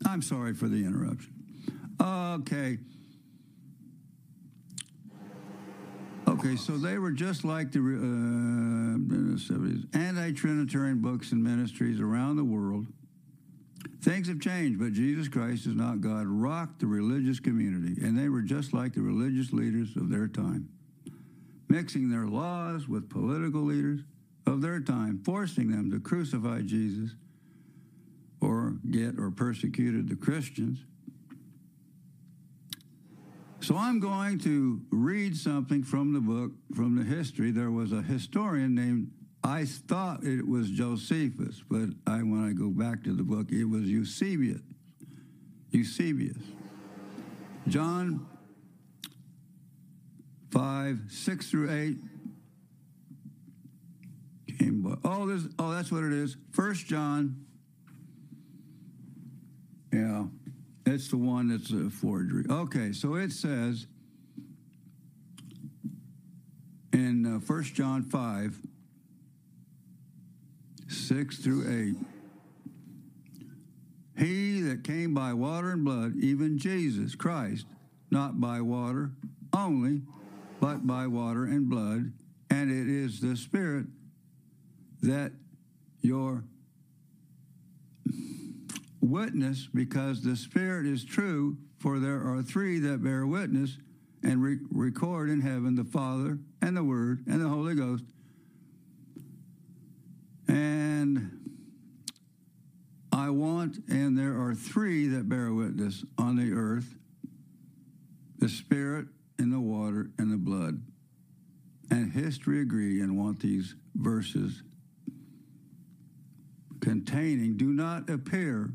I'm 0.07 0.22
sorry 0.22 0.55
for 0.55 0.68
the 0.68 0.84
interruption. 0.84 1.32
Okay. 2.01 2.78
Okay, 6.41 6.57
so 6.57 6.76
they 6.78 6.97
were 6.99 7.12
just 7.12 7.45
like 7.45 7.70
the 7.70 7.80
uh, 7.80 9.53
anti 9.99 10.32
Trinitarian 10.32 11.01
books 11.03 11.32
and 11.32 11.45
ministries 11.45 12.01
around 12.01 12.36
the 12.36 12.45
world. 12.45 12.86
Things 14.01 14.26
have 14.28 14.41
changed, 14.41 14.78
but 14.80 14.93
Jesus 14.95 15.28
Christ 15.28 15.66
is 15.66 15.74
not 15.74 16.01
God 16.01 16.24
rocked 16.26 16.78
the 16.80 16.86
religious 16.86 17.38
community, 17.41 18.01
and 18.03 18.16
they 18.18 18.30
were 18.30 18.41
just 18.41 18.72
like 18.72 18.95
the 18.95 19.03
religious 19.03 19.53
leaders 19.53 19.95
of 19.99 20.09
their 20.09 20.28
time, 20.28 20.70
mixing 21.68 22.09
their 22.09 22.24
laws 22.26 22.88
with 22.88 23.11
political 23.11 23.61
leaders 23.61 24.01
of 24.47 24.62
their 24.62 24.80
time, 24.80 25.20
forcing 25.22 25.70
them 25.70 25.91
to 25.91 26.01
crucify 26.01 26.62
Jesus 26.62 27.11
or 28.41 28.78
get 28.91 29.18
or 29.18 29.30
persecuted 29.30 30.09
the 30.09 30.16
Christians. 30.16 30.78
So 33.62 33.76
I'm 33.76 34.00
going 34.00 34.38
to 34.40 34.80
read 34.90 35.36
something 35.36 35.82
from 35.82 36.14
the 36.14 36.20
book, 36.20 36.52
from 36.74 36.96
the 36.96 37.04
history. 37.04 37.50
There 37.50 37.70
was 37.70 37.92
a 37.92 38.00
historian 38.00 38.74
named, 38.74 39.11
I 39.44 39.66
thought 39.66 40.24
it 40.24 40.46
was 40.48 40.70
Josephus, 40.70 41.62
but 41.70 41.90
I, 42.06 42.22
when 42.22 42.42
I 42.42 42.52
go 42.54 42.70
back 42.70 43.02
to 43.04 43.12
the 43.12 43.22
book, 43.22 43.50
it 43.52 43.64
was 43.64 43.82
Eusebius. 43.82 44.62
Eusebius. 45.72 46.38
John 47.68 48.26
5, 50.52 51.00
6 51.08 51.50
through 51.50 51.70
8. 51.70 51.96
Oh, 55.04 55.26
this, 55.26 55.52
oh, 55.58 55.70
that's 55.70 55.92
what 55.92 56.02
it 56.04 56.12
is. 56.12 56.36
First 56.52 56.86
John. 56.86 57.44
Yeah. 59.92 60.24
It's 60.87 61.09
the 61.09 61.16
one 61.16 61.49
that's 61.49 61.70
a 61.72 61.91
forgery. 61.91 62.45
Okay, 62.49 62.93
so 62.93 63.14
it 63.14 63.33
says 63.33 63.87
in 66.93 67.26
uh, 67.26 67.39
1 67.39 67.62
John 67.64 68.03
5 68.03 68.59
6 70.89 71.39
through 71.39 71.95
8 74.16 74.24
He 74.24 74.61
that 74.62 74.83
came 74.85 75.12
by 75.14 75.35
water 75.35 75.70
and 75.72 75.85
blood, 75.85 76.16
even 76.16 76.59
Jesus 76.59 77.14
Christ, 77.14 77.66
not 78.11 78.41
by 78.41 78.61
water 78.61 79.12
only, 79.53 80.03
but 80.61 80.87
by 80.87 81.07
water 81.07 81.45
and 81.45 81.68
blood, 81.68 82.12
and 82.49 82.70
it 82.70 82.89
is 82.89 83.20
the 83.20 83.37
Spirit 83.37 83.87
that 85.03 85.33
your 86.01 86.45
witness 89.01 89.68
because 89.74 90.22
the 90.22 90.36
Spirit 90.36 90.86
is 90.86 91.05
true, 91.05 91.57
for 91.78 91.98
there 91.98 92.26
are 92.28 92.42
three 92.42 92.78
that 92.80 93.03
bear 93.03 93.26
witness 93.26 93.78
and 94.22 94.42
re- 94.42 94.59
record 94.70 95.30
in 95.30 95.40
heaven 95.40 95.74
the 95.74 95.84
Father 95.84 96.38
and 96.61 96.76
the 96.76 96.84
Word 96.84 97.24
and 97.26 97.40
the 97.42 97.48
Holy 97.48 97.74
Ghost. 97.74 98.05
And 100.48 101.30
I 103.12 103.30
want, 103.30 103.78
and 103.88 104.18
there 104.18 104.40
are 104.40 104.55
three 104.55 105.09
that 105.09 105.28
bear 105.28 105.53
witness 105.53 106.05
on 106.18 106.36
the 106.36 106.53
earth 106.53 106.94
the 108.38 108.48
Spirit 108.48 109.07
and 109.38 109.53
the 109.53 109.61
water 109.61 110.11
and 110.18 110.32
the 110.32 110.36
blood. 110.36 110.80
And 111.90 112.12
history 112.12 112.61
agree 112.61 113.01
and 113.01 113.18
want 113.18 113.40
these 113.40 113.74
verses 113.94 114.62
containing 116.80 117.57
do 117.57 117.72
not 117.72 118.09
appear 118.09 118.70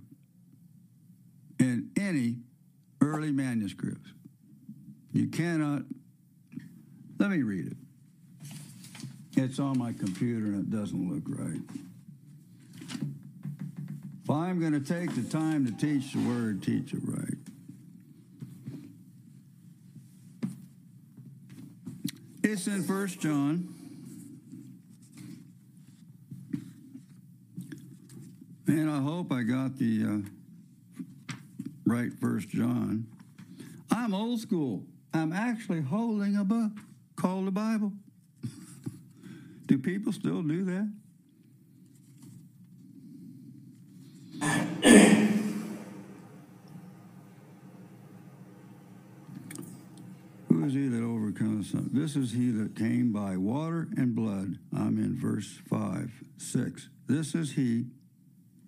in 1.59 1.89
any 1.97 2.37
early 3.01 3.31
manuscripts. 3.31 4.09
You 5.13 5.27
cannot. 5.27 5.83
Let 7.19 7.29
me 7.31 7.43
read 7.43 7.67
it. 7.67 7.77
It's 9.37 9.59
on 9.59 9.77
my 9.77 9.93
computer 9.93 10.45
and 10.45 10.59
it 10.73 10.77
doesn't 10.77 11.11
look 11.13 11.23
right. 11.37 11.59
If 14.23 14.29
I'm 14.29 14.59
going 14.59 14.71
to 14.73 14.79
take 14.79 15.13
the 15.15 15.23
time 15.29 15.65
to 15.65 15.71
teach 15.71 16.13
the 16.13 16.19
word, 16.27 16.63
teach 16.63 16.93
it 16.93 16.99
right. 17.03 17.33
It's 22.43 22.67
in 22.67 22.83
First 22.83 23.19
John. 23.19 23.67
And 28.67 28.89
I 28.89 29.01
hope 29.01 29.31
I 29.31 29.43
got 29.43 29.77
the. 29.77 30.03
Uh, 30.25 30.29
write 31.85 32.13
First 32.13 32.49
John. 32.49 33.05
I'm 33.91 34.13
old 34.13 34.39
school. 34.41 34.83
I'm 35.13 35.31
actually 35.31 35.81
holding 35.81 36.35
a 36.35 36.43
book 36.43 36.71
called 37.15 37.45
the 37.47 37.51
Bible. 37.51 37.93
do 39.67 39.77
people 39.77 40.11
still 40.11 40.41
do 40.41 40.65
that? 44.41 44.41
Who 50.49 50.65
is 50.65 50.73
he 50.73 50.87
that 50.87 51.03
overcomes? 51.03 51.71
This 51.93 52.15
is 52.15 52.31
he 52.31 52.49
that 52.51 52.75
came 52.75 53.13
by 53.13 53.37
water 53.37 53.87
and 53.95 54.15
blood. 54.15 54.55
I'm 54.75 54.97
in 54.97 55.15
verse 55.15 55.59
5, 55.69 56.11
6. 56.37 56.89
This 57.07 57.35
is 57.35 57.51
he, 57.53 57.85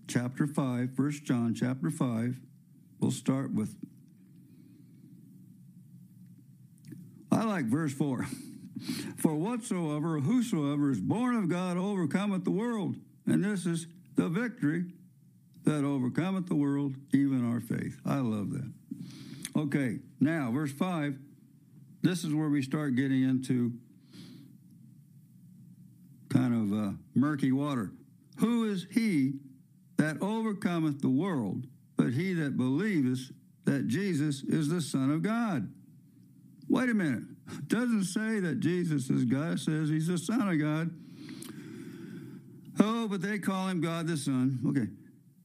chapter 0.07 0.45
5, 0.45 0.91
First 0.95 1.24
John 1.24 1.55
chapter 1.55 1.89
5, 1.89 2.38
We'll 3.00 3.12
start 3.12 3.54
with. 3.54 3.76
I 7.32 7.43
like 7.43 7.66
verse 7.66 7.93
4. 7.93 8.26
For 9.18 9.34
whatsoever, 9.36 10.20
whosoever 10.20 10.91
is 10.91 11.00
born 11.02 11.36
of 11.36 11.50
God 11.50 11.78
overcometh 11.78 12.43
the 12.43 12.52
world. 12.52 12.95
And 13.26 13.43
this 13.43 13.66
is 13.66 13.88
the 14.16 14.30
victory 14.30 14.86
that 15.64 15.84
overcometh 15.84 16.48
the 16.48 16.56
world, 16.56 16.95
even 17.14 17.50
our 17.52 17.60
faith. 17.60 18.00
I 18.06 18.18
love 18.18 18.52
that. 18.52 18.72
Okay, 19.56 19.98
now, 20.20 20.52
verse 20.52 20.72
5. 20.72 21.18
This 22.04 22.24
is 22.24 22.34
where 22.34 22.50
we 22.50 22.62
start 22.62 22.95
getting 22.95 23.24
into 23.24 23.74
kind 26.30 26.54
of 26.72 26.80
uh, 26.80 26.91
murky 27.16 27.52
water. 27.52 27.91
Who 28.38 28.66
is 28.66 28.86
he 28.91 29.34
that 29.98 30.22
overcometh 30.22 31.02
the 31.02 31.10
world 31.10 31.66
but 32.08 32.14
he 32.14 32.32
that 32.32 32.55
believeth 32.55 33.34
that 33.66 33.86
Jesus 33.89 34.41
is 34.43 34.70
the 34.70 34.80
Son 34.80 35.12
of 35.12 35.22
God. 35.22 35.70
Wait 36.70 36.89
a 36.89 36.93
minute. 36.93 37.24
doesn't 37.68 38.05
say 38.05 38.39
that 38.39 38.62
Jesus 38.62 39.10
is 39.10 39.26
God, 39.26 39.55
it 39.55 39.60
says 39.60 39.89
he's 39.89 40.08
the 40.08 40.18
Son 40.18 40.47
of 40.47 40.58
God. 40.58 40.89
Oh, 42.80 43.10
but 43.10 43.22
they 43.22 43.39
call 43.39 43.68
him 43.68 43.82
God 43.82 44.08
the 44.08 44.16
Son. 44.16 44.58
Okay. 44.70 44.88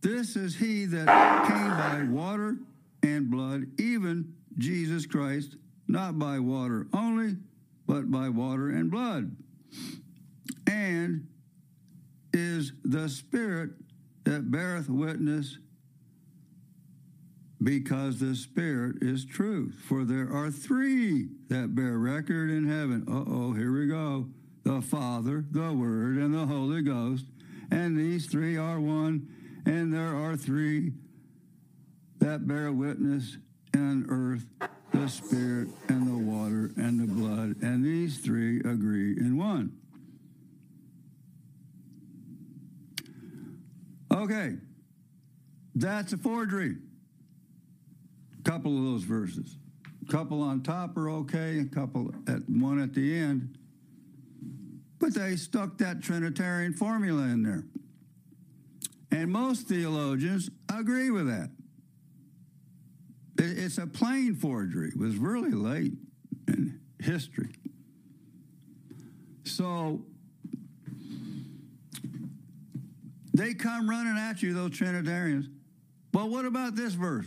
This 0.03 0.37
is 0.37 0.55
he 0.55 0.85
that 0.85 1.09
came 1.49 1.71
by 1.71 2.09
water 2.13 2.59
and 3.03 3.29
blood, 3.29 3.63
even 3.81 4.33
Jesus 4.57 5.05
Christ, 5.05 5.57
not 5.89 6.17
by 6.17 6.39
water 6.39 6.87
only, 6.95 7.35
but 7.89 8.09
by 8.09 8.29
water 8.29 8.71
and 8.71 8.89
blood. 8.89 9.35
And 10.71 11.27
is 12.33 12.73
the 12.85 13.09
Spirit 13.09 13.71
that 14.23 14.49
beareth 14.53 14.89
witness 14.89 15.59
because 17.63 18.19
the 18.19 18.35
Spirit 18.35 18.97
is 19.03 19.25
truth. 19.25 19.75
For 19.87 20.05
there 20.05 20.31
are 20.33 20.51
three 20.51 21.29
that 21.49 21.75
bear 21.75 21.99
record 21.99 22.51
in 22.51 22.67
heaven. 22.67 23.05
Uh 23.09 23.25
oh, 23.31 23.53
here 23.53 23.73
we 23.73 23.87
go. 23.87 24.29
The 24.65 24.81
Father, 24.81 25.45
the 25.51 25.73
Word, 25.73 26.17
and 26.17 26.35
the 26.35 26.47
Holy 26.47 26.83
Ghost. 26.83 27.25
And 27.71 27.97
these 27.97 28.27
three 28.27 28.57
are 28.57 28.81
one, 28.81 29.29
and 29.67 29.93
there 29.93 30.15
are 30.15 30.37
three 30.37 30.93
that 32.19 32.47
bear 32.47 32.73
witness 32.73 33.39
in 33.75 34.07
earth 34.09 34.45
the 34.93 35.09
Spirit, 35.09 35.69
and 35.89 36.07
the 36.07 36.31
water, 36.31 36.71
and 36.77 37.01
the 37.01 37.07
blood. 37.11 37.57
And 37.63 37.83
these 37.83 38.19
three 38.19 38.59
agree 38.59 39.17
in 39.17 39.39
one. 39.39 39.73
Okay, 44.13 44.57
that's 45.75 46.13
a 46.13 46.19
forgery 46.19 46.75
couple 48.45 48.77
of 48.79 48.85
those 48.85 49.03
verses. 49.03 49.59
Couple 50.09 50.43
on 50.43 50.63
top 50.63 50.97
are 50.97 51.09
okay, 51.11 51.61
a 51.61 51.65
couple 51.65 52.13
at 52.27 52.49
one 52.49 52.81
at 52.81 52.93
the 52.93 53.17
end. 53.17 53.57
But 54.99 55.15
they 55.15 55.37
stuck 55.37 55.79
that 55.79 56.01
Trinitarian 56.01 56.73
formula 56.73 57.23
in 57.25 57.43
there. 57.43 57.65
And 59.11 59.31
most 59.31 59.67
theologians 59.69 60.51
agree 60.73 61.11
with 61.11 61.27
that. 61.27 61.51
It's 63.39 63.79
a 63.79 63.87
plain 63.87 64.35
forgery. 64.35 64.89
It 64.89 64.99
was 64.99 65.17
really 65.17 65.51
late 65.51 65.93
in 66.49 66.81
history. 67.01 67.51
So 69.45 70.03
they 73.35 73.55
come 73.55 73.89
running 73.89 74.17
at 74.17 74.43
you, 74.43 74.55
those 74.55 74.73
Trinitarians. 74.77 75.47
But 76.13 76.29
what 76.31 76.45
about 76.45 76.77
this 76.77 76.93
verse? 76.93 77.27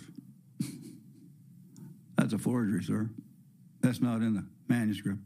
That's 2.18 2.34
a 2.34 2.38
forgery, 2.38 2.84
sir. 2.84 3.10
That's 3.82 4.02
not 4.02 4.22
in 4.22 4.34
the 4.34 4.46
manuscript. 4.68 5.20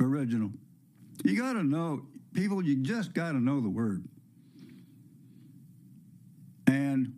Original. 0.00 0.50
You 1.24 1.36
got 1.40 1.54
to 1.54 1.62
know, 1.64 2.02
people, 2.34 2.62
you 2.62 2.76
just 2.76 3.14
got 3.14 3.32
to 3.32 3.40
know 3.40 3.60
the 3.60 3.68
word. 3.68 4.04
And 6.66 7.14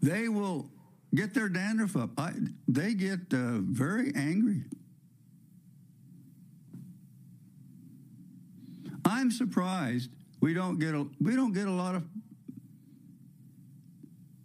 they 0.00 0.28
will 0.28 0.70
get 1.14 1.34
their 1.34 1.48
dandruff 1.48 1.96
up. 1.96 2.10
I, 2.18 2.32
they 2.68 2.94
get 2.94 3.20
uh, 3.32 3.58
very 3.60 4.12
angry. 4.14 4.64
I'm 9.04 9.30
surprised 9.30 10.10
we 10.40 10.54
don't 10.54 10.78
get 10.78 10.94
a, 10.94 11.06
we 11.20 11.34
don't 11.34 11.52
get 11.52 11.66
a 11.66 11.70
lot 11.72 11.96
of 11.96 12.04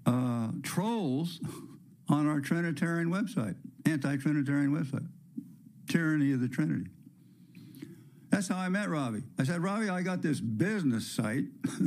uh, 0.05 0.47
trolls 0.63 1.39
on 2.09 2.27
our 2.27 2.39
Trinitarian 2.41 3.09
website, 3.09 3.55
anti 3.85 4.17
Trinitarian 4.17 4.71
website, 4.71 5.05
Tyranny 5.89 6.31
of 6.33 6.39
the 6.41 6.47
Trinity. 6.47 6.89
That's 8.29 8.47
how 8.47 8.57
I 8.57 8.69
met 8.69 8.89
Robbie. 8.89 9.21
I 9.39 9.43
said, 9.43 9.61
Robbie, 9.61 9.89
I 9.89 10.01
got 10.01 10.21
this 10.23 10.39
business 10.39 11.05
site, 11.07 11.45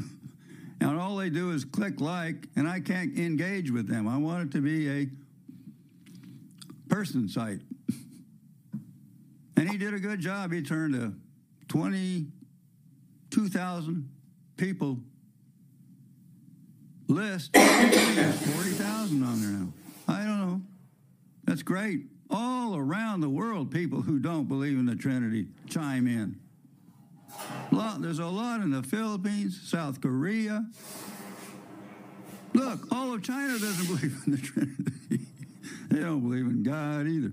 and 0.80 0.96
all 1.00 1.16
they 1.16 1.30
do 1.30 1.50
is 1.50 1.64
click 1.64 2.00
like, 2.00 2.48
and 2.56 2.66
I 2.68 2.80
can't 2.80 3.16
engage 3.18 3.70
with 3.70 3.86
them. 3.88 4.08
I 4.08 4.16
want 4.18 4.48
it 4.48 4.52
to 4.56 4.62
be 4.62 4.88
a 4.88 5.06
person 6.88 7.28
site. 7.28 7.60
And 9.56 9.68
he 9.70 9.76
did 9.76 9.92
a 9.92 9.98
good 10.00 10.20
job. 10.20 10.52
He 10.54 10.62
turned 10.62 10.94
a 10.94 11.12
22,000 11.68 14.08
people 14.56 14.96
list. 17.08 17.54
40,000 17.58 19.22
on 19.22 19.40
there 19.42 19.50
now. 19.50 19.72
I 20.10 20.24
don't 20.24 20.38
know. 20.38 20.60
That's 21.44 21.62
great. 21.62 22.00
All 22.30 22.76
around 22.76 23.20
the 23.20 23.28
world, 23.28 23.70
people 23.70 24.02
who 24.02 24.18
don't 24.18 24.46
believe 24.48 24.78
in 24.78 24.86
the 24.86 24.96
Trinity 24.96 25.46
chime 25.68 26.06
in. 26.06 26.38
There's 27.98 28.18
a 28.18 28.26
lot 28.26 28.60
in 28.60 28.70
the 28.70 28.82
Philippines, 28.82 29.60
South 29.64 30.00
Korea. 30.00 30.66
Look, 32.54 32.80
all 32.92 33.14
of 33.14 33.22
China 33.22 33.52
doesn't 33.58 33.86
believe 33.86 34.20
in 34.26 34.32
the 34.32 34.38
Trinity. 34.38 35.26
they 35.90 36.00
don't 36.00 36.20
believe 36.20 36.46
in 36.46 36.62
God 36.62 37.06
either. 37.06 37.32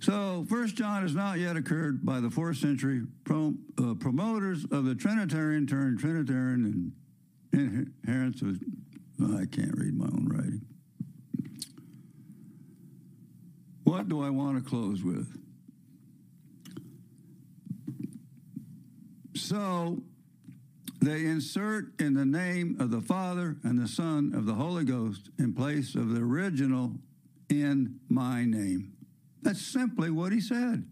So, 0.00 0.46
First 0.48 0.76
John 0.76 1.02
has 1.02 1.14
not 1.14 1.38
yet 1.38 1.56
occurred 1.56 2.04
by 2.06 2.20
the 2.20 2.30
fourth 2.30 2.56
century 2.56 3.02
prom 3.24 3.58
uh, 3.78 3.94
promoters 3.94 4.64
of 4.70 4.86
the 4.86 4.94
Trinitarian 4.94 5.66
turn 5.66 5.98
Trinitarian 5.98 6.92
and 7.52 7.84
inherence 8.06 8.40
of. 8.40 8.58
Oh, 9.22 9.34
I 9.36 9.44
can't 9.44 9.76
read 9.76 9.94
my 9.98 10.06
own 10.06 10.26
writing. 10.28 10.62
What 13.90 14.08
do 14.08 14.22
I 14.24 14.30
want 14.30 14.56
to 14.62 14.70
close 14.70 15.02
with? 15.02 15.26
So 19.34 20.04
they 21.02 21.24
insert 21.26 22.00
in 22.00 22.14
the 22.14 22.24
name 22.24 22.76
of 22.78 22.92
the 22.92 23.00
Father 23.00 23.56
and 23.64 23.76
the 23.76 23.88
Son 23.88 24.32
of 24.32 24.46
the 24.46 24.54
Holy 24.54 24.84
Ghost 24.84 25.30
in 25.40 25.52
place 25.54 25.96
of 25.96 26.10
the 26.10 26.20
original 26.20 26.92
in 27.48 27.96
my 28.08 28.44
name. 28.44 28.92
That's 29.42 29.60
simply 29.60 30.08
what 30.08 30.30
he 30.30 30.40
said. 30.40 30.86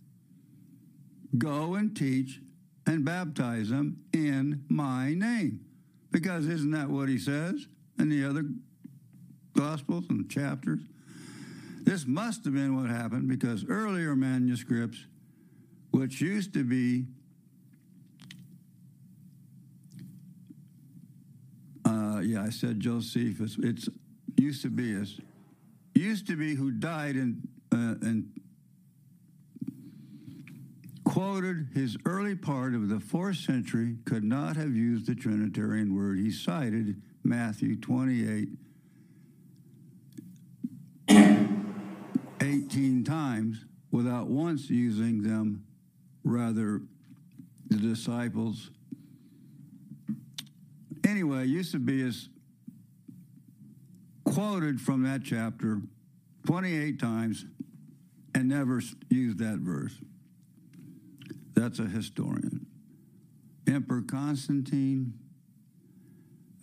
Go 1.39 1.75
and 1.75 1.97
teach 1.97 2.41
and 2.85 3.05
baptize 3.05 3.69
them 3.69 4.01
in 4.13 4.65
my 4.69 5.15
name. 5.15 5.61
Because 6.11 6.49
isn't 6.49 6.73
that 6.73 6.91
what 6.91 7.09
he 7.09 7.19
says 7.21 7.65
in 7.97 8.09
the 8.09 8.25
other 8.29 8.43
Gospels 9.57 10.07
and 10.11 10.29
chapters? 10.29 10.81
This 11.85 12.07
must 12.07 12.45
have 12.45 12.55
been 12.55 12.77
what 12.81 12.89
happened 12.91 13.29
because 13.29 13.65
earlier 13.69 14.17
manuscripts, 14.17 15.07
which 15.91 16.21
used 16.21 16.53
to 16.55 16.65
be 16.65 17.07
uh, 21.85 22.21
yeah, 22.23 22.43
I 22.43 22.51
said 22.51 22.79
Josephus. 22.81 23.57
It's 23.63 23.89
Eusebius. 24.37 25.21
Used 25.95 26.27
to 26.29 26.37
be 26.37 26.55
who 26.55 26.71
died 26.71 27.17
in 27.17 27.49
uh, 27.73 27.95
and 28.03 28.29
quoted 31.05 31.69
his 31.75 31.97
early 32.05 32.35
part 32.35 32.75
of 32.75 32.89
the 32.91 33.01
fourth 33.01 33.37
century 33.39 33.97
could 34.05 34.23
not 34.25 34.57
have 34.57 34.75
used 34.77 35.07
the 35.07 35.15
Trinitarian 35.15 35.95
word. 35.97 36.19
He 36.19 36.31
cited 36.31 37.01
Matthew 37.25 37.75
28 37.77 38.49
18 42.79 43.03
times 43.03 43.65
without 43.91 44.29
once 44.29 44.71
using 44.71 45.23
them. 45.23 45.65
Rather, 46.25 46.81
the 47.69 47.77
disciples. 47.77 48.71
Anyway, 51.07 51.47
Eusebius 51.47 52.29
quoted 54.25 54.81
from 54.81 55.03
that 55.03 55.23
chapter 55.25 55.81
28 56.47 56.99
times 57.01 57.45
and 58.35 58.49
never 58.49 58.81
used 59.11 59.39
that 59.39 59.59
verse. 59.59 59.95
That's 61.55 61.79
a 61.81 61.87
historian. 61.87 62.67
Emperor 63.67 64.03
Constantine 64.03 65.15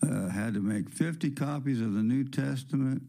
uh, 0.03 0.29
had 0.29 0.53
to 0.53 0.61
make 0.61 0.89
50 0.89 1.31
copies 1.31 1.81
of 1.81 1.93
the 1.93 2.03
New 2.03 2.23
Testament 2.23 3.01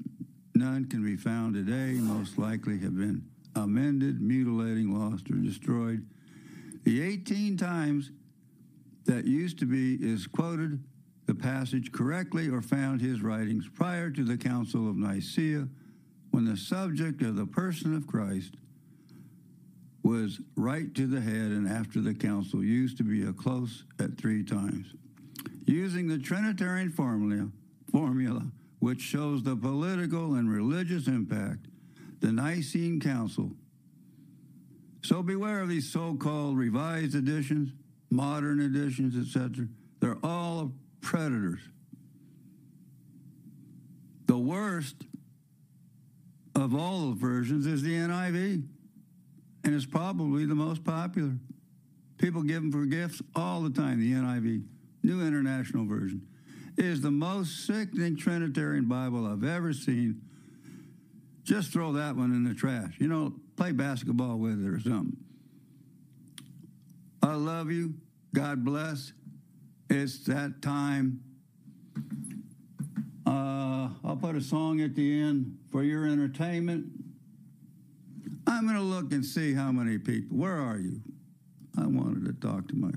None 0.58 0.86
can 0.86 1.04
be 1.04 1.16
found 1.16 1.52
today, 1.54 1.94
most 2.00 2.38
likely 2.38 2.78
have 2.78 2.96
been 2.96 3.22
amended, 3.54 4.22
mutilated, 4.22 4.86
lost, 4.86 5.30
or 5.30 5.34
destroyed. 5.34 6.06
The 6.84 7.02
18 7.02 7.58
times 7.58 8.10
that 9.04 9.26
Eusebius 9.26 10.26
quoted 10.26 10.82
the 11.26 11.34
passage 11.34 11.92
correctly 11.92 12.48
or 12.48 12.62
found 12.62 13.02
his 13.02 13.20
writings 13.20 13.68
prior 13.68 14.08
to 14.10 14.24
the 14.24 14.38
Council 14.38 14.88
of 14.88 14.96
Nicaea 14.96 15.68
when 16.30 16.46
the 16.46 16.56
subject 16.56 17.20
of 17.22 17.36
the 17.36 17.46
person 17.46 17.94
of 17.94 18.06
Christ 18.06 18.54
was 20.02 20.40
right 20.56 20.92
to 20.94 21.06
the 21.06 21.20
head 21.20 21.50
and 21.50 21.66
after 21.68 22.00
the 22.00 22.14
council 22.14 22.62
Eusebius 22.62 23.28
a 23.28 23.32
close 23.32 23.84
at 23.98 24.16
three 24.16 24.42
times. 24.44 24.86
Using 25.66 26.06
the 26.06 26.18
Trinitarian 26.18 26.90
formula, 26.90 27.48
formula 27.90 28.42
which 28.78 29.00
shows 29.00 29.42
the 29.42 29.56
political 29.56 30.34
and 30.34 30.50
religious 30.50 31.06
impact, 31.06 31.66
the 32.20 32.32
Nicene 32.32 33.00
Council. 33.00 33.52
So 35.02 35.22
beware 35.22 35.60
of 35.60 35.68
these 35.68 35.90
so 35.90 36.14
called 36.14 36.56
revised 36.58 37.14
editions, 37.14 37.70
modern 38.10 38.60
editions, 38.60 39.14
etc. 39.16 39.68
They're 40.00 40.18
all 40.22 40.72
predators. 41.00 41.60
The 44.26 44.38
worst 44.38 44.96
of 46.54 46.74
all 46.74 47.10
the 47.10 47.14
versions 47.16 47.66
is 47.66 47.82
the 47.82 47.94
NIV, 47.94 48.66
and 49.64 49.74
it's 49.74 49.86
probably 49.86 50.44
the 50.46 50.54
most 50.54 50.84
popular. 50.84 51.34
People 52.18 52.42
give 52.42 52.62
them 52.62 52.72
for 52.72 52.86
gifts 52.86 53.20
all 53.34 53.60
the 53.62 53.70
time, 53.70 54.00
the 54.00 54.12
NIV, 54.12 54.64
New 55.02 55.20
International 55.24 55.84
Version 55.86 56.26
is 56.78 57.00
the 57.00 57.10
most 57.10 57.66
sickening 57.66 58.16
Trinitarian 58.16 58.86
Bible 58.86 59.26
I've 59.26 59.44
ever 59.44 59.72
seen. 59.72 60.20
Just 61.44 61.72
throw 61.72 61.92
that 61.94 62.16
one 62.16 62.32
in 62.32 62.44
the 62.44 62.54
trash. 62.54 62.94
You 62.98 63.08
know, 63.08 63.32
play 63.56 63.72
basketball 63.72 64.36
with 64.38 64.60
it 64.62 64.66
or 64.68 64.80
something. 64.80 65.16
I 67.22 67.34
love 67.34 67.70
you. 67.70 67.94
God 68.34 68.64
bless. 68.64 69.12
It's 69.88 70.24
that 70.24 70.60
time. 70.60 71.20
Uh, 73.26 73.88
I'll 74.04 74.18
put 74.20 74.36
a 74.36 74.40
song 74.40 74.80
at 74.80 74.94
the 74.94 75.20
end 75.22 75.58
for 75.70 75.82
your 75.82 76.06
entertainment. 76.06 76.86
I'm 78.46 78.64
going 78.66 78.76
to 78.76 78.82
look 78.82 79.12
and 79.12 79.24
see 79.24 79.54
how 79.54 79.72
many 79.72 79.98
people. 79.98 80.36
Where 80.38 80.56
are 80.56 80.78
you? 80.78 81.00
I 81.78 81.86
wanted 81.86 82.24
to 82.26 82.32
talk 82.46 82.68
to 82.68 82.76
my 82.76 82.92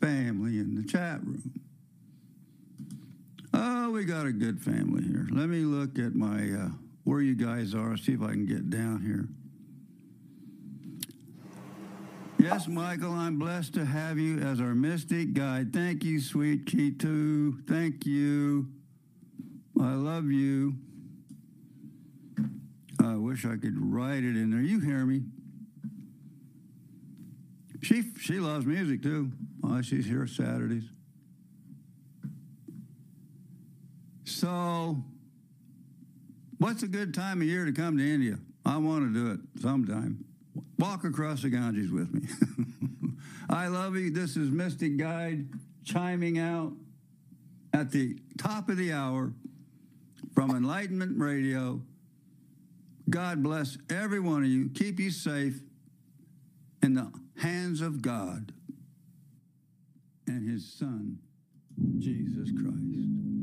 family 0.00 0.58
in 0.58 0.74
the 0.74 0.84
chat 0.84 1.24
room. 1.24 1.52
Oh, 3.56 3.90
we 3.90 4.04
got 4.04 4.26
a 4.26 4.32
good 4.32 4.60
family 4.60 5.04
here. 5.04 5.28
Let 5.30 5.48
me 5.48 5.60
look 5.60 5.96
at 6.00 6.12
my 6.16 6.50
uh, 6.64 6.68
where 7.04 7.20
you 7.20 7.36
guys 7.36 7.72
are. 7.72 7.96
See 7.96 8.12
if 8.12 8.20
I 8.20 8.30
can 8.32 8.46
get 8.46 8.68
down 8.68 9.00
here. 9.00 9.28
Yes, 12.40 12.66
Michael, 12.66 13.12
I'm 13.12 13.38
blessed 13.38 13.74
to 13.74 13.84
have 13.84 14.18
you 14.18 14.38
as 14.38 14.58
our 14.60 14.74
mystic 14.74 15.34
guide. 15.34 15.72
Thank 15.72 16.02
you, 16.02 16.20
sweet 16.20 16.64
Kitu. 16.64 17.64
Thank 17.68 18.04
you. 18.04 18.70
I 19.80 19.92
love 19.94 20.24
you. 20.32 20.74
I 23.00 23.14
wish 23.14 23.46
I 23.46 23.56
could 23.56 23.76
write 23.80 24.24
it 24.24 24.36
in 24.36 24.50
there. 24.50 24.60
You 24.62 24.80
hear 24.80 25.06
me? 25.06 25.20
She 27.82 28.02
she 28.20 28.40
loves 28.40 28.66
music 28.66 29.04
too. 29.04 29.30
Oh, 29.62 29.80
she's 29.80 30.06
here 30.06 30.26
Saturdays. 30.26 30.88
So, 34.24 34.96
what's 36.56 36.82
a 36.82 36.88
good 36.88 37.12
time 37.12 37.42
of 37.42 37.46
year 37.46 37.66
to 37.66 37.72
come 37.72 37.98
to 37.98 38.04
India? 38.10 38.38
I 38.64 38.78
want 38.78 39.12
to 39.12 39.12
do 39.12 39.30
it 39.32 39.40
sometime. 39.60 40.24
Walk 40.78 41.04
across 41.04 41.42
the 41.42 41.50
Ganges 41.50 41.90
with 41.90 42.12
me. 42.12 42.22
I 43.50 43.68
love 43.68 43.96
you. 43.96 44.10
This 44.10 44.36
is 44.38 44.50
Mystic 44.50 44.96
Guide 44.96 45.46
chiming 45.84 46.38
out 46.38 46.72
at 47.74 47.90
the 47.90 48.16
top 48.38 48.70
of 48.70 48.78
the 48.78 48.92
hour 48.94 49.34
from 50.34 50.50
Enlightenment 50.52 51.18
Radio. 51.18 51.82
God 53.10 53.42
bless 53.42 53.76
every 53.90 54.20
one 54.20 54.42
of 54.42 54.48
you. 54.48 54.70
Keep 54.74 54.98
you 55.00 55.10
safe 55.10 55.60
in 56.82 56.94
the 56.94 57.12
hands 57.36 57.82
of 57.82 58.00
God 58.00 58.52
and 60.26 60.48
His 60.48 60.72
Son, 60.72 61.18
Jesus 61.98 62.50
Christ. 62.58 63.33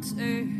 God's 0.00 0.14
earth. 0.20 0.57